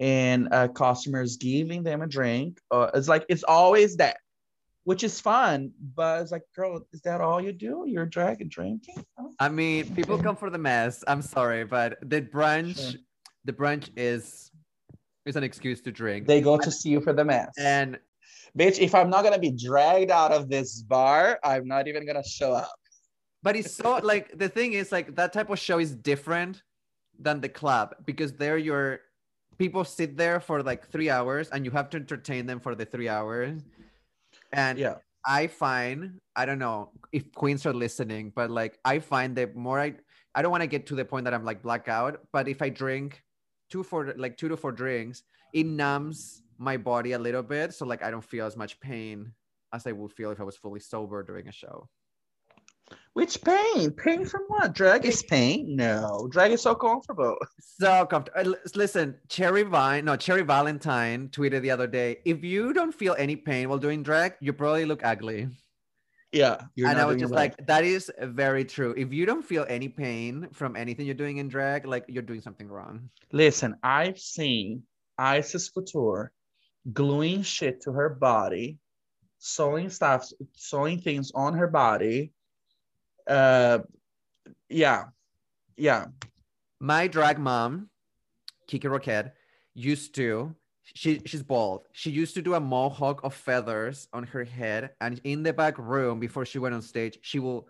and 0.00 0.48
uh, 0.52 0.68
customers 0.68 1.36
giving 1.36 1.82
them 1.82 2.02
a 2.02 2.06
drink. 2.06 2.58
Uh, 2.70 2.90
it's 2.94 3.08
like 3.08 3.24
it's 3.28 3.42
always 3.42 3.96
that, 3.96 4.16
which 4.90 5.04
is 5.04 5.20
fun. 5.20 5.70
But 5.94 6.20
it's 6.20 6.32
like, 6.32 6.42
girl, 6.56 6.84
is 6.92 7.00
that 7.02 7.20
all 7.20 7.40
you 7.40 7.52
do? 7.52 7.84
You're 7.86 8.02
a 8.02 8.10
drag 8.10 8.40
and 8.40 8.50
drinking? 8.50 8.96
Oh, 9.20 9.30
I 9.38 9.48
mean, 9.48 9.94
people 9.94 10.18
come 10.20 10.34
for 10.34 10.50
the 10.50 10.58
mess. 10.58 11.04
I'm 11.06 11.22
sorry, 11.22 11.62
but 11.64 11.98
the 12.02 12.20
brunch, 12.20 12.78
Sure. 12.90 13.00
the 13.44 13.52
brunch 13.52 13.88
is 13.96 14.50
is 15.26 15.36
an 15.36 15.44
excuse 15.44 15.80
to 15.82 15.92
drink. 15.92 16.26
They 16.26 16.40
go 16.40 16.58
to 16.58 16.70
see 16.72 16.88
you 16.94 17.00
for 17.06 17.12
the 17.12 17.24
mess. 17.24 17.52
and 17.56 18.00
bitch, 18.58 18.80
if 18.80 18.92
I'm 18.98 19.10
not 19.14 19.22
gonna 19.22 19.38
be 19.48 19.52
dragged 19.66 20.10
out 20.10 20.32
of 20.32 20.48
this 20.54 20.82
bar, 20.82 21.38
I'm 21.44 21.68
not 21.68 21.86
even 21.86 22.02
gonna 22.04 22.24
show 22.38 22.52
up. 22.52 22.74
but 23.46 23.54
it's 23.54 23.72
so 23.82 23.90
like 24.12 24.26
the 24.42 24.48
thing 24.48 24.70
is 24.80 24.90
like 24.96 25.14
that 25.20 25.30
type 25.36 25.50
of 25.54 25.58
show 25.68 25.78
is 25.86 25.92
different 26.12 26.54
than 27.26 27.36
the 27.40 27.52
club 27.60 27.86
because 28.10 28.30
there 28.42 28.58
your 28.58 28.84
people 29.62 29.84
sit 29.84 30.16
there 30.22 30.40
for 30.48 30.56
like 30.70 30.82
three 30.94 31.10
hours 31.16 31.46
and 31.52 31.64
you 31.66 31.70
have 31.78 31.88
to 31.92 31.96
entertain 32.04 32.42
them 32.50 32.58
for 32.58 32.74
the 32.80 32.86
three 32.94 33.10
hours 33.18 33.60
and 34.52 34.78
Yeah. 34.78 34.96
i 35.26 35.46
find 35.46 36.20
i 36.36 36.44
don't 36.46 36.58
know 36.58 36.90
if 37.12 37.30
queens 37.32 37.66
are 37.66 37.74
listening 37.74 38.32
but 38.34 38.50
like 38.50 38.78
i 38.84 38.98
find 38.98 39.36
that 39.36 39.54
more 39.56 39.78
i 39.80 39.94
i 40.34 40.42
don't 40.42 40.50
want 40.50 40.62
to 40.62 40.66
get 40.66 40.86
to 40.86 40.94
the 40.94 41.04
point 41.04 41.24
that 41.24 41.34
i'm 41.34 41.44
like 41.44 41.62
blackout 41.62 42.20
but 42.32 42.48
if 42.48 42.62
i 42.62 42.68
drink 42.68 43.22
two 43.70 43.82
for 43.82 44.14
like 44.16 44.36
two 44.36 44.48
to 44.48 44.56
four 44.56 44.72
drinks 44.72 45.22
it 45.52 45.66
numbs 45.66 46.42
my 46.58 46.76
body 46.76 47.12
a 47.12 47.18
little 47.18 47.42
bit 47.42 47.72
so 47.74 47.86
like 47.86 48.02
i 48.02 48.10
don't 48.10 48.24
feel 48.24 48.46
as 48.46 48.56
much 48.56 48.78
pain 48.80 49.32
as 49.72 49.86
i 49.86 49.92
would 49.92 50.12
feel 50.12 50.30
if 50.30 50.40
i 50.40 50.44
was 50.44 50.56
fully 50.56 50.80
sober 50.80 51.22
during 51.22 51.48
a 51.48 51.52
show 51.52 51.88
Which 53.12 53.42
pain? 53.42 53.90
Pain 53.90 54.24
from 54.24 54.42
what? 54.48 54.72
Drag 54.72 55.04
is 55.04 55.22
pain? 55.22 55.76
No, 55.76 56.28
drag 56.30 56.52
is 56.52 56.62
so 56.62 56.74
comfortable. 56.74 57.36
So 57.80 58.04
comfortable. 58.04 58.52
Uh, 58.52 58.68
listen, 58.74 59.14
Cherry 59.28 59.62
Vine, 59.62 60.04
no, 60.04 60.14
Cherry 60.14 60.42
Valentine 60.42 61.28
tweeted 61.28 61.62
the 61.62 61.70
other 61.70 61.86
day. 61.86 62.18
If 62.26 62.44
you 62.44 62.74
don't 62.74 62.92
feel 62.92 63.16
any 63.18 63.36
pain 63.36 63.70
while 63.70 63.78
doing 63.78 64.02
drag, 64.02 64.34
you 64.40 64.52
probably 64.52 64.84
look 64.84 65.02
ugly. 65.02 65.48
Yeah, 66.32 66.60
and 66.76 66.98
I 66.98 67.06
was 67.06 67.16
just 67.16 67.32
right. 67.32 67.56
like, 67.56 67.66
that 67.66 67.84
is 67.84 68.12
very 68.20 68.66
true. 68.66 68.94
If 68.98 69.14
you 69.14 69.24
don't 69.24 69.42
feel 69.42 69.64
any 69.66 69.88
pain 69.88 70.48
from 70.52 70.76
anything 70.76 71.06
you're 71.06 71.14
doing 71.14 71.38
in 71.38 71.48
drag, 71.48 71.86
like 71.86 72.04
you're 72.06 72.22
doing 72.22 72.42
something 72.42 72.68
wrong. 72.68 73.08
Listen, 73.32 73.76
I've 73.82 74.18
seen 74.18 74.82
Icesis 75.18 75.72
Couture 75.72 76.32
gluing 76.92 77.42
shit 77.42 77.80
to 77.82 77.92
her 77.92 78.10
body, 78.10 78.78
sewing 79.38 79.90
stuff, 79.90 80.28
sewing 80.54 81.00
things 81.00 81.32
on 81.34 81.54
her 81.54 81.66
body. 81.66 82.32
Uh, 83.30 83.78
yeah, 84.68 85.04
yeah. 85.76 86.06
My 86.80 87.06
drag 87.06 87.38
mom, 87.38 87.88
Kiki 88.66 88.88
Roquette, 88.88 89.32
used 89.74 90.14
to. 90.16 90.54
She 90.82 91.20
she's 91.24 91.44
bald. 91.44 91.86
She 91.92 92.10
used 92.10 92.34
to 92.34 92.42
do 92.42 92.54
a 92.54 92.60
mohawk 92.60 93.22
of 93.22 93.32
feathers 93.32 94.08
on 94.12 94.24
her 94.24 94.42
head, 94.42 94.90
and 95.00 95.20
in 95.22 95.44
the 95.44 95.52
back 95.52 95.78
room 95.78 96.18
before 96.18 96.44
she 96.44 96.58
went 96.58 96.74
on 96.74 96.82
stage, 96.82 97.18
she 97.22 97.38
will 97.38 97.68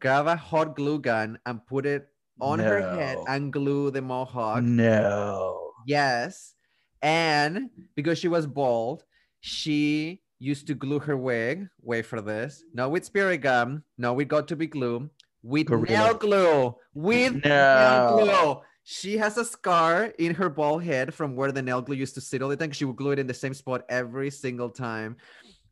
grab 0.00 0.26
a 0.26 0.36
hot 0.36 0.76
glue 0.76 0.98
gun 0.98 1.38
and 1.46 1.64
put 1.64 1.86
it 1.86 2.08
on 2.40 2.58
her 2.58 2.82
head 2.82 3.16
and 3.28 3.50
glue 3.50 3.90
the 3.90 4.02
mohawk. 4.02 4.62
No. 4.62 5.72
Yes, 5.86 6.54
and 7.00 7.70
because 7.94 8.18
she 8.18 8.28
was 8.28 8.46
bald, 8.46 9.04
she 9.40 10.20
used 10.44 10.66
to 10.68 10.74
glue 10.74 10.98
her 11.00 11.16
wig. 11.16 11.68
Wait 11.82 12.04
for 12.06 12.20
this. 12.20 12.62
No, 12.72 12.88
with 12.88 13.04
spirit 13.04 13.38
gum. 13.38 13.82
No, 13.98 14.12
we 14.12 14.24
got 14.24 14.46
to 14.48 14.56
be 14.56 14.66
glue. 14.66 15.08
With 15.42 15.66
Gorilla. 15.66 15.86
nail 15.86 16.14
glue. 16.14 16.76
With 16.94 17.44
nail 17.44 18.18
glue. 18.18 18.60
She 18.84 19.16
has 19.16 19.38
a 19.38 19.44
scar 19.44 20.12
in 20.18 20.34
her 20.34 20.48
bald 20.50 20.82
head 20.84 21.14
from 21.14 21.36
where 21.36 21.52
the 21.52 21.62
nail 21.62 21.80
glue 21.80 21.96
used 21.96 22.14
to 22.16 22.20
sit 22.20 22.42
all 22.42 22.48
the 22.50 22.56
time. 22.56 22.70
She 22.72 22.84
would 22.84 22.96
glue 22.96 23.12
it 23.12 23.18
in 23.18 23.26
the 23.26 23.34
same 23.34 23.54
spot 23.54 23.82
every 23.88 24.30
single 24.30 24.68
time. 24.70 25.16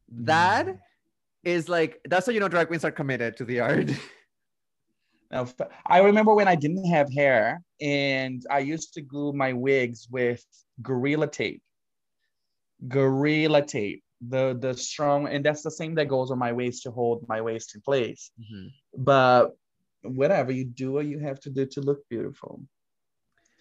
That 0.09 0.67
Mm. 0.67 0.79
is 1.45 1.69
like 1.69 2.01
that's 2.09 2.27
how 2.27 2.33
you 2.33 2.41
know 2.41 2.49
drag 2.49 2.69
queens 2.69 2.85
are 2.85 2.91
committed 2.93 3.37
to 3.39 3.45
the 3.45 3.61
art. 3.61 3.91
Now, 5.33 5.49
I 5.87 6.01
remember 6.01 6.35
when 6.35 6.47
I 6.47 6.55
didn't 6.55 6.85
have 6.93 7.11
hair 7.11 7.63
and 7.81 8.45
I 8.51 8.59
used 8.59 8.93
to 8.95 9.01
glue 9.01 9.33
my 9.33 9.55
wigs 9.55 10.07
with 10.11 10.45
Gorilla 10.83 11.27
Tape. 11.27 11.63
Gorilla 12.87 13.63
Tape, 13.65 14.05
the 14.29 14.57
the 14.59 14.75
strong, 14.75 15.27
and 15.29 15.45
that's 15.45 15.63
the 15.63 15.71
same 15.71 15.95
that 15.97 16.09
goes 16.09 16.31
on 16.31 16.39
my 16.39 16.53
waist 16.53 16.85
to 16.85 16.91
hold 16.91 17.27
my 17.29 17.41
waist 17.41 17.75
in 17.75 17.81
place. 17.81 18.31
But 18.97 19.57
whatever 20.03 20.53
you 20.53 20.65
do, 20.65 20.93
what 20.93 21.07
you 21.07 21.19
have 21.21 21.41
to 21.41 21.51
do 21.51 21.67
to 21.67 21.81
look 21.81 22.09
beautiful. 22.09 22.63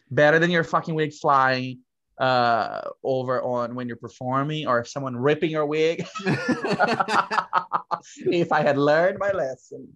Better 0.09 0.39
than 0.39 0.51
your 0.51 0.63
fucking 0.63 0.95
wig 0.95 1.13
flying 1.13 1.79
uh 2.17 2.81
over 3.03 3.41
on 3.41 3.73
when 3.73 3.87
you're 3.87 3.95
performing 3.97 4.67
or 4.67 4.79
if 4.79 4.87
someone 4.87 5.15
ripping 5.15 5.49
your 5.49 5.65
wig 5.65 6.05
if 8.27 8.51
i 8.51 8.61
had 8.61 8.77
learned 8.77 9.17
my 9.17 9.31
lesson 9.31 9.87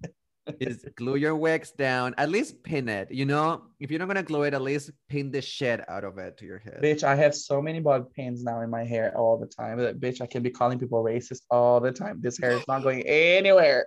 is 0.59 0.85
glue 0.95 1.15
your 1.15 1.35
wigs 1.35 1.71
down. 1.71 2.13
At 2.17 2.29
least 2.29 2.63
pin 2.63 2.87
it. 2.89 3.11
You 3.11 3.25
know, 3.25 3.63
if 3.79 3.89
you're 3.89 3.99
not 3.99 4.07
gonna 4.07 4.23
glue 4.23 4.43
it, 4.43 4.53
at 4.53 4.61
least 4.61 4.91
pin 5.09 5.31
the 5.31 5.41
shit 5.41 5.87
out 5.89 6.03
of 6.03 6.17
it 6.17 6.37
to 6.37 6.45
your 6.45 6.59
head. 6.59 6.79
Bitch, 6.81 7.03
I 7.03 7.15
have 7.15 7.35
so 7.35 7.61
many 7.61 7.79
bug 7.79 8.11
pins 8.13 8.43
now 8.43 8.61
in 8.61 8.69
my 8.69 8.83
hair 8.83 9.15
all 9.17 9.37
the 9.37 9.47
time. 9.47 9.77
That 9.79 9.99
bitch, 9.99 10.21
I 10.21 10.27
can 10.27 10.43
be 10.43 10.49
calling 10.49 10.79
people 10.79 11.03
racist 11.03 11.41
all 11.49 11.79
the 11.79 11.91
time. 11.91 12.19
This 12.21 12.37
hair 12.37 12.51
is 12.51 12.67
not 12.67 12.83
going 12.83 13.01
anywhere. 13.05 13.85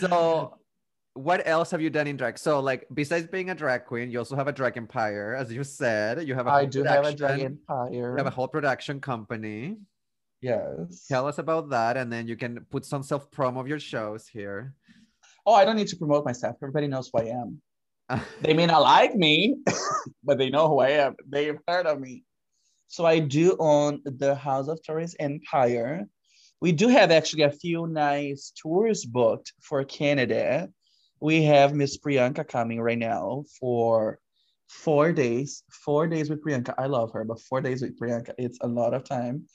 So, 0.00 0.58
what 1.14 1.46
else 1.46 1.70
have 1.70 1.80
you 1.80 1.90
done 1.90 2.06
in 2.06 2.16
drag? 2.16 2.38
So, 2.38 2.60
like, 2.60 2.86
besides 2.92 3.26
being 3.26 3.50
a 3.50 3.54
drag 3.54 3.86
queen, 3.86 4.10
you 4.10 4.18
also 4.18 4.36
have 4.36 4.48
a 4.48 4.52
drag 4.52 4.76
empire, 4.76 5.34
as 5.34 5.52
you 5.52 5.64
said. 5.64 6.26
You 6.26 6.34
have 6.34 6.46
a 6.46 6.50
I 6.50 6.64
do 6.64 6.82
have 6.84 7.04
a 7.04 7.14
drag 7.14 7.40
empire. 7.40 7.90
You 7.92 8.16
have 8.16 8.26
a 8.26 8.30
whole 8.30 8.48
production 8.48 9.00
company. 9.00 9.76
Yes. 10.40 11.06
Tell 11.08 11.26
us 11.26 11.38
about 11.38 11.70
that, 11.70 11.96
and 11.96 12.12
then 12.12 12.28
you 12.28 12.36
can 12.36 12.64
put 12.70 12.84
some 12.84 13.02
self 13.02 13.30
promo 13.30 13.60
of 13.60 13.68
your 13.68 13.80
shows 13.80 14.26
here. 14.28 14.74
Oh, 15.44 15.54
I 15.54 15.64
don't 15.64 15.76
need 15.76 15.88
to 15.88 15.96
promote 15.96 16.24
myself. 16.24 16.56
Everybody 16.62 16.86
knows 16.86 17.10
who 17.12 17.20
I 17.20 17.24
am. 17.24 17.60
They 18.40 18.54
may 18.54 18.66
not 18.66 18.82
like 18.82 19.14
me, 19.14 19.56
but 20.24 20.38
they 20.38 20.48
know 20.48 20.68
who 20.68 20.78
I 20.78 20.90
am. 20.90 21.16
They've 21.28 21.58
heard 21.66 21.86
of 21.86 22.00
me. 22.00 22.24
So 22.86 23.04
I 23.04 23.18
do 23.18 23.54
own 23.58 24.00
the 24.04 24.34
Haus 24.34 24.68
of 24.68 24.82
Torres 24.82 25.14
Empire. 25.18 26.06
We 26.60 26.72
do 26.72 26.88
have 26.88 27.10
actually 27.10 27.42
a 27.42 27.50
few 27.50 27.86
nice 27.86 28.52
tours 28.60 29.04
booked 29.04 29.52
for 29.60 29.84
Canada. 29.84 30.70
We 31.20 31.42
have 31.44 31.74
Miss 31.74 31.98
Priyanka 31.98 32.48
coming 32.48 32.80
right 32.80 32.98
now 32.98 33.44
for 33.60 34.18
four 34.68 35.12
days. 35.12 35.62
Four 35.70 36.06
days 36.06 36.30
with 36.30 36.42
Priyanka. 36.42 36.74
I 36.78 36.86
love 36.86 37.12
her, 37.12 37.24
but 37.24 37.40
four 37.40 37.60
days 37.60 37.82
with 37.82 37.98
Priyanka, 37.98 38.32
it's 38.38 38.58
a 38.62 38.66
lot 38.66 38.94
of 38.94 39.04
time. 39.04 39.46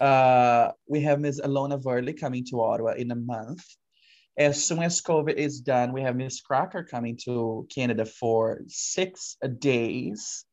Uh, 0.00 0.72
we 0.86 1.00
have 1.02 1.20
Miss 1.20 1.40
Alona 1.40 1.82
Verley 1.82 2.18
coming 2.18 2.44
to 2.50 2.60
Ottawa 2.60 2.92
in 2.92 3.10
a 3.10 3.16
month. 3.16 3.64
As 4.38 4.64
soon 4.64 4.82
as 4.82 5.02
COVID 5.02 5.34
is 5.34 5.60
done, 5.60 5.92
we 5.92 6.02
have 6.02 6.14
Miz 6.14 6.40
Cracker 6.40 6.84
coming 6.84 7.18
to 7.24 7.66
Canada 7.74 8.04
for 8.04 8.60
six 8.68 9.36
days. 9.58 10.44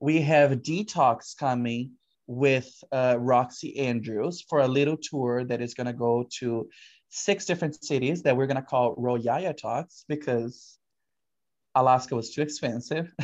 We 0.00 0.22
have 0.22 0.62
Detox 0.62 1.36
coming 1.36 1.92
with 2.26 2.72
uh, 2.92 3.16
Roxxxy 3.16 3.78
Andrews 3.78 4.42
for 4.48 4.60
a 4.60 4.68
little 4.68 4.96
tour 4.96 5.44
that 5.44 5.60
is 5.60 5.74
going 5.74 5.88
to 5.88 5.92
go 5.92 6.26
to 6.38 6.70
six 7.10 7.44
different 7.44 7.84
cities 7.84 8.22
that 8.22 8.36
we're 8.36 8.46
going 8.46 8.56
to 8.56 8.62
call 8.62 8.96
Royaya 8.96 9.54
Talks 9.54 10.04
because 10.08 10.78
Alaska 11.74 12.16
was 12.16 12.30
too 12.30 12.40
expensive. 12.40 13.12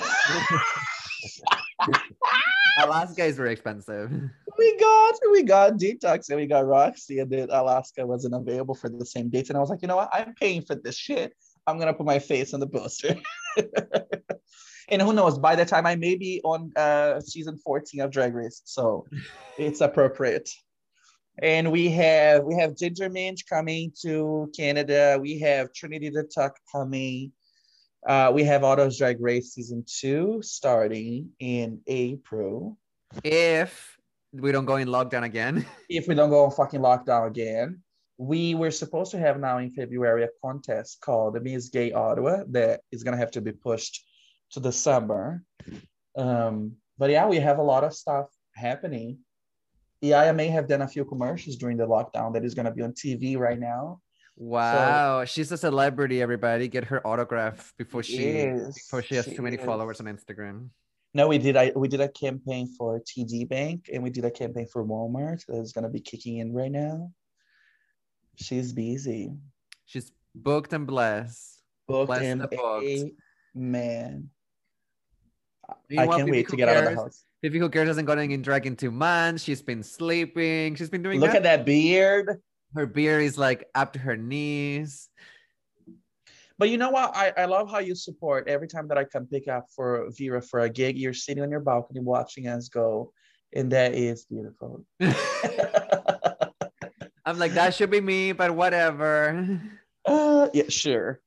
Alaska 2.82 3.24
is 3.24 3.36
very 3.36 3.52
expensive. 3.52 4.10
We 4.58 4.76
got 4.78 5.14
we 5.32 5.42
got 5.42 5.72
detox 5.74 6.28
and 6.28 6.38
we 6.38 6.46
got 6.46 6.66
Roxy, 6.66 7.18
and 7.18 7.30
then 7.30 7.48
Alaska 7.50 8.06
wasn't 8.06 8.34
available 8.34 8.74
for 8.74 8.88
the 8.88 9.06
same 9.06 9.28
dates. 9.28 9.50
And 9.50 9.56
I 9.56 9.60
was 9.60 9.70
like, 9.70 9.82
you 9.82 9.88
know 9.88 9.96
what? 9.96 10.10
I'm 10.12 10.34
paying 10.34 10.62
for 10.62 10.74
this 10.74 10.96
shit. 10.96 11.34
I'm 11.66 11.78
gonna 11.78 11.94
put 11.94 12.06
my 12.06 12.18
face 12.18 12.54
on 12.54 12.60
the 12.60 12.66
poster. 12.66 13.16
and 14.88 15.02
who 15.02 15.12
knows? 15.12 15.38
By 15.38 15.56
the 15.56 15.64
time 15.64 15.86
I 15.86 15.96
may 15.96 16.16
be 16.16 16.40
on 16.44 16.72
uh, 16.76 17.20
season 17.20 17.58
14 17.58 18.00
of 18.00 18.10
Drag 18.10 18.34
Race, 18.34 18.62
so 18.64 19.06
it's 19.58 19.80
appropriate. 19.80 20.50
And 21.42 21.70
we 21.70 21.90
have 21.90 22.44
we 22.44 22.54
have 22.54 22.76
Ginger 22.76 23.10
Minj 23.10 23.46
coming 23.48 23.92
to 24.02 24.50
Canada. 24.56 25.18
We 25.20 25.38
have 25.40 25.72
Trinity 25.72 26.08
the 26.10 26.24
Tuck 26.24 26.56
coming. 26.72 27.32
Uh, 28.06 28.30
we 28.32 28.44
have 28.44 28.62
Autos 28.62 28.98
Drag 28.98 29.20
Race 29.20 29.52
season 29.52 29.84
two 29.86 30.40
starting 30.42 31.30
in 31.40 31.80
April. 31.86 32.78
If 33.24 33.95
we 34.40 34.52
don't 34.52 34.64
go 34.64 34.76
in 34.76 34.88
lockdown 34.88 35.24
again. 35.24 35.66
If 35.88 36.08
we 36.08 36.14
don't 36.14 36.30
go 36.30 36.44
on 36.44 36.50
fucking 36.50 36.80
lockdown 36.80 37.26
again. 37.26 37.82
We 38.18 38.54
were 38.54 38.70
supposed 38.70 39.10
to 39.10 39.18
have 39.18 39.38
now 39.38 39.58
in 39.58 39.70
February 39.72 40.24
a 40.24 40.28
contest 40.42 41.00
called 41.00 41.34
the 41.34 41.40
Miss 41.40 41.68
Gay 41.68 41.92
Ottawa 41.92 42.44
that 42.50 42.80
is 42.90 43.02
gonna 43.02 43.18
have 43.18 43.30
to 43.32 43.40
be 43.40 43.52
pushed 43.52 44.04
to 44.52 44.60
the 44.60 44.72
summer. 44.72 45.42
Um, 46.16 46.76
but 46.96 47.10
yeah, 47.10 47.26
we 47.26 47.36
have 47.36 47.58
a 47.58 47.62
lot 47.62 47.84
of 47.84 47.92
stuff 47.92 48.26
happening. 48.54 49.18
Yeah, 50.00 50.20
I 50.20 50.32
may 50.32 50.48
have 50.48 50.66
done 50.66 50.82
a 50.82 50.88
few 50.88 51.04
commercials 51.04 51.56
during 51.56 51.76
the 51.76 51.86
lockdown 51.86 52.32
that 52.34 52.44
is 52.44 52.54
gonna 52.54 52.72
be 52.72 52.82
on 52.82 52.92
TV 52.92 53.36
right 53.36 53.58
now. 53.58 54.00
Wow, 54.38 55.20
so, 55.20 55.24
she's 55.26 55.50
a 55.52 55.56
celebrity. 55.56 56.20
Everybody, 56.20 56.68
get 56.68 56.84
her 56.84 57.06
autograph 57.06 57.72
before 57.78 58.02
she 58.02 58.18
is, 58.18 58.74
before 58.74 59.02
she 59.02 59.14
has 59.16 59.24
she 59.24 59.34
too 59.34 59.42
many 59.42 59.56
is. 59.56 59.64
followers 59.64 60.00
on 60.00 60.06
Instagram. 60.06 60.68
No, 61.16 61.28
we 61.28 61.38
did. 61.38 61.56
I 61.56 61.72
we 61.74 61.88
did 61.88 62.02
a 62.02 62.10
campaign 62.10 62.68
for 62.76 63.00
TD 63.00 63.48
Bank 63.48 63.88
and 63.90 64.02
we 64.02 64.10
did 64.10 64.26
a 64.26 64.30
campaign 64.30 64.66
for 64.70 64.84
Walmart 64.84 65.42
that's 65.48 65.72
gonna 65.72 65.88
be 65.88 65.98
kicking 65.98 66.38
in 66.38 66.52
right 66.52 66.70
now. 66.70 67.10
She's 68.34 68.74
busy. 68.74 69.32
She's 69.86 70.12
booked 70.34 70.74
and 70.74 70.86
blessed. 70.86 71.62
Booked 71.88 72.08
Bless 72.08 72.20
and 72.20 72.42
the 72.42 72.48
booked. 72.48 73.14
man. 73.54 74.28
I 75.98 76.06
can't 76.06 76.28
wait 76.30 76.50
to 76.50 76.56
get 76.56 76.68
out 76.68 76.76
of 76.76 76.82
the 76.82 76.88
Cares- 76.90 76.98
house. 77.00 77.24
Who 77.42 77.70
Cares 77.70 77.88
hasn't 77.88 78.06
gotten 78.06 78.30
in 78.30 78.42
drag 78.42 78.66
in 78.66 78.76
two 78.76 78.90
months. 78.90 79.42
She's 79.42 79.62
been 79.62 79.82
sleeping. 79.82 80.74
She's 80.74 80.90
been 80.90 81.02
doing 81.02 81.18
Look 81.18 81.34
at 81.34 81.44
that 81.44 81.64
beard. 81.64 82.42
Her 82.74 82.84
beard 82.84 83.22
is 83.22 83.38
like 83.38 83.64
up 83.74 83.94
to 83.94 83.98
her 84.00 84.18
knees. 84.18 85.08
But 86.58 86.70
you 86.70 86.78
know 86.78 86.90
what? 86.90 87.14
I, 87.14 87.32
I 87.36 87.44
love 87.44 87.70
how 87.70 87.78
you 87.78 87.94
support 87.94 88.48
every 88.48 88.66
time 88.68 88.88
that 88.88 88.96
I 88.98 89.04
come 89.04 89.26
pick 89.26 89.46
up 89.48 89.66
for 89.74 90.08
Vera 90.10 90.40
for 90.40 90.60
a 90.60 90.70
gig. 90.70 90.96
You're 90.98 91.12
sitting 91.12 91.42
on 91.42 91.50
your 91.50 91.60
balcony 91.60 92.00
watching 92.00 92.48
us 92.48 92.68
go, 92.68 93.12
and 93.54 93.72
that 93.72 93.94
is 93.94 94.24
beautiful. 94.24 94.84
I'm 97.26 97.38
like, 97.38 97.54
that 97.54 97.74
should 97.74 97.90
be 97.90 98.00
me, 98.00 98.32
but 98.32 98.54
whatever. 98.54 99.60
uh, 100.06 100.48
yeah, 100.54 100.68
sure. 100.68 101.20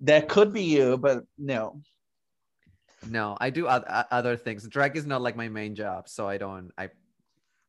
That 0.00 0.28
could 0.28 0.52
be 0.52 0.64
you, 0.64 0.98
but 0.98 1.24
no. 1.38 1.80
No, 3.08 3.36
I 3.40 3.50
do 3.50 3.66
oth- 3.66 3.84
other 4.10 4.36
things. 4.36 4.66
Drag 4.68 4.96
is 4.96 5.06
not 5.06 5.22
like 5.22 5.36
my 5.36 5.48
main 5.48 5.74
job, 5.74 6.08
so 6.08 6.28
I 6.28 6.38
don't. 6.38 6.72
I 6.76 6.90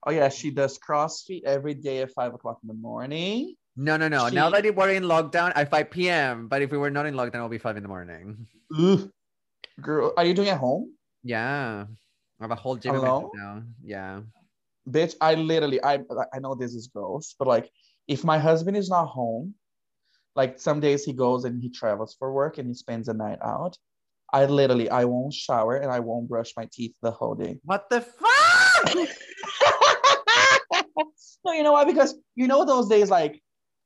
Oh 0.06 0.12
yeah, 0.12 0.30
she 0.30 0.52
does 0.52 0.78
CrossFit 0.78 1.44
every 1.46 1.74
day 1.74 2.02
at 2.02 2.12
five 2.12 2.34
o'clock 2.36 2.60
in 2.62 2.68
the 2.68 2.76
morning. 2.76 3.56
No, 3.76 3.98
no, 3.98 4.08
no. 4.08 4.30
Now 4.30 4.50
that 4.50 4.76
we're 4.76 4.92
in 4.92 5.04
lockdown, 5.04 5.52
at 5.56 5.70
5 5.70 5.92
p.m. 5.92 6.48
But 6.48 6.62
if 6.62 6.72
we 6.72 6.78
were 6.78 6.90
not 6.90 7.06
in 7.06 7.16
lockdown, 7.16 7.36
it'll 7.36 7.50
be 7.50 7.58
five 7.58 7.78
in 7.78 7.84
the 7.84 7.90
morning. 7.90 8.48
Girl, 9.82 10.14
are 10.16 10.26
you 10.26 10.34
doing 10.34 10.50
at 10.50 10.58
home? 10.58 10.94
Yeah, 11.24 11.86
I 12.40 12.44
have 12.44 12.52
a 12.52 12.56
whole 12.56 12.76
gym 12.76 12.96
in 12.96 13.02
my 13.02 13.08
Alone? 13.08 13.22
house 13.24 13.32
now. 13.34 13.64
Yeah. 13.84 14.22
Bitch, 14.90 15.16
I 15.20 15.34
literally 15.34 15.84
I 15.84 16.00
I 16.34 16.40
know 16.40 16.56
this 16.56 16.76
is 16.76 16.88
gross, 16.88 17.36
but 17.38 17.48
like 17.48 17.70
if 18.08 18.24
my 18.24 18.38
husband 18.38 18.78
is 18.78 18.90
not 18.90 19.08
home, 19.08 19.56
like 20.36 20.60
some 20.60 20.80
days 20.80 21.04
he 21.04 21.14
goes 21.14 21.46
and 21.46 21.62
he 21.62 21.70
travels 21.70 22.16
for 22.18 22.32
work 22.32 22.58
and 22.58 22.68
he 22.68 22.74
spends 22.74 23.08
a 23.08 23.14
night 23.14 23.40
out. 23.44 23.78
I 24.32 24.46
literally 24.46 24.90
I 24.90 25.06
won't 25.06 25.34
shower 25.34 25.78
and 25.78 25.92
I 25.92 26.00
won't 26.00 26.28
brush 26.28 26.54
my 26.58 26.68
teeth 26.72 26.96
the 27.02 27.12
whole 27.12 27.36
day. 27.36 27.60
What 27.64 27.90
the 27.90 28.02
fuck? 28.02 28.96
no, 31.46 31.54
you 31.54 31.64
know 31.64 31.72
why? 31.72 31.86
Because 31.86 32.16
you 32.36 32.48
know 32.48 32.66
those 32.66 32.88
days 32.88 33.10
like 33.10 33.42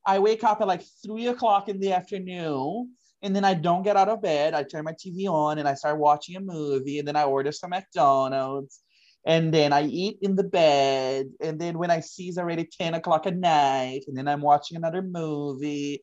I 0.09 0.17
wake 0.17 0.43
up 0.43 0.59
at 0.59 0.67
like 0.67 0.81
three 1.05 1.27
o'clock 1.27 1.69
in 1.69 1.79
the 1.79 1.93
afternoon 1.93 2.93
and 3.21 3.35
then 3.35 3.45
I 3.45 3.53
don't 3.53 3.83
get 3.83 3.95
out 3.95 4.09
of 4.09 4.23
bed. 4.23 4.55
I 4.55 4.63
turn 4.63 4.83
my 4.83 4.93
TV 4.93 5.27
on 5.27 5.59
and 5.59 5.67
I 5.67 5.75
start 5.75 5.99
watching 5.99 6.35
a 6.35 6.39
movie 6.39 6.97
and 6.97 7.07
then 7.07 7.15
I 7.15 7.25
order 7.25 7.51
some 7.51 7.69
McDonald's 7.69 8.79
and 9.23 9.53
then 9.53 9.71
I 9.71 9.83
eat 9.83 10.17
in 10.23 10.35
the 10.35 10.43
bed. 10.43 11.27
And 11.39 11.61
then 11.61 11.77
when 11.77 11.91
I 11.91 11.99
see 11.99 12.27
it's 12.27 12.39
already 12.39 12.65
10 12.65 12.95
o'clock 12.95 13.27
at 13.27 13.37
night 13.37 14.05
and 14.07 14.17
then 14.17 14.27
I'm 14.27 14.41
watching 14.41 14.77
another 14.77 15.03
movie. 15.03 16.01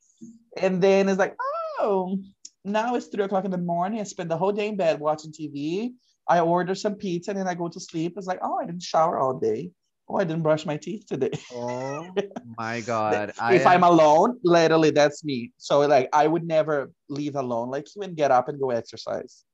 And 0.57 0.81
then 0.81 1.09
it's 1.09 1.19
like, 1.19 1.35
oh, 1.81 2.17
now 2.65 2.95
it's 2.95 3.09
three 3.09 3.25
o'clock 3.25 3.45
in 3.45 3.51
the 3.51 3.59
morning. 3.59 3.99
I 3.99 4.05
spend 4.05 4.31
the 4.31 4.39
whole 4.39 4.53
day 4.53 4.69
in 4.69 4.77
bed 4.77 5.01
watching 5.01 5.33
TV. 5.33 5.95
I 6.29 6.39
order 6.39 6.77
some 6.77 6.95
pizza 6.95 7.33
and 7.33 7.41
then 7.41 7.49
I 7.49 7.55
go 7.55 7.69
to 7.69 7.81
sleep. 7.81 8.15
It's 8.17 8.29
like, 8.29 8.39
oh, 8.41 8.61
I 8.63 8.67
didn't 8.67 8.85
shower 8.85 9.19
all 9.19 9.37
day. 9.37 9.73
Oh, 10.09 10.17
I 10.17 10.25
didn't 10.25 10.43
brush 10.43 10.65
my 10.67 10.77
teeth 10.77 11.07
today. 11.07 11.33
Oh 11.53 12.15
my 12.59 12.81
god! 12.81 13.33
I 13.41 13.55
if 13.55 13.67
am- 13.67 13.83
I'm 13.83 13.83
alone, 13.83 14.39
literally 14.45 14.91
that's 14.91 15.25
me. 15.25 15.53
So 15.59 15.81
like 15.81 16.09
I 16.13 16.27
would 16.27 16.45
never 16.45 16.91
leave 17.09 17.35
alone 17.35 17.71
like 17.71 17.87
you 17.95 18.03
and 18.03 18.17
get 18.17 18.31
up 18.31 18.49
and 18.49 18.61
go 18.61 18.71
exercise. 18.71 19.45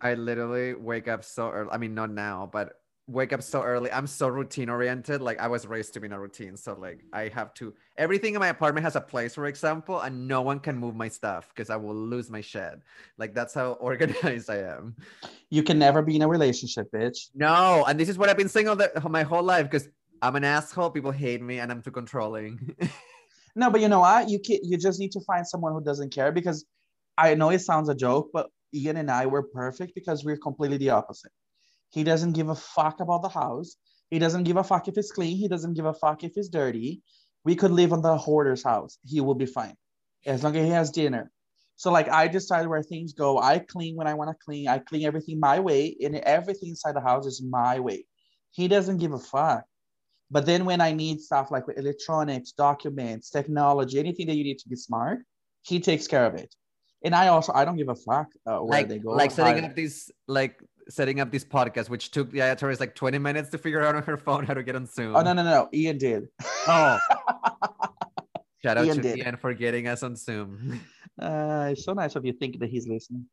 I 0.00 0.14
literally 0.14 0.74
wake 0.74 1.08
up 1.08 1.24
so 1.24 1.50
early. 1.50 1.68
I 1.70 1.76
mean, 1.76 1.94
not 1.94 2.10
now, 2.10 2.48
but 2.50 2.79
wake 3.10 3.32
up 3.32 3.42
so 3.42 3.62
early. 3.62 3.90
I'm 3.92 4.06
so 4.06 4.28
routine 4.28 4.68
oriented. 4.68 5.20
Like 5.20 5.38
I 5.40 5.48
was 5.48 5.66
raised 5.66 5.94
to 5.94 6.00
be 6.00 6.06
in 6.06 6.12
a 6.12 6.20
routine. 6.20 6.56
So 6.56 6.74
like 6.74 7.04
I 7.12 7.28
have 7.28 7.52
to 7.54 7.74
everything 7.96 8.34
in 8.34 8.40
my 8.40 8.48
apartment 8.48 8.84
has 8.84 8.96
a 8.96 9.00
place, 9.00 9.34
for 9.34 9.46
example, 9.46 10.00
and 10.00 10.28
no 10.28 10.42
one 10.42 10.60
can 10.60 10.76
move 10.76 10.94
my 10.94 11.08
stuff 11.08 11.48
because 11.48 11.70
I 11.70 11.76
will 11.76 11.94
lose 11.94 12.30
my 12.30 12.40
shed. 12.40 12.82
Like 13.18 13.34
that's 13.34 13.54
how 13.54 13.72
organized 13.80 14.50
I 14.50 14.58
am. 14.58 14.96
You 15.50 15.62
can 15.62 15.78
never 15.78 16.02
be 16.02 16.16
in 16.16 16.22
a 16.22 16.28
relationship, 16.28 16.90
bitch. 16.92 17.30
No, 17.34 17.84
and 17.86 17.98
this 17.98 18.08
is 18.08 18.18
what 18.18 18.28
I've 18.28 18.36
been 18.36 18.48
saying 18.48 18.68
all 18.68 18.76
the 18.76 18.90
my 19.08 19.22
whole 19.22 19.42
life 19.42 19.70
because 19.70 19.88
I'm 20.22 20.36
an 20.36 20.44
asshole. 20.44 20.90
People 20.90 21.10
hate 21.12 21.42
me, 21.42 21.60
and 21.60 21.70
I'm 21.70 21.82
too 21.82 21.90
controlling. 21.90 22.76
No, 23.56 23.70
but 23.70 23.80
you 23.80 23.88
know 23.88 24.00
what? 24.00 24.28
You 24.28 24.38
can 24.38 24.58
you 24.62 24.78
just 24.78 25.00
need 25.00 25.12
to 25.12 25.20
find 25.20 25.46
someone 25.46 25.72
who 25.72 25.82
doesn't 25.82 26.10
care 26.14 26.32
because 26.32 26.64
I 27.18 27.34
know 27.34 27.50
it 27.50 27.60
sounds 27.60 27.88
a 27.88 27.94
joke, 27.94 28.30
but 28.32 28.48
Ian 28.72 28.96
and 28.96 29.10
I 29.10 29.26
were 29.26 29.42
perfect 29.42 29.94
because 29.94 30.24
we're 30.24 30.36
completely 30.36 30.76
the 30.76 30.90
opposite. 30.90 31.32
He 31.90 32.04
doesn't 32.04 32.32
give 32.32 32.48
a 32.48 32.54
fuck 32.54 33.00
about 33.00 33.22
the 33.22 33.28
house. 33.28 33.76
He 34.10 34.18
doesn't 34.18 34.44
give 34.44 34.56
a 34.56 34.64
fuck 34.64 34.88
if 34.88 34.96
it's 34.96 35.12
clean. 35.12 35.36
He 35.36 35.48
doesn't 35.48 35.74
give 35.74 35.86
a 35.86 35.94
fuck 35.94 36.24
if 36.24 36.32
it's 36.36 36.48
dirty. 36.48 37.02
We 37.44 37.54
could 37.54 37.70
live 37.70 37.92
on 37.92 38.02
the 38.02 38.16
hoarder's 38.16 38.62
house. 38.62 38.98
He 39.04 39.20
will 39.20 39.34
be 39.34 39.46
fine 39.46 39.76
as 40.26 40.42
long 40.42 40.56
as 40.56 40.64
he 40.64 40.70
has 40.70 40.90
dinner. 40.90 41.30
So 41.76 41.90
like 41.90 42.10
I 42.10 42.28
decide 42.28 42.66
where 42.66 42.82
things 42.82 43.12
go. 43.14 43.38
I 43.38 43.58
clean 43.58 43.96
when 43.96 44.06
I 44.06 44.14
want 44.14 44.30
to 44.30 44.44
clean. 44.44 44.68
I 44.68 44.78
clean 44.78 45.06
everything 45.06 45.40
my 45.40 45.60
way, 45.60 45.96
and 46.02 46.16
everything 46.16 46.70
inside 46.70 46.94
the 46.94 47.00
house 47.00 47.24
is 47.26 47.42
my 47.42 47.80
way. 47.80 48.04
He 48.50 48.68
doesn't 48.68 48.98
give 48.98 49.12
a 49.12 49.18
fuck. 49.18 49.64
But 50.30 50.46
then 50.46 50.64
when 50.64 50.80
I 50.80 50.92
need 50.92 51.20
stuff 51.20 51.50
like 51.50 51.64
electronics, 51.76 52.52
documents, 52.52 53.30
technology, 53.30 53.98
anything 53.98 54.26
that 54.26 54.36
you 54.36 54.44
need 54.44 54.58
to 54.58 54.68
be 54.68 54.76
smart, 54.76 55.20
he 55.62 55.80
takes 55.80 56.06
care 56.06 56.26
of 56.26 56.34
it. 56.34 56.54
And 57.02 57.14
I 57.14 57.28
also 57.28 57.52
I 57.54 57.64
don't 57.64 57.76
give 57.76 57.88
a 57.88 57.94
fuck 57.94 58.26
uh, 58.46 58.58
where 58.58 58.80
like 58.80 58.88
they 58.88 58.98
go. 58.98 59.12
like 59.12 59.30
setting 59.30 59.64
up 59.64 59.74
these 59.74 60.10
like 60.28 60.62
setting 60.90 61.20
up 61.20 61.30
this 61.30 61.44
podcast, 61.44 61.88
which 61.88 62.10
took 62.10 62.30
the 62.30 62.38
Yaya 62.38 62.56
Torres 62.56 62.80
like 62.80 62.94
20 62.94 63.18
minutes 63.18 63.50
to 63.50 63.58
figure 63.58 63.82
out 63.82 63.94
on 63.94 64.02
her 64.02 64.16
phone 64.16 64.44
how 64.44 64.54
to 64.54 64.62
get 64.62 64.76
on 64.76 64.86
Zoom. 64.86 65.16
Oh 65.16 65.22
no 65.22 65.32
no 65.32 65.42
no! 65.42 65.68
Ian 65.72 65.98
did. 65.98 66.28
Oh. 66.66 66.98
Shout 68.62 68.76
out 68.76 68.84
Ian 68.84 68.96
to 68.96 69.02
did. 69.02 69.18
Ian 69.18 69.36
for 69.36 69.54
getting 69.54 69.88
us 69.88 70.02
on 70.02 70.16
Zoom. 70.16 70.80
Uh, 71.20 71.70
it's 71.72 71.84
so 71.84 71.94
nice 71.94 72.16
of 72.16 72.26
you 72.26 72.32
thinking 72.32 72.60
that 72.60 72.70
he's 72.70 72.86
listening. 72.86 73.26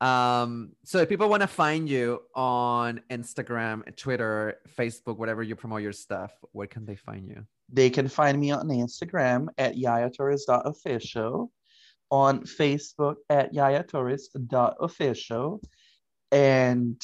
Um, 0.00 0.72
so 0.84 0.98
if 0.98 1.08
people 1.08 1.28
want 1.28 1.42
to 1.42 1.46
find 1.46 1.88
you 1.88 2.22
on 2.34 3.00
Instagram, 3.08 3.96
Twitter, 3.96 4.56
Facebook, 4.76 5.16
whatever 5.16 5.44
you 5.44 5.54
promote 5.54 5.82
your 5.82 5.92
stuff, 5.92 6.32
where 6.50 6.66
can 6.66 6.84
they 6.84 6.96
find 6.96 7.28
you? 7.28 7.46
They 7.72 7.88
can 7.88 8.08
find 8.08 8.40
me 8.40 8.50
on 8.50 8.66
Instagram 8.68 9.46
at 9.58 9.76
yayatorres.official, 9.76 11.52
on 12.10 12.40
Facebook 12.40 13.14
at 13.30 13.54
yayatorres.official, 13.54 15.60
and 16.32 17.00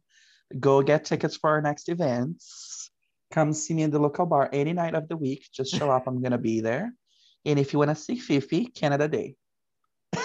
Go 0.60 0.82
get 0.82 1.04
tickets 1.04 1.36
for 1.36 1.50
our 1.50 1.60
next 1.60 1.88
events. 1.88 2.92
Come 3.32 3.52
see 3.52 3.74
me 3.74 3.82
in 3.82 3.90
the 3.90 3.98
local 3.98 4.26
bar 4.26 4.48
any 4.52 4.72
night 4.72 4.94
of 4.94 5.08
the 5.08 5.16
week. 5.16 5.48
Just 5.52 5.74
show 5.74 5.90
up. 5.90 6.06
I'm 6.06 6.20
going 6.20 6.30
to 6.32 6.38
be 6.38 6.60
there. 6.60 6.92
And 7.44 7.58
if 7.58 7.72
you 7.72 7.80
want 7.80 7.90
to 7.90 7.96
see 7.96 8.14
Fifi, 8.16 8.66
Canada 8.66 9.08
Day. 9.08 9.34
If 10.12 10.22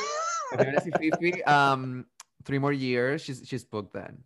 you 0.52 0.58
want 0.58 0.78
to 0.78 0.84
see 0.84 0.92
Fifi, 0.92 1.44
um, 1.46 2.06
three 2.46 2.60
more 2.60 2.74
years. 2.74 3.22
She's 3.22 3.42
she's 3.46 3.64
booked 3.64 3.94
then. 3.94 4.18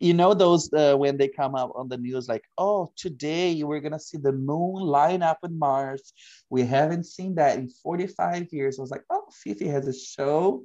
You 0.00 0.14
know 0.14 0.32
those 0.32 0.72
uh, 0.72 0.94
when 0.94 1.16
they 1.16 1.28
come 1.28 1.54
up 1.54 1.72
on 1.74 1.88
the 1.88 1.98
news 1.98 2.28
like, 2.28 2.44
oh, 2.56 2.92
today 2.96 3.62
we're 3.64 3.80
gonna 3.80 3.98
see 3.98 4.18
the 4.18 4.32
moon 4.32 4.82
line 4.82 5.22
up 5.22 5.38
with 5.42 5.50
Mars. 5.50 6.12
We 6.50 6.62
haven't 6.62 7.04
seen 7.04 7.34
that 7.36 7.58
in 7.58 7.68
45 7.68 8.48
years. 8.52 8.78
I 8.78 8.82
was 8.82 8.90
like, 8.90 9.04
oh, 9.10 9.24
Fifi 9.32 9.66
has 9.68 9.88
a 9.88 9.92
show. 9.92 10.64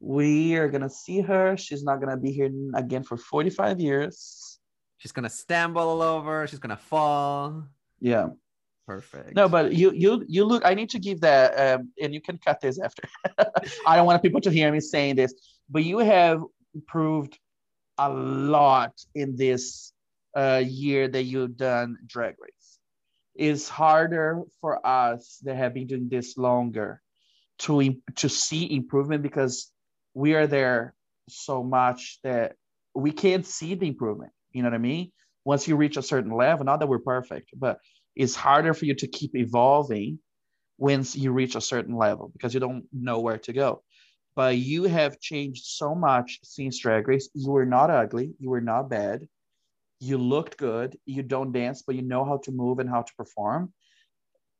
We 0.00 0.56
are 0.56 0.68
gonna 0.68 0.90
see 0.90 1.20
her. 1.22 1.56
She's 1.56 1.84
not 1.84 2.00
gonna 2.00 2.18
be 2.18 2.32
here 2.32 2.50
again 2.74 3.02
for 3.02 3.16
45 3.16 3.80
years. 3.80 4.58
She's 4.98 5.12
gonna 5.12 5.30
stumble 5.30 5.82
all 5.82 6.02
over. 6.02 6.46
She's 6.46 6.58
gonna 6.58 6.76
fall. 6.76 7.64
Yeah. 8.00 8.28
Perfect. 8.86 9.34
No, 9.34 9.48
but 9.48 9.72
you 9.72 9.92
you 9.92 10.24
you 10.28 10.44
look. 10.44 10.64
I 10.66 10.74
need 10.74 10.90
to 10.90 10.98
give 10.98 11.22
that, 11.22 11.78
um, 11.78 11.90
and 12.00 12.12
you 12.12 12.20
can 12.20 12.36
cut 12.36 12.60
this 12.60 12.78
after. 12.78 13.02
I 13.86 13.96
don't 13.96 14.04
want 14.04 14.22
people 14.22 14.42
to 14.42 14.50
hear 14.50 14.70
me 14.70 14.80
saying 14.80 15.16
this, 15.16 15.32
but 15.70 15.84
you 15.84 15.98
have 15.98 16.42
improved 16.74 17.38
a 17.98 18.10
lot 18.10 18.92
in 19.14 19.36
this 19.36 19.92
uh, 20.36 20.62
year 20.64 21.08
that 21.08 21.24
you've 21.24 21.56
done 21.56 21.96
Drag 22.06 22.34
Race. 22.40 22.78
It's 23.34 23.68
harder 23.68 24.42
for 24.60 24.84
us 24.86 25.38
that 25.42 25.56
have 25.56 25.74
been 25.74 25.86
doing 25.86 26.08
this 26.08 26.36
longer 26.36 27.00
to 27.60 27.94
to 28.16 28.28
see 28.28 28.74
improvement 28.74 29.22
because 29.22 29.70
we 30.14 30.34
are 30.34 30.46
there 30.46 30.94
so 31.28 31.62
much 31.62 32.18
that 32.22 32.54
we 32.94 33.10
can't 33.10 33.46
see 33.46 33.74
the 33.74 33.88
improvement. 33.88 34.32
You 34.52 34.62
know 34.62 34.68
what 34.68 34.74
I 34.74 34.78
mean? 34.78 35.12
Once 35.44 35.66
you 35.68 35.76
reach 35.76 35.96
a 35.96 36.02
certain 36.02 36.32
level, 36.32 36.64
not 36.64 36.80
that 36.80 36.88
we're 36.88 37.00
perfect, 37.00 37.50
but 37.56 37.78
it's 38.16 38.34
harder 38.34 38.72
for 38.72 38.84
you 38.84 38.94
to 38.94 39.08
keep 39.08 39.34
evolving 39.34 40.18
once 40.78 41.16
you 41.16 41.32
reach 41.32 41.54
a 41.54 41.60
certain 41.60 41.96
level 41.96 42.30
because 42.32 42.54
you 42.54 42.60
don't 42.60 42.84
know 42.92 43.20
where 43.20 43.38
to 43.38 43.52
go. 43.52 43.82
But 44.36 44.56
you 44.56 44.84
have 44.84 45.20
changed 45.20 45.64
so 45.64 45.94
much 45.94 46.40
since 46.42 46.78
Drag 46.78 47.06
Race. 47.06 47.28
You 47.34 47.50
were 47.50 47.66
not 47.66 47.90
ugly. 47.90 48.34
You 48.38 48.50
were 48.50 48.60
not 48.60 48.90
bad. 48.90 49.28
You 50.00 50.18
looked 50.18 50.56
good. 50.56 50.98
You 51.06 51.22
don't 51.22 51.52
dance, 51.52 51.82
but 51.86 51.94
you 51.94 52.02
know 52.02 52.24
how 52.24 52.38
to 52.38 52.52
move 52.52 52.80
and 52.80 52.90
how 52.90 53.02
to 53.02 53.14
perform. 53.16 53.72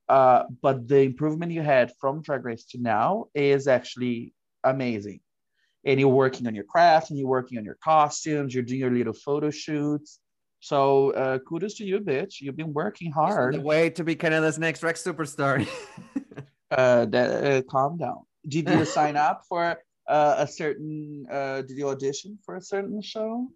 Uh, 0.09 0.45
but 0.63 0.87
the 0.87 1.01
improvement 1.01 1.53
you 1.53 1.63
had 1.63 1.93
from 2.01 2.23
Drag 2.23 2.45
Race 2.45 2.65
to 2.67 2.79
now 2.79 3.27
is 3.35 3.67
actually 3.67 4.35
amazing. 4.63 5.21
And 5.85 5.99
you're 5.99 6.09
working 6.09 6.47
on 6.47 6.55
your 6.55 6.65
craft 6.65 7.11
and 7.11 7.19
you're 7.19 7.29
working 7.29 7.59
on 7.59 7.65
your 7.65 7.79
costumes. 7.83 8.55
You're 8.55 8.63
doing 8.63 8.81
your 8.81 8.91
little 8.91 9.13
photo 9.13 9.51
shoots. 9.51 10.21
So 10.61 11.11
uh, 11.11 11.39
kudos 11.41 11.75
to 11.75 11.85
you, 11.85 12.01
bitch. 12.01 12.41
You've 12.41 12.57
been 12.57 12.73
working 12.73 13.13
hard. 13.13 13.55
the 13.55 13.61
way 13.61 13.91
to 13.91 14.05
be 14.05 14.15
Canada's 14.15 14.59
next 14.59 14.83
Rex 14.83 15.03
superstar. 15.03 15.69
uh, 16.71 17.05
that, 17.05 17.45
uh, 17.45 17.63
calm 17.71 17.99
down. 17.99 18.23
Did 18.47 18.69
you 18.69 18.85
sign 18.85 19.17
up 19.17 19.43
for 19.49 19.77
uh, 20.09 20.35
a 20.39 20.47
certain? 20.47 21.27
Uh, 21.31 21.63
did 21.63 21.77
you 21.79 21.89
audition 21.89 22.39
for 22.45 22.57
a 22.57 22.61
certain 22.63 23.01
show? 23.01 23.49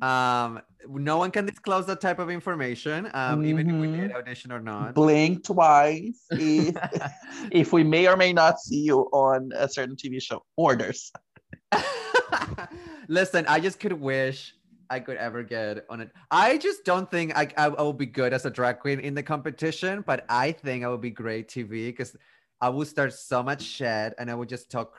um, 0.00 0.60
no 0.88 1.18
one 1.18 1.30
can 1.32 1.44
disclose 1.44 1.86
that 1.86 2.00
type 2.00 2.20
of 2.20 2.30
information, 2.30 3.10
um, 3.14 3.44
even 3.44 3.68
if 3.68 3.80
we 3.80 3.88
Mhm. 3.88 4.00
did 4.00 4.12
audition 4.12 4.52
or 4.52 4.60
not. 4.60 4.94
Blink 4.94 5.44
twice 5.44 6.24
if 6.30 6.76
if 7.52 7.72
we 7.72 7.82
may 7.82 8.06
or 8.06 8.16
may 8.16 8.32
not 8.32 8.60
see 8.60 8.78
you 8.78 9.00
on 9.12 9.50
a 9.54 9.68
certain 9.68 9.96
TV 9.96 10.20
show. 10.22 10.44
Orders. 10.56 11.10
Listen, 13.08 13.44
I 13.48 13.58
just 13.60 13.80
could 13.80 13.92
wish 13.92 14.54
I 14.88 15.00
could 15.00 15.16
ever 15.16 15.42
get 15.42 15.84
on 15.90 16.00
it. 16.00 16.10
I 16.30 16.58
just 16.58 16.84
don't 16.84 17.10
think 17.10 17.36
I, 17.36 17.48
I, 17.56 17.66
I 17.66 17.82
will 17.82 17.92
be 17.92 18.06
good 18.06 18.32
as 18.32 18.44
a 18.46 18.50
drag 18.50 18.78
queen 18.78 19.00
in 19.00 19.14
the 19.14 19.22
competition, 19.22 20.04
but 20.06 20.24
I 20.28 20.52
think 20.52 20.84
I 20.84 20.88
would 20.88 21.00
be 21.00 21.10
great 21.10 21.48
TV 21.48 21.86
because 21.88 22.14
I 22.62 22.68
would 22.68 22.86
start 22.86 23.12
so 23.12 23.42
much 23.42 23.62
shit 23.62 24.14
and 24.18 24.30
I 24.30 24.34
would 24.34 24.48
just 24.48 24.70
talk 24.70 24.96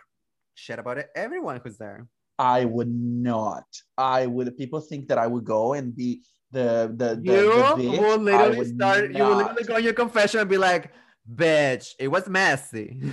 shit 0.53 0.79
about 0.79 0.97
it. 0.97 1.07
Everyone 1.15 1.61
who's 1.63 1.77
there. 1.77 2.07
I 2.37 2.65
would 2.65 2.93
not. 2.93 3.63
I 3.97 4.25
would. 4.27 4.57
People 4.57 4.81
think 4.81 5.07
that 5.07 5.17
I 5.17 5.27
would 5.27 5.45
go 5.45 5.73
and 5.73 5.95
be 5.95 6.23
the 6.51 6.93
the 6.95 7.15
the, 7.15 7.33
You 7.33 7.91
the 7.93 8.01
will 8.01 8.17
literally 8.17 8.57
would 8.57 8.75
start, 8.75 9.11
you 9.15 9.23
will 9.23 9.29
not. 9.29 9.37
literally 9.37 9.63
go 9.63 9.75
in 9.77 9.83
your 9.85 9.93
confession 9.93 10.41
and 10.41 10.49
be 10.49 10.57
like, 10.57 10.91
bitch, 11.33 11.91
it 11.99 12.09
was 12.09 12.27
messy. 12.27 12.99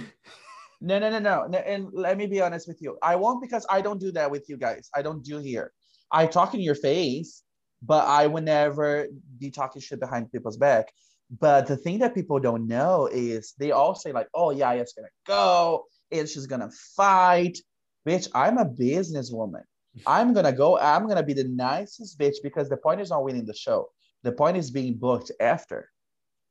No, 0.82 0.98
no, 0.98 1.11
no, 1.11 1.18
no, 1.18 1.46
no. 1.46 1.59
And 1.59 1.88
let 1.92 2.16
me 2.16 2.26
be 2.26 2.40
honest 2.40 2.66
with 2.66 2.80
you. 2.80 2.96
I 3.03 3.14
won't 3.14 3.42
because 3.42 3.66
I 3.68 3.82
don't 3.82 4.01
do 4.01 4.11
that 4.12 4.30
with 4.30 4.48
you 4.48 4.57
guys. 4.57 4.88
I 4.96 5.03
don't 5.03 5.22
do 5.22 5.36
here. 5.36 5.72
I 6.11 6.24
talk 6.26 6.55
in 6.55 6.61
your 6.61 6.74
face, 6.74 7.42
but 7.82 8.07
I 8.07 8.26
would 8.26 8.44
never 8.44 9.07
be 9.38 9.51
talking 9.51 9.82
shit 9.82 10.01
behind 10.01 10.32
people's 10.32 10.57
back. 10.57 10.90
But 11.39 11.68
the 11.68 11.76
thing 11.76 12.01
that 12.01 12.14
people 12.14 12.41
don't 12.41 12.66
know 12.66 13.09
is 13.11 13.55
they 13.59 13.70
all 13.70 13.95
say, 13.95 14.12
like, 14.12 14.28
oh, 14.35 14.51
yeah, 14.51 14.72
it's 14.72 14.93
gonna 14.93 15.09
go 15.26 15.85
It's 16.11 16.35
just 16.35 16.49
gonna 16.49 16.70
fight. 16.97 17.59
Bitch, 18.07 18.28
I'm 18.35 18.59
a 18.59 18.64
businesswoman. 18.64 19.62
I'm 20.07 20.33
gonna 20.33 20.53
go, 20.53 20.78
I'm 20.78 21.07
gonna 21.07 21.22
be 21.22 21.35
the 21.35 21.45
nicest 21.45 22.18
bitch 22.18 22.37
because 22.43 22.68
the 22.68 22.76
point 22.76 23.01
is 23.01 23.11
not 23.11 23.24
winning 23.24 23.47
the 23.47 23.55
show. 23.55 23.91
The 24.24 24.33
point 24.33 24.57
is 24.57 24.70
being 24.70 24.95
booked 24.95 25.31
after. 25.41 25.89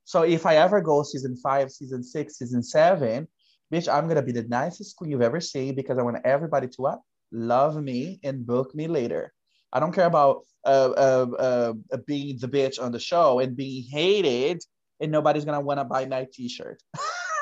So 0.06 0.24
if 0.24 0.46
I 0.46 0.56
ever 0.56 0.82
go 0.82 1.04
season 1.04 1.36
five, 1.36 1.72
season 1.72 2.02
six, 2.04 2.38
season 2.38 2.64
seven, 2.64 3.28
bitch, 3.74 3.94
I'm 3.94 4.08
gonna 4.08 4.22
be 4.22 4.32
the 4.32 4.44
nicest 4.44 4.96
queen 4.96 5.12
you've 5.12 5.22
ever 5.22 5.42
seen 5.42 5.76
because 5.76 5.98
I 5.98 6.04
want 6.04 6.18
everybody 6.26 6.68
to 6.68 6.82
what? 6.82 7.00
Love 7.32 7.82
me 7.82 8.20
and 8.24 8.46
book 8.46 8.74
me 8.74 8.88
later. 8.88 9.34
I 9.72 9.80
don't 9.80 9.94
care 9.94 10.06
about 10.06 10.46
uh, 10.66 10.90
uh, 10.98 11.74
uh, 11.92 11.98
being 12.06 12.38
the 12.40 12.48
bitch 12.48 12.82
on 12.82 12.92
the 12.92 13.00
show 13.00 13.40
and 13.40 13.56
being 13.56 13.84
hated, 13.90 14.62
and 15.00 15.12
nobody's 15.12 15.46
gonna 15.46 15.62
wanna 15.62 15.86
buy 15.86 16.06
my 16.06 16.28
t-shirt. 16.32 16.82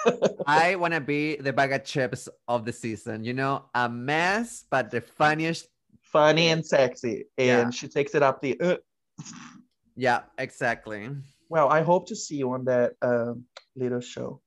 I 0.48 0.76
want 0.76 0.94
to 0.94 1.02
be 1.02 1.36
the 1.36 1.52
bag 1.52 1.74
of 1.74 1.84
chips 1.84 2.30
of 2.48 2.64
the 2.66 2.72
season. 2.72 3.24
You 3.24 3.34
know, 3.34 3.66
a 3.74 3.90
mess, 3.90 4.64
but 4.70 4.90
the 4.92 5.02
funniest. 5.02 5.68
Funny 6.02 6.48
and 6.48 6.66
sexy, 6.66 7.26
and 7.38 7.48
Yeah. 7.48 7.70
she 7.70 7.88
takes 7.88 8.16
it 8.16 8.24
up 8.24 8.42
the. 8.42 8.60
Uh. 8.62 8.78
Yeah, 9.96 10.22
exactly. 10.38 11.10
Well, 11.50 11.70
I 11.70 11.82
hope 11.82 12.08
to 12.08 12.16
see 12.16 12.38
you 12.38 12.52
on 12.52 12.66
that 12.66 12.94
um, 13.02 13.44
little 13.76 14.00
show. 14.00 14.42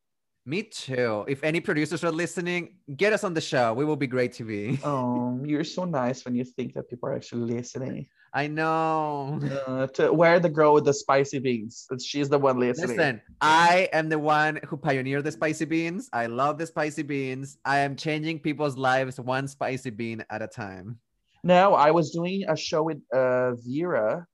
Me 0.51 0.64
too. 0.64 1.24
If 1.28 1.44
any 1.44 1.61
producers 1.61 2.03
are 2.03 2.11
listening, 2.11 2.74
get 2.96 3.12
us 3.12 3.22
on 3.22 3.34
the 3.34 3.40
show. 3.40 3.72
We 3.72 3.84
will 3.84 3.94
be 3.94 4.09
great 4.09 4.32
TV. 4.32 4.80
Oh, 4.82 5.38
you're 5.44 5.62
so 5.62 5.84
nice 5.84 6.24
when 6.24 6.34
you 6.34 6.42
think 6.42 6.74
that 6.74 6.90
people 6.90 7.09
are 7.09 7.14
actually 7.14 7.55
listening. 7.55 8.09
I 8.34 8.48
know. 8.48 9.38
Uh, 9.68 9.86
to 9.94 10.12
where 10.12 10.40
the 10.40 10.48
girl 10.48 10.74
with 10.74 10.86
the 10.86 10.92
spicy 10.92 11.38
beans? 11.38 11.86
She's 12.05 12.28
the 12.28 12.36
one 12.36 12.59
listening. 12.59 12.96
Listen, 12.96 13.20
I 13.40 13.88
am 13.92 14.09
the 14.09 14.18
one 14.18 14.59
who 14.66 14.76
pioneered 14.76 15.22
the 15.22 15.30
spicy 15.30 15.66
beans. 15.66 16.11
I 16.12 16.26
love 16.26 16.59
the 16.59 16.66
spicy 16.66 17.05
beans. 17.05 17.57
I 17.64 17.78
am 17.78 17.94
changing 17.94 18.40
people's 18.40 18.76
lives 18.76 19.20
one 19.20 19.46
spicy 19.46 19.90
bean 19.90 20.24
at 20.30 20.42
a 20.42 20.48
time. 20.48 20.98
No, 21.44 21.74
I 21.74 21.92
was 21.92 22.11
doing 22.11 22.42
a 22.48 22.57
show 22.57 22.82
with 22.82 22.98
uh, 23.14 23.53
Vera, 23.64 24.26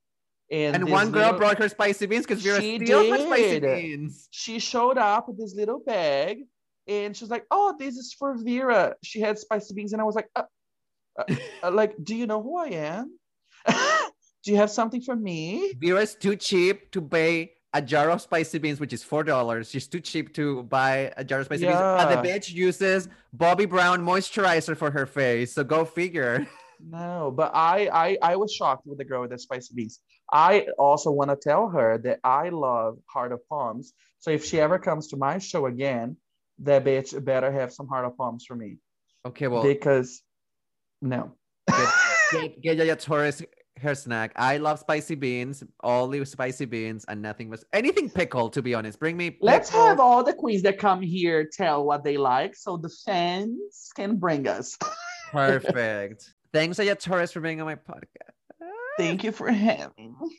and, 0.51 0.77
And 0.77 0.91
one 0.91 1.11
girl 1.11 1.25
little- 1.25 1.39
brought 1.39 1.59
her 1.59 1.69
spicy 1.69 2.07
beans 2.07 2.27
because 2.27 2.43
Vera 2.43 2.61
She 2.61 2.77
steals 2.77 3.09
her 3.09 3.19
spicy 3.27 3.61
beans. 3.61 4.29
She 4.31 4.59
showed 4.59 4.99
up 4.99 5.29
with 5.29 5.39
this 5.39 5.55
little 5.55 5.81
bag, 5.81 6.39
and 6.87 7.17
she's 7.17 7.31
like, 7.31 7.45
"Oh, 7.51 7.75
this 7.79 7.97
is 7.97 8.13
for 8.13 8.37
Vera." 8.37 8.95
She 9.03 9.21
had 9.21 9.39
spicy 9.39 9.75
beans, 9.75 9.93
and 9.93 10.01
I 10.01 10.05
was 10.05 10.15
like, 10.15 10.29
uh, 10.37 10.43
uh, 11.19 11.25
uh, 11.65 11.71
"Like, 11.71 11.95
do 12.03 12.15
you 12.15 12.27
know 12.27 12.43
who 12.43 12.57
I 12.59 12.69
am? 12.69 13.19
do 13.67 14.53
you 14.53 14.57
have 14.57 14.71
something 14.71 15.01
for 15.01 15.17
me?" 15.17 15.73
Vera's 15.79 16.15
too 16.15 16.37
cheap 16.37 16.91
to 16.93 17.03
pay 17.03 17.53
a 17.75 17.83
jar 17.83 18.11
of 18.11 18.23
spicy 18.23 18.59
beans, 18.59 18.79
which 18.81 18.93
is 18.93 19.03
four 19.03 19.25
dollars. 19.25 19.69
She's 19.71 19.89
too 19.89 20.01
cheap 20.01 20.33
to 20.35 20.63
buy 20.63 21.13
a 21.17 21.25
jar 21.25 21.41
of 21.41 21.47
spicy 21.47 21.67
beans. 21.67 21.77
And 21.77 22.11
the 22.25 22.29
bitch 22.29 22.53
uses 22.53 23.09
Bobbi 23.37 23.69
Brown 23.69 24.03
moisturizer 24.07 24.77
for 24.77 24.91
her 24.93 25.07
face. 25.07 25.55
So 25.55 25.65
go 25.65 25.85
figure. 25.85 26.47
No, 26.89 27.33
but 27.35 27.51
I, 27.55 27.89
I 27.93 28.19
I 28.23 28.37
was 28.37 28.53
shocked 28.53 28.87
with 28.87 28.99
the 28.99 29.05
girl 29.05 29.23
with 29.23 29.31
the 29.31 29.39
spicy 29.39 29.75
beans. 29.75 30.01
I 30.33 30.69
also 30.79 31.11
want 31.11 31.31
to 31.31 31.37
tell 31.37 31.69
her 31.69 31.99
that 31.99 32.21
I 32.23 32.51
love 32.51 32.99
Heart 33.13 33.33
of 33.33 33.41
Palms. 33.49 33.93
So 34.21 34.31
if 34.31 34.45
she 34.45 34.61
ever 34.61 34.79
comes 34.79 35.09
to 35.09 35.17
my 35.17 35.39
show 35.39 35.67
again, 35.67 36.17
that 36.61 36.85
bitch 36.85 37.25
better 37.25 37.51
have 37.51 37.73
some 37.73 37.89
Heart 37.89 38.07
of 38.07 38.17
Palms 38.17 38.45
for 38.47 38.55
me 38.55 38.79
Okay, 39.27 39.49
well, 39.49 39.65
because 39.65 40.23
no. 41.03 41.33
get, 41.69 42.63
get 42.63 42.77
Yaya 42.77 42.95
Torres 42.95 43.43
her 43.81 43.95
snack. 43.95 44.33
I 44.37 44.59
love 44.59 44.79
spicy 44.79 45.17
beans, 45.17 45.65
only 45.83 46.25
spicy 46.25 46.65
beans, 46.65 47.05
and 47.09 47.21
nothing 47.21 47.51
was 47.51 47.65
anything 47.73 48.09
pickled. 48.09 48.53
To 48.53 48.63
be 48.63 48.73
honest, 48.75 49.01
bring 49.01 49.17
me. 49.17 49.37
Let's 49.41 49.69
have 49.71 49.99
all 49.99 50.23
the 50.23 50.33
queens 50.33 50.63
that 50.63 50.79
come 50.79 51.03
here 51.03 51.49
tell 51.53 51.85
what 51.85 52.05
they 52.05 52.17
like 52.17 52.55
so 52.55 52.77
the 52.77 52.89
fans 53.05 53.91
can 53.97 54.17
bring 54.17 54.47
us. 54.47 54.79
Perfect. 55.33 56.33
Thanks, 56.53 56.79
Yaya 56.79 56.95
Torres, 56.95 57.33
for 57.33 57.41
being 57.41 57.61
on 57.61 57.67
my 57.67 57.75
podcast. 57.75 58.35
Thank 58.99 59.25
you 59.25 59.33
for 59.33 59.51
having 59.51 60.17
me. 60.21 60.39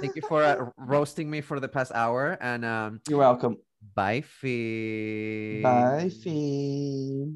Thank 0.00 0.16
you 0.16 0.22
for 0.22 0.42
uh, 0.42 0.70
roasting 0.78 1.30
me 1.30 1.40
for 1.40 1.60
the 1.60 1.68
past 1.68 1.92
hour. 1.94 2.36
And 2.40 2.64
um, 2.64 3.00
You're 3.08 3.18
welcome. 3.18 3.58
bye, 3.94 4.22
Fee. 4.22 5.60
Bye, 5.62 6.10
Fee. 6.22 7.32